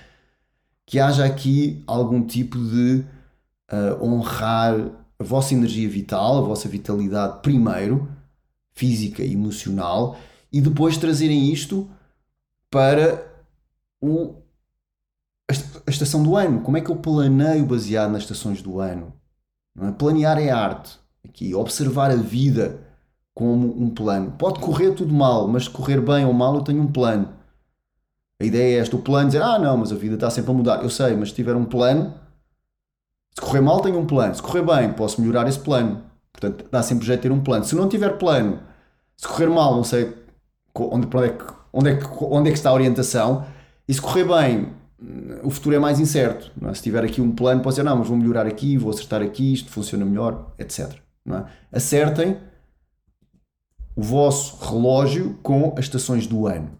que 0.84 1.00
haja 1.00 1.24
aqui 1.24 1.82
algum 1.86 2.22
tipo 2.22 2.58
de 2.58 3.02
uh, 3.72 4.04
honrar 4.04 4.74
a 5.18 5.24
vossa 5.24 5.54
energia 5.54 5.88
vital, 5.88 6.36
a 6.36 6.40
vossa 6.42 6.68
vitalidade 6.68 7.40
primeiro, 7.40 8.06
física 8.74 9.22
e 9.22 9.32
emocional, 9.32 10.18
e 10.52 10.60
depois 10.60 10.98
trazerem 10.98 11.50
isto 11.50 11.90
para 12.70 13.26
o, 14.02 14.34
a 15.86 15.90
estação 15.90 16.22
do 16.22 16.36
ano. 16.36 16.60
Como 16.60 16.76
é 16.76 16.82
que 16.82 16.90
eu 16.90 16.96
planeio 16.96 17.64
baseado 17.64 18.10
nas 18.10 18.24
estações 18.24 18.60
do 18.60 18.80
ano? 18.80 19.14
É? 19.80 19.90
Planear 19.92 20.38
é 20.38 20.50
arte. 20.50 21.00
Aqui, 21.24 21.54
observar 21.54 22.10
a 22.10 22.16
vida 22.16 22.81
como 23.34 23.82
um 23.82 23.90
plano. 23.90 24.32
Pode 24.38 24.60
correr 24.60 24.92
tudo 24.92 25.12
mal, 25.12 25.48
mas 25.48 25.64
se 25.64 25.70
correr 25.70 26.00
bem 26.00 26.24
ou 26.24 26.32
mal, 26.32 26.54
eu 26.54 26.62
tenho 26.62 26.82
um 26.82 26.90
plano. 26.90 27.28
A 28.40 28.44
ideia 28.44 28.76
é 28.76 28.80
esta: 28.80 28.96
o 28.96 29.02
plano 29.02 29.28
dizer, 29.28 29.42
ah, 29.42 29.58
não, 29.58 29.76
mas 29.76 29.92
a 29.92 29.94
vida 29.94 30.14
está 30.14 30.30
sempre 30.30 30.50
a 30.50 30.54
mudar. 30.54 30.82
Eu 30.82 30.90
sei, 30.90 31.14
mas 31.16 31.30
se 31.30 31.34
tiver 31.34 31.54
um 31.56 31.64
plano, 31.64 32.14
se 33.34 33.40
correr 33.40 33.60
mal, 33.60 33.80
tenho 33.80 33.98
um 33.98 34.06
plano. 34.06 34.34
Se 34.34 34.42
correr 34.42 34.62
bem, 34.62 34.92
posso 34.92 35.20
melhorar 35.20 35.48
esse 35.48 35.58
plano. 35.58 36.02
Portanto, 36.32 36.64
dá 36.70 36.82
sempre 36.82 37.06
jeito 37.06 37.20
de 37.20 37.28
ter 37.28 37.32
um 37.32 37.40
plano. 37.40 37.64
Se 37.64 37.74
não 37.74 37.88
tiver 37.88 38.18
plano, 38.18 38.60
se 39.16 39.26
correr 39.26 39.48
mal, 39.48 39.74
não 39.76 39.84
sei 39.84 40.12
onde, 40.74 41.06
onde, 41.14 41.26
é, 41.26 41.28
que, 41.28 41.44
onde, 41.72 41.90
é, 41.90 41.96
que, 41.96 42.06
onde 42.20 42.48
é 42.48 42.52
que 42.52 42.58
está 42.58 42.70
a 42.70 42.74
orientação. 42.74 43.44
E 43.86 43.94
se 43.94 44.00
correr 44.00 44.24
bem, 44.24 44.72
o 45.42 45.50
futuro 45.50 45.76
é 45.76 45.78
mais 45.78 46.00
incerto. 46.00 46.50
É? 46.68 46.74
Se 46.74 46.82
tiver 46.82 47.04
aqui 47.04 47.20
um 47.20 47.32
plano, 47.32 47.62
posso 47.62 47.76
dizer, 47.76 47.88
não, 47.88 47.96
mas 47.96 48.08
vou 48.08 48.16
melhorar 48.16 48.46
aqui, 48.46 48.76
vou 48.76 48.90
acertar 48.90 49.22
aqui, 49.22 49.52
isto 49.52 49.70
funciona 49.70 50.04
melhor, 50.04 50.52
etc. 50.58 50.92
É? 51.28 51.44
Acertem 51.72 52.36
o 53.94 54.02
vosso 54.02 54.56
relógio 54.64 55.38
com 55.42 55.74
as 55.76 55.84
estações 55.84 56.26
do 56.26 56.46
ano. 56.46 56.70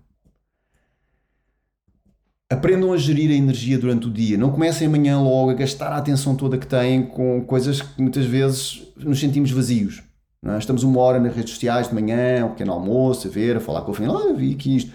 Aprendam 2.51 2.93
a 2.93 2.99
gerir 2.99 3.31
a 3.31 3.35
energia 3.35 3.79
durante 3.79 4.07
o 4.07 4.11
dia. 4.11 4.37
Não 4.37 4.51
comecem 4.51 4.87
amanhã 4.87 5.19
logo 5.21 5.51
a 5.51 5.55
gastar 5.55 5.89
a 5.89 5.97
atenção 5.97 6.37
toda 6.37 6.59
que 6.59 6.67
têm 6.67 7.07
com 7.07 7.43
coisas 7.45 7.81
que 7.81 8.01
muitas 8.01 8.27
vezes 8.27 8.83
nos 8.97 9.19
sentimos 9.19 9.51
vazios. 9.51 10.03
É? 10.45 10.59
Estamos 10.59 10.83
uma 10.83 11.01
hora 11.01 11.21
nas 11.21 11.35
redes 11.35 11.53
sociais 11.53 11.89
de 11.89 11.95
manhã, 11.95 12.43
ao 12.43 12.51
pequeno 12.51 12.73
almoço, 12.73 13.29
a 13.29 13.31
ver, 13.31 13.57
a 13.57 13.61
falar 13.61 13.83
com 13.83 13.93
o 13.93 13.95
final, 13.95 14.17
ah, 14.17 14.33
vi 14.33 14.53
aqui 14.53 14.77
isto. 14.77 14.93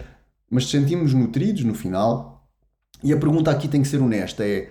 Mas 0.49 0.69
sentimos 0.69 1.13
nutridos 1.13 1.63
no 1.63 1.73
final. 1.73 2.47
E 3.03 3.13
a 3.13 3.17
pergunta 3.17 3.49
aqui 3.49 3.67
tem 3.67 3.81
que 3.81 3.87
ser 3.87 4.01
honesta: 4.01 4.45
é 4.45 4.69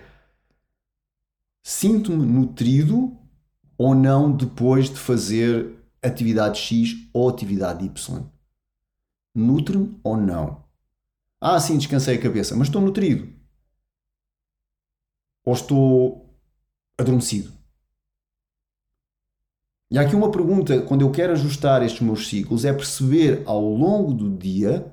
sinto-me 1.63 2.25
nutrido 2.25 3.17
ou 3.77 3.93
não 3.93 4.31
depois 4.31 4.89
de 4.89 4.97
fazer 4.97 5.76
atividade 6.01 6.59
X 6.59 7.09
ou 7.13 7.29
atividade 7.29 7.85
Y? 7.85 8.25
Nutre-me 9.33 9.99
ou 10.03 10.17
não? 10.17 10.63
Ah, 11.39 11.59
sim, 11.59 11.77
descansei 11.77 12.17
a 12.17 12.21
cabeça, 12.21 12.55
mas 12.55 12.67
estou 12.67 12.81
nutrido. 12.81 13.31
Ou 15.45 15.53
estou 15.53 16.29
adormecido. 16.97 17.51
E 19.89 19.97
há 19.97 20.01
aqui 20.01 20.15
uma 20.15 20.31
pergunta, 20.31 20.81
quando 20.81 21.01
eu 21.01 21.11
quero 21.11 21.31
ajustar 21.33 21.81
estes 21.81 22.01
meus 22.01 22.27
ciclos, 22.27 22.65
é 22.65 22.73
perceber 22.73 23.43
ao 23.45 23.61
longo 23.61 24.13
do 24.13 24.35
dia 24.37 24.91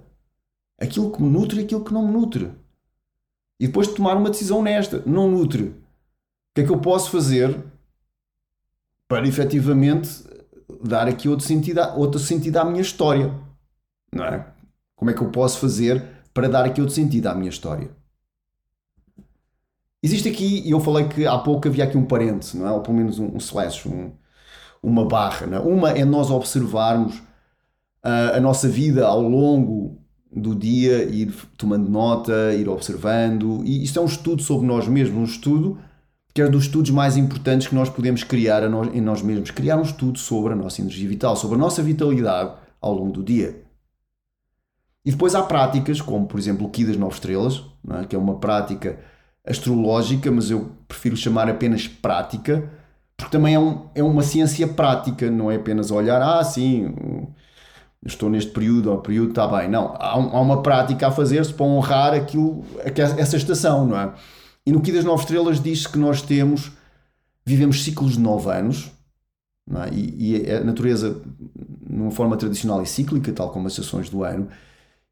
aquilo 0.79 1.11
que 1.11 1.21
me 1.21 1.29
nutre 1.29 1.61
e 1.61 1.65
aquilo 1.65 1.85
que 1.85 1.93
não 1.93 2.07
me 2.07 2.13
nutre. 2.13 2.53
E 3.59 3.67
depois 3.67 3.89
de 3.89 3.95
tomar 3.95 4.17
uma 4.17 4.31
decisão 4.31 4.59
honesta. 4.59 5.03
Não 5.07 5.31
nutre. 5.31 5.65
O 5.65 5.75
que 6.55 6.61
é 6.61 6.65
que 6.65 6.71
eu 6.71 6.81
posso 6.81 7.11
fazer 7.11 7.65
para 9.09 9.27
efetivamente 9.27 10.25
dar 10.83 11.09
aqui 11.09 11.29
outro 11.29 11.47
sentido, 11.47 11.81
outro 11.97 12.21
sentido 12.21 12.57
à 12.59 12.65
minha 12.65 12.83
história? 12.83 13.33
Não 14.13 14.25
é? 14.25 14.47
Como 14.95 15.11
é 15.11 15.15
que 15.15 15.23
eu 15.23 15.31
posso 15.31 15.59
fazer 15.59 16.15
para 16.35 16.49
dar 16.49 16.65
aqui 16.65 16.81
outro 16.81 16.95
sentido 16.95 17.29
à 17.29 17.35
minha 17.35 17.49
história. 17.49 17.89
Existe 20.03 20.29
aqui, 20.29 20.63
e 20.67 20.73
eu 20.73 20.81
falei 20.81 21.09
que 21.09 21.27
há 21.27 21.39
pouco 21.39 21.69
havia 21.69 21.85
aqui 21.85 21.97
um 21.97 22.05
parente, 22.05 22.55
não 22.57 22.67
é? 22.67 22.73
ou 22.73 22.81
pelo 22.81 22.97
menos 22.97 23.19
um, 23.19 23.29
um 23.29 23.39
slash, 23.39 23.89
um, 23.89 24.13
uma 24.83 25.07
barra. 25.07 25.47
É? 25.47 25.61
Uma 25.61 25.91
é 25.93 26.05
nós 26.05 26.31
observarmos 26.31 27.17
uh, 28.05 28.35
a 28.37 28.41
nossa 28.41 28.69
vida 28.69 29.07
ao 29.07 29.23
longo 29.23 30.03
do 30.31 30.55
dia, 30.55 31.05
ir 31.05 31.33
tomando 31.57 31.89
nota, 31.89 32.53
ir 32.53 32.69
observando. 32.69 33.63
E 33.65 33.85
isto 33.85 33.99
é 33.99 34.03
um 34.03 34.07
estudo 34.07 34.43
sobre 34.43 34.67
nós 34.67 34.89
mesmos, 34.89 35.17
um 35.17 35.25
estudo 35.25 35.79
que 36.35 36.43
é 36.43 36.49
dos 36.49 36.65
estudos 36.65 36.91
mais 36.91 37.17
importantes 37.17 37.69
que 37.69 37.75
nós 37.77 37.89
podemos 37.89 38.25
criar 38.25 38.69
nós, 38.69 38.93
em 38.93 39.01
nós 39.01 39.23
mesmos. 39.23 39.53
Criar 39.53 39.77
um 39.77 39.83
estudo 39.83 40.19
sobre 40.19 40.53
a 40.53 40.57
nossa 40.57 40.81
energia 40.81 41.09
vital, 41.09 41.37
sobre 41.37 41.55
a 41.55 41.59
nossa 41.59 41.81
vitalidade 41.81 42.53
ao 42.81 42.93
longo 42.93 43.13
do 43.13 43.23
dia. 43.23 43.63
E 45.05 45.13
depois 45.13 45.37
há 45.37 45.43
práticas, 45.43 46.01
como 46.01 46.27
por 46.27 46.41
exemplo 46.41 46.67
o 46.67 46.71
Ki 46.71 46.85
das 46.85 46.97
Nove 46.97 47.15
Estrelas, 47.15 47.63
é? 47.89 48.05
que 48.05 48.17
é 48.17 48.19
uma 48.19 48.35
prática 48.41 48.99
astrológica, 49.47 50.31
mas 50.33 50.51
eu 50.51 50.73
prefiro 50.89 51.17
chamar 51.17 51.49
apenas 51.49 51.87
prática, 51.87 52.69
porque 53.17 53.31
também 53.31 53.55
é, 53.55 53.59
um, 53.59 53.87
é 53.95 54.03
uma 54.03 54.23
ciência 54.23 54.67
prática, 54.67 55.31
não 55.31 55.51
é 55.51 55.57
apenas 55.57 55.93
olhar, 55.93 56.21
ah, 56.21 56.43
sim, 56.43 56.95
estou 58.05 58.29
neste 58.29 58.51
período, 58.51 58.91
ou 58.91 58.99
período 58.99 59.31
está 59.31 59.47
bem. 59.47 59.69
Não, 59.69 59.95
há, 59.95 60.13
há 60.13 60.41
uma 60.41 60.63
prática 60.63 61.07
a 61.07 61.11
fazer-se 61.13 61.53
para 61.53 61.67
honrar 61.67 62.15
aquilo, 62.15 62.65
essa 63.19 63.37
estação, 63.37 63.87
não 63.87 64.01
é? 64.01 64.13
E 64.67 64.73
no 64.73 64.81
Ki 64.81 64.93
das 64.93 65.05
Nove 65.05 65.23
Estrelas 65.23 65.63
diz-se 65.63 65.89
que 65.89 65.99
nós 65.99 66.23
temos, 66.23 66.73
vivemos 67.45 67.85
ciclos 67.85 68.13
de 68.13 68.21
nove 68.21 68.51
anos, 68.51 68.91
é? 69.71 69.95
e, 69.95 70.33
e 70.33 70.51
a 70.51 70.65
natureza, 70.65 71.23
numa 71.89 72.11
forma 72.11 72.37
tradicional 72.37 72.83
e 72.83 72.87
cíclica, 72.87 73.33
tal 73.33 73.51
como 73.51 73.67
as 73.67 73.73
estações 73.75 74.09
do 74.09 74.23
ano, 74.23 74.49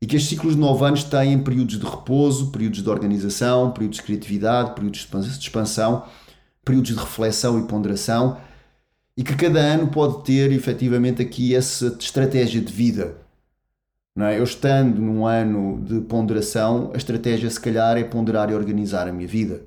e 0.01 0.07
que 0.07 0.17
estes 0.17 0.31
ciclos 0.31 0.55
de 0.55 0.61
9 0.61 0.85
anos 0.85 1.05
têm 1.05 1.39
períodos 1.39 1.79
de 1.79 1.87
repouso, 1.87 2.51
períodos 2.51 2.83
de 2.83 2.91
organização, 2.91 3.71
períodos 3.71 3.99
de 3.99 4.03
criatividade, 4.03 4.75
períodos 4.75 5.07
de 5.07 5.39
expansão, 5.39 6.05
períodos 6.65 6.91
de 6.91 6.99
reflexão 6.99 7.57
e 7.61 7.69
ponderação, 7.69 8.37
e 9.17 9.23
que 9.23 9.37
cada 9.37 9.61
ano 9.61 9.87
pode 9.89 10.25
ter 10.25 10.51
efetivamente 10.51 11.23
aqui 11.23 11.55
essa 11.55 11.97
estratégia 12.01 12.61
de 12.61 12.73
vida. 12.73 13.22
É? 14.19 14.39
Eu 14.39 14.45
estando 14.45 15.01
num 15.01 15.27
ano 15.27 15.81
de 15.83 16.01
ponderação, 16.03 16.91
a 16.93 16.97
estratégia 16.97 17.49
se 17.49 17.61
calhar 17.61 17.97
é 17.97 18.05
ponderar 18.05 18.51
e 18.51 18.55
organizar 18.55 19.09
a 19.09 19.13
minha 19.13 19.27
vida. 19.27 19.63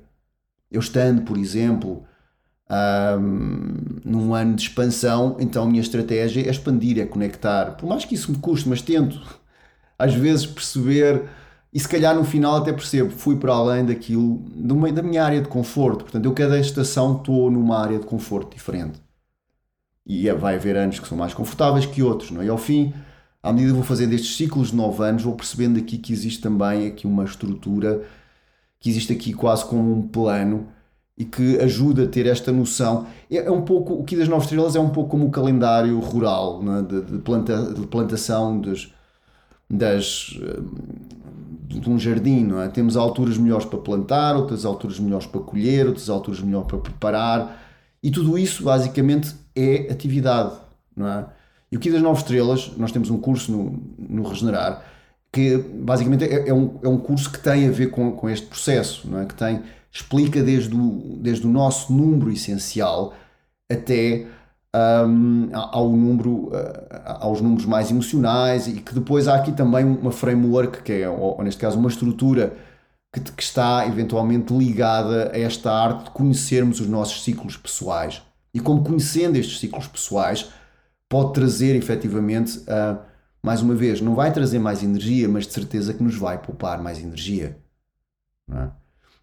Eu 0.70 0.80
estando, 0.80 1.22
por 1.22 1.36
exemplo, 1.36 2.04
um, 2.70 4.00
num 4.04 4.34
ano 4.34 4.54
de 4.54 4.62
expansão, 4.62 5.36
então 5.40 5.64
a 5.64 5.66
minha 5.66 5.80
estratégia 5.80 6.46
é 6.46 6.50
expandir, 6.50 6.98
é 7.00 7.06
conectar. 7.06 7.76
Por 7.76 7.88
mais 7.88 8.04
que 8.04 8.14
isso 8.14 8.30
me 8.30 8.38
custe, 8.38 8.68
mas 8.68 8.82
tento 8.82 9.20
às 9.98 10.14
vezes 10.14 10.46
perceber, 10.46 11.28
e 11.72 11.80
se 11.80 11.88
calhar 11.88 12.14
no 12.14 12.24
final 12.24 12.56
até 12.56 12.72
percebo, 12.72 13.10
fui 13.10 13.36
para 13.36 13.52
além 13.52 13.84
daquilo, 13.84 14.38
da 14.92 15.02
minha 15.02 15.24
área 15.24 15.40
de 15.40 15.48
conforto. 15.48 16.04
Portanto, 16.04 16.24
eu 16.24 16.32
cada 16.32 16.58
estação 16.58 17.16
estou 17.16 17.50
numa 17.50 17.78
área 17.78 17.98
de 17.98 18.06
conforto 18.06 18.54
diferente. 18.54 19.00
E 20.04 20.28
é, 20.28 20.34
vai 20.34 20.54
haver 20.54 20.76
anos 20.76 21.00
que 21.00 21.08
são 21.08 21.18
mais 21.18 21.34
confortáveis 21.34 21.84
que 21.84 22.02
outros, 22.02 22.30
não 22.30 22.40
é? 22.40 22.46
E 22.46 22.48
ao 22.48 22.56
fim, 22.56 22.94
à 23.46 23.52
medida 23.52 23.70
que 23.70 23.76
vou 23.76 23.84
fazendo 23.84 24.12
estes 24.12 24.36
ciclos 24.36 24.70
de 24.70 24.76
9 24.76 25.04
anos, 25.04 25.22
vou 25.22 25.34
percebendo 25.34 25.78
aqui 25.78 25.98
que 25.98 26.12
existe 26.12 26.42
também 26.42 26.88
aqui 26.88 27.06
uma 27.06 27.24
estrutura, 27.24 28.02
que 28.80 28.90
existe 28.90 29.12
aqui 29.12 29.32
quase 29.32 29.64
como 29.64 29.92
um 29.92 30.02
plano 30.02 30.66
e 31.16 31.24
que 31.24 31.56
ajuda 31.60 32.04
a 32.04 32.06
ter 32.08 32.26
esta 32.26 32.50
noção. 32.50 33.06
É, 33.30 33.36
é 33.36 33.50
um 33.50 33.62
pouco, 33.62 33.94
o 33.94 34.04
que 34.04 34.16
das 34.16 34.28
Nove 34.28 34.42
Estrelas 34.42 34.74
é 34.74 34.80
um 34.80 34.90
pouco 34.90 35.10
como 35.10 35.26
o 35.26 35.30
calendário 35.30 35.98
rural, 36.00 36.60
é? 36.76 36.82
de, 36.82 37.00
de, 37.02 37.18
planta, 37.18 37.72
de 37.72 37.86
plantação 37.86 38.60
dos, 38.60 38.92
das, 39.70 40.36
eh, 40.42 41.78
de 41.80 41.88
um 41.88 41.98
jardim, 41.98 42.50
é? 42.60 42.68
Temos 42.68 42.96
alturas 42.96 43.38
melhores 43.38 43.64
para 43.64 43.78
plantar, 43.78 44.36
outras 44.36 44.64
alturas 44.64 44.98
melhores 44.98 45.26
para 45.26 45.40
colher, 45.40 45.86
outras 45.86 46.10
alturas 46.10 46.40
melhores 46.40 46.66
para 46.66 46.78
preparar, 46.78 47.62
e 48.02 48.10
tudo 48.10 48.36
isso 48.36 48.64
basicamente 48.64 49.34
é 49.54 49.90
atividade, 49.90 50.52
não 50.96 51.06
é? 51.06 51.26
E 51.70 51.76
o 51.76 51.80
que 51.80 51.90
das 51.90 52.02
nove 52.02 52.20
estrelas, 52.20 52.72
nós 52.76 52.92
temos 52.92 53.10
um 53.10 53.18
curso 53.18 53.50
no, 53.50 53.82
no 53.98 54.22
Regenerar, 54.28 54.82
que 55.32 55.58
basicamente 55.58 56.24
é, 56.24 56.48
é, 56.48 56.54
um, 56.54 56.78
é 56.82 56.88
um 56.88 56.98
curso 56.98 57.30
que 57.30 57.38
tem 57.38 57.68
a 57.68 57.70
ver 57.70 57.90
com, 57.90 58.12
com 58.12 58.30
este 58.30 58.46
processo, 58.46 59.08
não 59.08 59.20
é? 59.20 59.26
Que 59.26 59.34
tem, 59.34 59.62
explica 59.92 60.42
desde 60.42 60.74
o, 60.74 61.18
desde 61.20 61.46
o 61.46 61.50
nosso 61.50 61.92
número 61.92 62.30
essencial 62.30 63.14
até 63.70 64.26
um, 65.06 65.48
ao 65.52 65.88
número, 65.90 66.50
aos 67.04 67.40
números 67.40 67.64
mais 67.64 67.90
emocionais 67.90 68.66
e 68.68 68.74
que 68.74 68.94
depois 68.94 69.26
há 69.26 69.36
aqui 69.36 69.52
também 69.52 69.84
uma 69.84 70.12
framework, 70.12 70.82
que 70.82 70.92
é, 70.92 71.08
ou, 71.08 71.42
neste 71.42 71.60
caso, 71.60 71.78
uma 71.78 71.88
estrutura 71.88 72.54
que, 73.12 73.20
que, 73.20 73.42
está 73.42 73.86
eventualmente 73.86 74.52
ligada 74.56 75.32
a 75.32 75.38
esta 75.38 75.72
arte 75.72 76.04
de 76.04 76.10
conhecermos 76.10 76.80
os 76.80 76.88
nossos 76.88 77.24
ciclos 77.24 77.56
pessoais. 77.56 78.22
E 78.52 78.60
como 78.60 78.84
conhecendo 78.84 79.36
estes 79.36 79.58
ciclos 79.58 79.86
pessoais, 79.86 80.50
pode 81.08 81.32
trazer 81.32 81.76
efetivamente, 81.76 82.58
uh, 82.58 82.98
mais 83.42 83.62
uma 83.62 83.74
vez, 83.74 84.00
não 84.00 84.14
vai 84.14 84.32
trazer 84.32 84.58
mais 84.58 84.82
energia, 84.82 85.28
mas 85.28 85.46
de 85.46 85.52
certeza 85.52 85.94
que 85.94 86.02
nos 86.02 86.16
vai 86.16 86.38
poupar 86.38 86.82
mais 86.82 86.98
energia. 86.98 87.58
Não 88.48 88.58
é? 88.58 88.70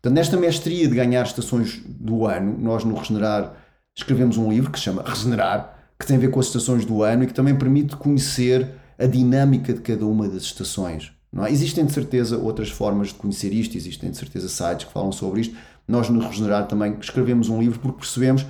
Portanto, 0.04 0.18
nesta 0.18 0.36
mestria 0.36 0.88
de 0.88 0.96
ganhar 0.96 1.24
estações 1.24 1.82
do 1.86 2.26
ano, 2.26 2.58
nós 2.60 2.84
no 2.84 2.94
Regenerar 2.94 3.54
escrevemos 3.96 4.38
um 4.38 4.52
livro 4.52 4.70
que 4.70 4.78
se 4.78 4.84
chama 4.84 5.02
Regenerar, 5.02 5.78
que 5.98 6.06
tem 6.06 6.18
a 6.18 6.20
ver 6.20 6.30
com 6.30 6.42
as 6.42 6.48
estações 6.48 6.84
do 6.84 7.04
ano 7.04 7.24
e 7.24 7.28
que 7.28 7.34
também 7.34 7.56
permite 7.56 7.96
conhecer 7.96 8.70
a 9.00 9.06
dinâmica 9.06 9.74
de 9.74 9.80
cada 9.80 10.06
uma 10.06 10.28
das 10.28 10.44
estações. 10.44 11.14
Não 11.32 11.46
é? 11.46 11.52
Existem 11.52 11.86
de 11.86 11.94
certeza 11.94 12.38
outras 12.38 12.70
formas 12.70 13.10
de 13.10 13.14
conhecer 13.16 13.54
isto, 13.54 13.78
existem 13.78 14.12
de 14.12 14.18
certeza 14.18 14.50
sites 14.50 14.86
que 14.86 14.92
falam 14.92 15.12
sobre 15.12 15.42
isto. 15.42 15.56
Nós 15.88 16.10
no 16.10 16.20
Regenerar 16.20 16.68
também 16.68 16.98
escrevemos 17.00 17.48
um 17.48 17.62
livro 17.62 17.80
porque 17.80 18.00
percebemos 18.00 18.46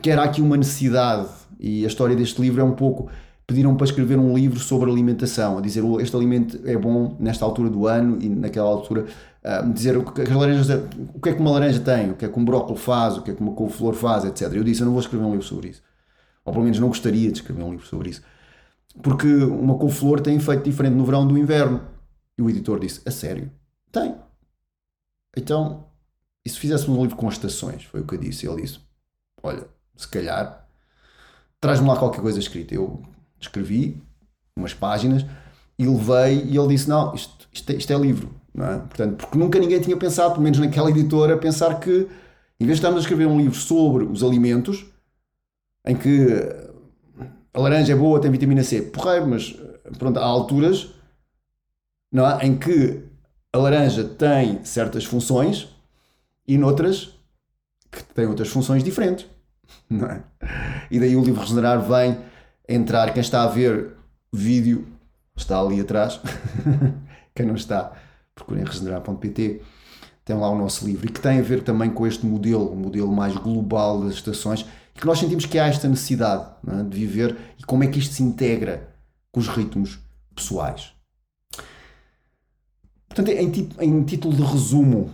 que 0.00 0.10
era 0.10 0.22
aqui 0.22 0.40
uma 0.40 0.56
necessidade 0.56 1.28
e 1.58 1.84
a 1.84 1.88
história 1.88 2.14
deste 2.14 2.40
livro 2.40 2.60
é 2.60 2.64
um 2.64 2.74
pouco 2.74 3.10
pediram 3.48 3.74
para 3.74 3.86
escrever 3.86 4.18
um 4.18 4.36
livro 4.36 4.60
sobre 4.60 4.90
alimentação, 4.90 5.56
a 5.56 5.62
dizer 5.62 5.82
este 6.00 6.14
alimento 6.14 6.60
é 6.68 6.76
bom 6.76 7.16
nesta 7.18 7.46
altura 7.46 7.70
do 7.70 7.86
ano 7.86 8.18
e 8.20 8.28
naquela 8.28 8.68
altura, 8.68 9.06
uh, 9.42 9.72
dizer 9.72 9.96
o 9.96 10.04
que, 10.04 10.20
as 10.20 10.28
laranjas, 10.28 10.68
o 11.14 11.18
que 11.18 11.30
é 11.30 11.32
que 11.32 11.40
uma 11.40 11.52
laranja 11.52 11.80
tem, 11.80 12.10
o 12.10 12.14
que 12.14 12.26
é 12.26 12.28
que 12.28 12.38
um 12.38 12.44
brócolis 12.44 12.82
faz, 12.82 13.16
o 13.16 13.22
que 13.22 13.30
é 13.30 13.34
que 13.34 13.40
uma 13.40 13.52
couve-flor 13.52 13.94
faz, 13.94 14.26
etc. 14.26 14.52
Eu 14.52 14.62
disse, 14.62 14.82
eu 14.82 14.84
não 14.84 14.92
vou 14.92 15.00
escrever 15.00 15.24
um 15.24 15.30
livro 15.30 15.46
sobre 15.46 15.68
isso. 15.68 15.82
Ou 16.44 16.52
pelo 16.52 16.62
menos 16.62 16.78
não 16.78 16.88
gostaria 16.88 17.32
de 17.32 17.38
escrever 17.38 17.62
um 17.62 17.70
livro 17.70 17.86
sobre 17.86 18.10
isso. 18.10 18.22
Porque 19.02 19.26
uma 19.26 19.78
couve-flor 19.78 20.20
tem 20.20 20.36
efeito 20.36 20.64
diferente 20.64 20.94
no 20.94 21.06
verão 21.06 21.26
do 21.26 21.38
inverno. 21.38 21.80
E 22.36 22.42
o 22.42 22.50
editor 22.50 22.78
disse, 22.78 23.00
a 23.06 23.10
sério? 23.10 23.50
Tem. 23.90 24.14
Então, 25.34 25.86
e 26.44 26.50
se 26.50 26.58
fizéssemos 26.58 26.98
um 26.98 27.02
livro 27.02 27.16
com 27.16 27.28
estações? 27.30 27.82
Foi 27.84 28.02
o 28.02 28.06
que 28.06 28.14
eu 28.14 28.18
disse. 28.18 28.46
Ele 28.46 28.60
disse, 28.60 28.78
olha, 29.42 29.66
se 29.96 30.06
calhar, 30.06 30.67
traz-me 31.60 31.88
lá 31.88 31.96
qualquer 31.96 32.20
coisa 32.20 32.38
escrita. 32.38 32.74
Eu 32.74 33.02
escrevi 33.40 34.02
umas 34.56 34.74
páginas 34.74 35.24
e 35.78 35.86
levei 35.86 36.44
e 36.44 36.56
ele 36.56 36.68
disse, 36.68 36.88
não, 36.88 37.14
isto, 37.14 37.48
isto, 37.52 37.70
é, 37.70 37.76
isto 37.76 37.92
é 37.92 37.96
livro. 37.96 38.34
Não 38.54 38.66
é? 38.66 38.78
Portanto, 38.78 39.16
porque 39.16 39.38
nunca 39.38 39.58
ninguém 39.58 39.80
tinha 39.80 39.96
pensado, 39.96 40.32
pelo 40.32 40.42
menos 40.42 40.58
naquela 40.58 40.90
editora, 40.90 41.36
pensar 41.36 41.78
que 41.78 42.08
em 42.60 42.66
vez 42.66 42.78
de 42.78 42.80
estarmos 42.80 42.98
a 42.98 43.02
escrever 43.02 43.26
um 43.26 43.38
livro 43.38 43.56
sobre 43.56 44.04
os 44.04 44.22
alimentos, 44.22 44.84
em 45.86 45.94
que 45.94 46.26
a 47.54 47.60
laranja 47.60 47.92
é 47.92 47.96
boa, 47.96 48.20
tem 48.20 48.30
vitamina 48.30 48.64
C, 48.64 48.82
porreiro, 48.82 49.28
mas 49.28 49.54
pronto, 49.96 50.18
há 50.18 50.24
alturas 50.24 50.90
não 52.10 52.26
é? 52.26 52.46
em 52.46 52.58
que 52.58 53.02
a 53.52 53.58
laranja 53.58 54.04
tem 54.04 54.64
certas 54.64 55.04
funções 55.04 55.68
e 56.46 56.58
noutras 56.58 57.14
que 57.90 58.02
têm 58.02 58.26
outras 58.26 58.48
funções 58.48 58.82
diferentes. 58.82 59.26
Não 59.88 60.06
é? 60.06 60.22
E 60.90 60.98
daí 60.98 61.16
o 61.16 61.22
livro 61.22 61.40
Regenerar 61.40 61.80
vem 61.80 62.18
entrar. 62.68 63.12
Quem 63.12 63.20
está 63.20 63.42
a 63.42 63.48
ver 63.48 63.94
vídeo 64.32 64.86
está 65.36 65.60
ali 65.60 65.80
atrás. 65.80 66.20
Quem 67.34 67.46
não 67.46 67.54
está, 67.54 67.92
procurem 68.34 68.64
regenerar.pt. 68.64 69.62
Tem 70.24 70.36
lá 70.36 70.50
o 70.50 70.58
nosso 70.58 70.84
livro 70.84 71.06
e 71.06 71.10
que 71.10 71.20
tem 71.20 71.38
a 71.38 71.42
ver 71.42 71.62
também 71.62 71.88
com 71.88 72.06
este 72.06 72.26
modelo, 72.26 72.72
um 72.72 72.76
modelo 72.76 73.12
mais 73.12 73.34
global 73.36 74.02
das 74.02 74.14
estações, 74.14 74.66
e 74.94 74.98
que 74.98 75.06
nós 75.06 75.18
sentimos 75.18 75.46
que 75.46 75.58
há 75.58 75.66
esta 75.68 75.88
necessidade 75.88 76.46
é? 76.66 76.82
de 76.82 76.96
viver 76.96 77.36
e 77.58 77.62
como 77.62 77.84
é 77.84 77.86
que 77.86 77.98
isto 77.98 78.14
se 78.14 78.22
integra 78.22 78.88
com 79.30 79.40
os 79.40 79.48
ritmos 79.48 79.98
pessoais. 80.34 80.92
Portanto, 83.08 83.28
em, 83.30 83.68
em 83.80 84.02
título 84.04 84.36
de 84.36 84.42
resumo 84.42 85.10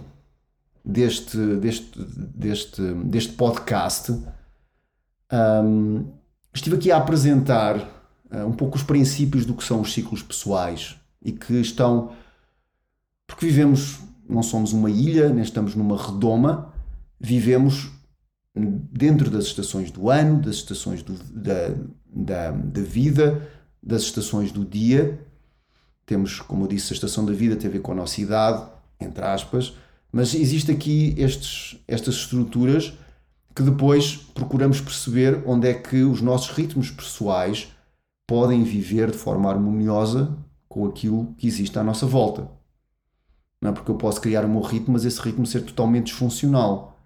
deste, 0.84 1.36
deste, 1.56 1.98
deste, 2.34 2.82
deste 3.04 3.32
podcast, 3.34 4.18
um, 5.32 6.12
estive 6.52 6.76
aqui 6.76 6.92
a 6.92 6.96
apresentar 6.96 7.76
uh, 8.30 8.46
um 8.46 8.52
pouco 8.52 8.76
os 8.76 8.82
princípios 8.82 9.44
do 9.44 9.54
que 9.54 9.64
são 9.64 9.80
os 9.80 9.92
ciclos 9.92 10.22
pessoais 10.22 10.96
e 11.22 11.32
que 11.32 11.54
estão. 11.54 12.12
Porque 13.26 13.46
vivemos, 13.46 14.00
não 14.28 14.42
somos 14.42 14.72
uma 14.72 14.90
ilha, 14.90 15.30
nem 15.30 15.42
estamos 15.42 15.74
numa 15.74 15.96
redoma, 15.96 16.72
vivemos 17.18 17.90
dentro 18.54 19.30
das 19.30 19.44
estações 19.44 19.90
do 19.90 20.08
ano, 20.10 20.40
das 20.40 20.56
estações 20.56 21.02
do, 21.02 21.14
da, 21.32 21.74
da, 22.06 22.50
da 22.52 22.80
vida, 22.82 23.48
das 23.82 24.02
estações 24.02 24.52
do 24.52 24.64
dia. 24.64 25.18
Temos, 26.06 26.40
como 26.40 26.64
eu 26.64 26.68
disse, 26.68 26.92
a 26.92 26.94
estação 26.96 27.24
da 27.24 27.32
vida 27.32 27.56
tem 27.56 27.68
a 27.68 27.72
ver 27.72 27.80
com 27.80 27.92
a 27.92 27.94
nossa 27.94 28.20
idade, 28.20 28.64
entre 29.00 29.24
aspas, 29.24 29.74
mas 30.12 30.34
existe 30.34 30.70
aqui 30.70 31.14
estes, 31.18 31.76
estas 31.88 32.14
estruturas 32.14 32.92
que 33.54 33.62
depois 33.62 34.16
procuramos 34.16 34.80
perceber 34.80 35.42
onde 35.46 35.68
é 35.68 35.74
que 35.74 36.02
os 36.02 36.20
nossos 36.20 36.50
ritmos 36.50 36.90
pessoais 36.90 37.68
podem 38.26 38.64
viver 38.64 39.10
de 39.10 39.18
forma 39.18 39.48
harmoniosa 39.48 40.36
com 40.68 40.86
aquilo 40.86 41.34
que 41.38 41.46
existe 41.46 41.78
à 41.78 41.84
nossa 41.84 42.06
volta. 42.06 42.48
Não 43.60 43.70
é 43.70 43.72
porque 43.72 43.90
eu 43.90 43.96
posso 43.96 44.20
criar 44.20 44.44
o 44.44 44.48
meu 44.48 44.60
ritmo, 44.60 44.94
mas 44.94 45.04
esse 45.04 45.20
ritmo 45.20 45.46
ser 45.46 45.62
totalmente 45.62 46.06
disfuncional. 46.06 46.98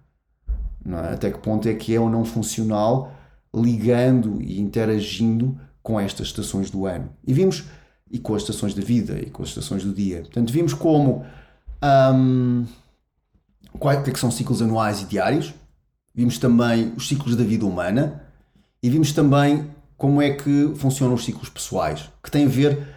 Não 0.85 0.99
é? 0.99 1.13
Até 1.13 1.31
que 1.31 1.39
ponto 1.39 1.69
é 1.69 1.75
que 1.75 1.95
é 1.95 2.01
ou 2.01 2.09
não 2.09 2.25
funcional, 2.25 3.13
ligando 3.55 4.41
e 4.41 4.59
interagindo 4.61 5.59
com 5.83 6.01
estas 6.01 6.29
estações 6.29 6.71
do 6.71 6.87
ano. 6.87 7.11
E 7.27 7.33
vimos, 7.33 7.65
e 8.11 8.19
com 8.19 8.35
as 8.35 8.43
estações 8.43 8.75
da 8.75 8.83
vida, 8.83 9.19
e 9.21 9.31
com 9.31 9.43
as 9.43 9.51
estações 9.51 9.85
do 9.85 9.93
dia. 9.93 10.23
Portanto, 10.23 10.53
vimos 10.53 10.73
como. 10.73 11.25
Hum, 12.15 12.67
quais 13.79 14.07
é 14.07 14.11
que 14.11 14.19
são 14.19 14.31
ciclos 14.31 14.63
anuais 14.63 15.03
e 15.03 15.05
diários, 15.05 15.55
vimos 16.19 16.37
também 16.37 16.93
os 16.97 17.07
ciclos 17.07 17.37
da 17.37 17.45
vida 17.45 17.65
humana 17.65 18.25
e 18.83 18.91
vimos 18.91 19.13
também 19.13 19.71
como 19.97 20.21
é 20.21 20.31
que 20.31 20.73
funcionam 20.75 21.15
os 21.15 21.25
ciclos 21.25 21.49
pessoais, 21.49 22.11
que 22.21 22.29
tem 22.29 22.45
a 22.45 22.49
ver, 22.49 22.89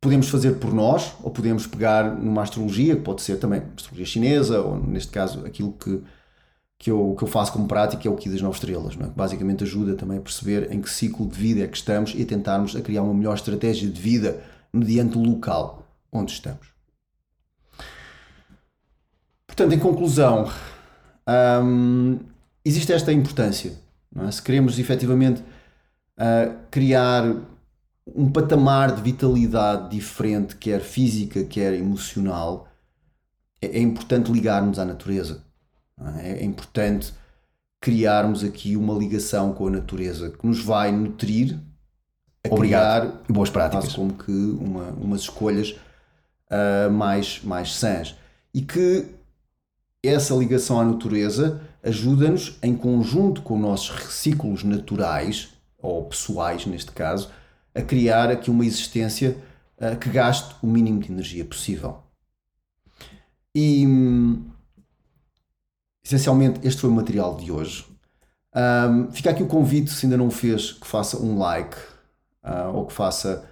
podemos 0.00 0.28
fazer 0.28 0.56
por 0.56 0.74
nós 0.74 1.14
ou 1.22 1.30
podemos 1.30 1.64
pegar 1.64 2.12
numa 2.16 2.42
astrologia, 2.42 2.96
que 2.96 3.02
pode 3.02 3.22
ser 3.22 3.36
também 3.36 3.62
astrologia 3.76 4.04
chinesa, 4.04 4.60
ou 4.60 4.76
neste 4.76 5.12
caso 5.12 5.46
aquilo 5.46 5.74
que, 5.74 6.02
que, 6.76 6.90
eu, 6.90 7.14
que 7.16 7.22
eu 7.22 7.28
faço 7.28 7.52
como 7.52 7.68
prática 7.68 8.08
é 8.08 8.10
o 8.10 8.16
Ki 8.16 8.30
das 8.30 8.40
Nove 8.40 8.56
Estrelas, 8.56 8.96
não 8.96 9.06
é? 9.06 9.08
que 9.10 9.14
basicamente 9.14 9.62
ajuda 9.62 9.94
também 9.94 10.18
a 10.18 10.20
perceber 10.20 10.72
em 10.72 10.80
que 10.80 10.90
ciclo 10.90 11.24
de 11.24 11.38
vida 11.38 11.62
é 11.62 11.68
que 11.68 11.76
estamos 11.76 12.14
e 12.16 12.22
a 12.22 12.26
tentarmos 12.26 12.74
a 12.74 12.80
criar 12.80 13.04
uma 13.04 13.14
melhor 13.14 13.36
estratégia 13.36 13.88
de 13.88 14.00
vida 14.00 14.42
mediante 14.72 15.16
o 15.16 15.22
local 15.22 15.86
onde 16.10 16.32
estamos. 16.32 16.66
Portanto, 19.46 19.72
em 19.72 19.78
conclusão, 19.78 20.50
hum, 21.62 22.18
existe 22.66 22.92
esta 22.92 23.12
importância. 23.12 23.72
É? 24.16 24.30
Se 24.30 24.42
queremos 24.42 24.78
efetivamente 24.78 25.40
uh, 26.18 26.56
criar 26.70 27.24
um 28.14 28.30
patamar 28.30 28.94
de 28.94 29.02
vitalidade 29.02 29.90
diferente, 29.90 30.56
quer 30.56 30.80
física, 30.80 31.44
quer 31.44 31.74
emocional, 31.74 32.68
é, 33.62 33.78
é 33.78 33.80
importante 33.80 34.30
ligarmos 34.32 34.78
à 34.78 34.84
natureza. 34.84 35.44
É? 36.22 36.40
é? 36.40 36.44
importante 36.44 37.12
criarmos 37.80 38.42
aqui 38.42 38.76
uma 38.76 38.94
ligação 38.94 39.52
com 39.52 39.68
a 39.68 39.70
natureza 39.70 40.30
que 40.30 40.46
nos 40.46 40.62
vai 40.62 40.90
nutrir 40.90 41.56
a 42.44 42.52
Obrigado. 42.52 43.12
criar 43.12 43.22
e 43.28 43.32
boas 43.32 43.50
práticas. 43.50 43.94
como 43.94 44.12
que 44.12 44.32
uma, 44.32 44.90
umas 45.00 45.20
escolhas 45.20 45.70
uh, 46.50 46.90
mais, 46.90 47.40
mais 47.44 47.74
sãs. 47.74 48.16
E 48.52 48.62
que 48.62 49.06
essa 50.02 50.34
ligação 50.34 50.80
à 50.80 50.84
natureza 50.84 51.60
ajuda-nos, 51.86 52.58
em 52.62 52.74
conjunto 52.74 53.42
com 53.42 53.58
nossos 53.58 54.12
ciclos 54.12 54.64
naturais, 54.64 55.50
ou 55.78 56.04
pessoais 56.04 56.66
neste 56.66 56.90
caso, 56.90 57.30
a 57.74 57.80
criar 57.80 58.30
aqui 58.30 58.50
uma 58.50 58.66
existência 58.66 59.36
uh, 59.78 59.96
que 59.96 60.08
gaste 60.08 60.54
o 60.62 60.66
mínimo 60.66 61.00
de 61.00 61.12
energia 61.12 61.44
possível. 61.44 62.02
E 63.54 63.86
essencialmente 66.04 66.60
este 66.66 66.80
foi 66.80 66.90
o 66.90 66.92
material 66.92 67.36
de 67.36 67.50
hoje. 67.50 67.86
Um, 68.54 69.10
fica 69.12 69.30
aqui 69.30 69.42
o 69.42 69.46
convite, 69.46 69.90
se 69.90 70.06
ainda 70.06 70.16
não 70.16 70.30
fez, 70.30 70.72
que 70.72 70.86
faça 70.86 71.18
um 71.22 71.38
like 71.38 71.76
uh, 72.42 72.74
ou 72.74 72.86
que 72.86 72.92
faça 72.92 73.44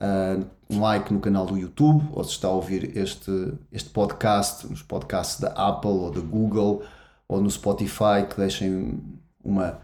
uh, 0.00 0.44
um 0.68 0.80
like 0.80 1.12
no 1.12 1.20
canal 1.20 1.46
do 1.46 1.58
YouTube 1.58 2.08
ou 2.12 2.22
se 2.22 2.32
está 2.32 2.48
a 2.48 2.52
ouvir 2.52 2.96
este, 2.96 3.54
este 3.72 3.90
podcast 3.90 4.66
nos 4.66 4.82
podcasts 4.82 5.40
da 5.40 5.48
Apple 5.48 5.90
ou 5.90 6.10
da 6.10 6.20
Google 6.20 6.82
ou 7.30 7.40
no 7.40 7.48
Spotify 7.48 8.26
que 8.28 8.36
deixem 8.36 9.00
uma, 9.42 9.78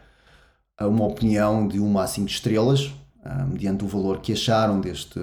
uma 0.81 1.07
opinião 1.07 1.69
de 1.69 1.79
uma 1.79 2.03
a 2.03 2.07
cinco 2.09 2.29
estrelas, 2.29 2.87
uh, 3.25 3.47
mediante 3.49 3.85
o 3.85 3.87
valor 3.87 4.21
que 4.21 4.33
acharam 4.33 4.81
deste, 4.81 5.21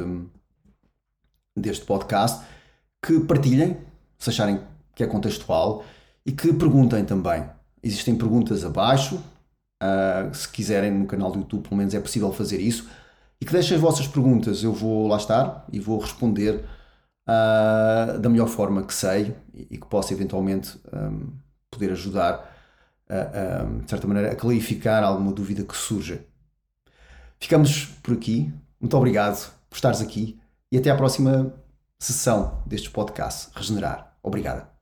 deste 1.54 1.86
podcast, 1.86 2.46
que 3.06 3.20
partilhem, 3.20 3.78
se 4.18 4.30
acharem 4.30 4.62
que 4.96 5.04
é 5.04 5.08
contextual, 5.08 5.84
e 6.26 6.32
que 6.32 6.54
perguntem 6.54 7.04
também. 7.04 7.44
Existem 7.84 8.16
perguntas 8.16 8.64
abaixo, 8.64 9.18
uh, 9.84 10.34
se 10.34 10.48
quiserem 10.48 10.92
no 10.92 11.06
canal 11.06 11.30
do 11.30 11.40
YouTube, 11.40 11.64
pelo 11.64 11.76
menos 11.76 11.94
é 11.94 12.00
possível 12.00 12.32
fazer 12.32 12.62
isso, 12.62 12.90
e 13.42 13.46
que 13.46 13.52
deixem 13.52 13.76
as 13.76 13.82
vossas 13.82 14.08
perguntas, 14.08 14.64
eu 14.64 14.72
vou 14.72 15.10
lá 15.10 15.18
estar 15.18 15.66
e 15.74 15.78
vou 15.78 16.00
responder 16.00 16.64
uh, 17.28 18.18
da 18.18 18.30
melhor 18.30 18.48
forma 18.48 18.82
que 18.82 18.94
sei 18.94 19.36
e, 19.54 19.68
e 19.72 19.78
que 19.78 19.88
possa 19.88 20.14
eventualmente 20.14 20.80
um, 20.94 21.43
poder 21.74 21.92
ajudar, 21.92 22.50
a, 23.10 23.16
a, 23.16 23.66
de 23.66 23.90
certa 23.90 24.08
maneira, 24.08 24.32
a 24.32 24.36
clarificar 24.36 25.04
alguma 25.04 25.32
dúvida 25.32 25.64
que 25.64 25.76
surja. 25.76 26.26
Ficamos 27.40 27.86
por 28.02 28.14
aqui. 28.14 28.54
Muito 28.80 28.96
obrigado 28.98 29.52
por 29.70 29.76
estares 29.76 30.02
aqui 30.02 30.40
e 30.72 30.78
até 30.78 30.90
à 30.90 30.96
próxima 30.96 31.54
sessão 32.00 32.62
deste 32.66 32.90
podcast 32.90 33.50
Regenerar. 33.56 34.18
Obrigada. 34.22 34.73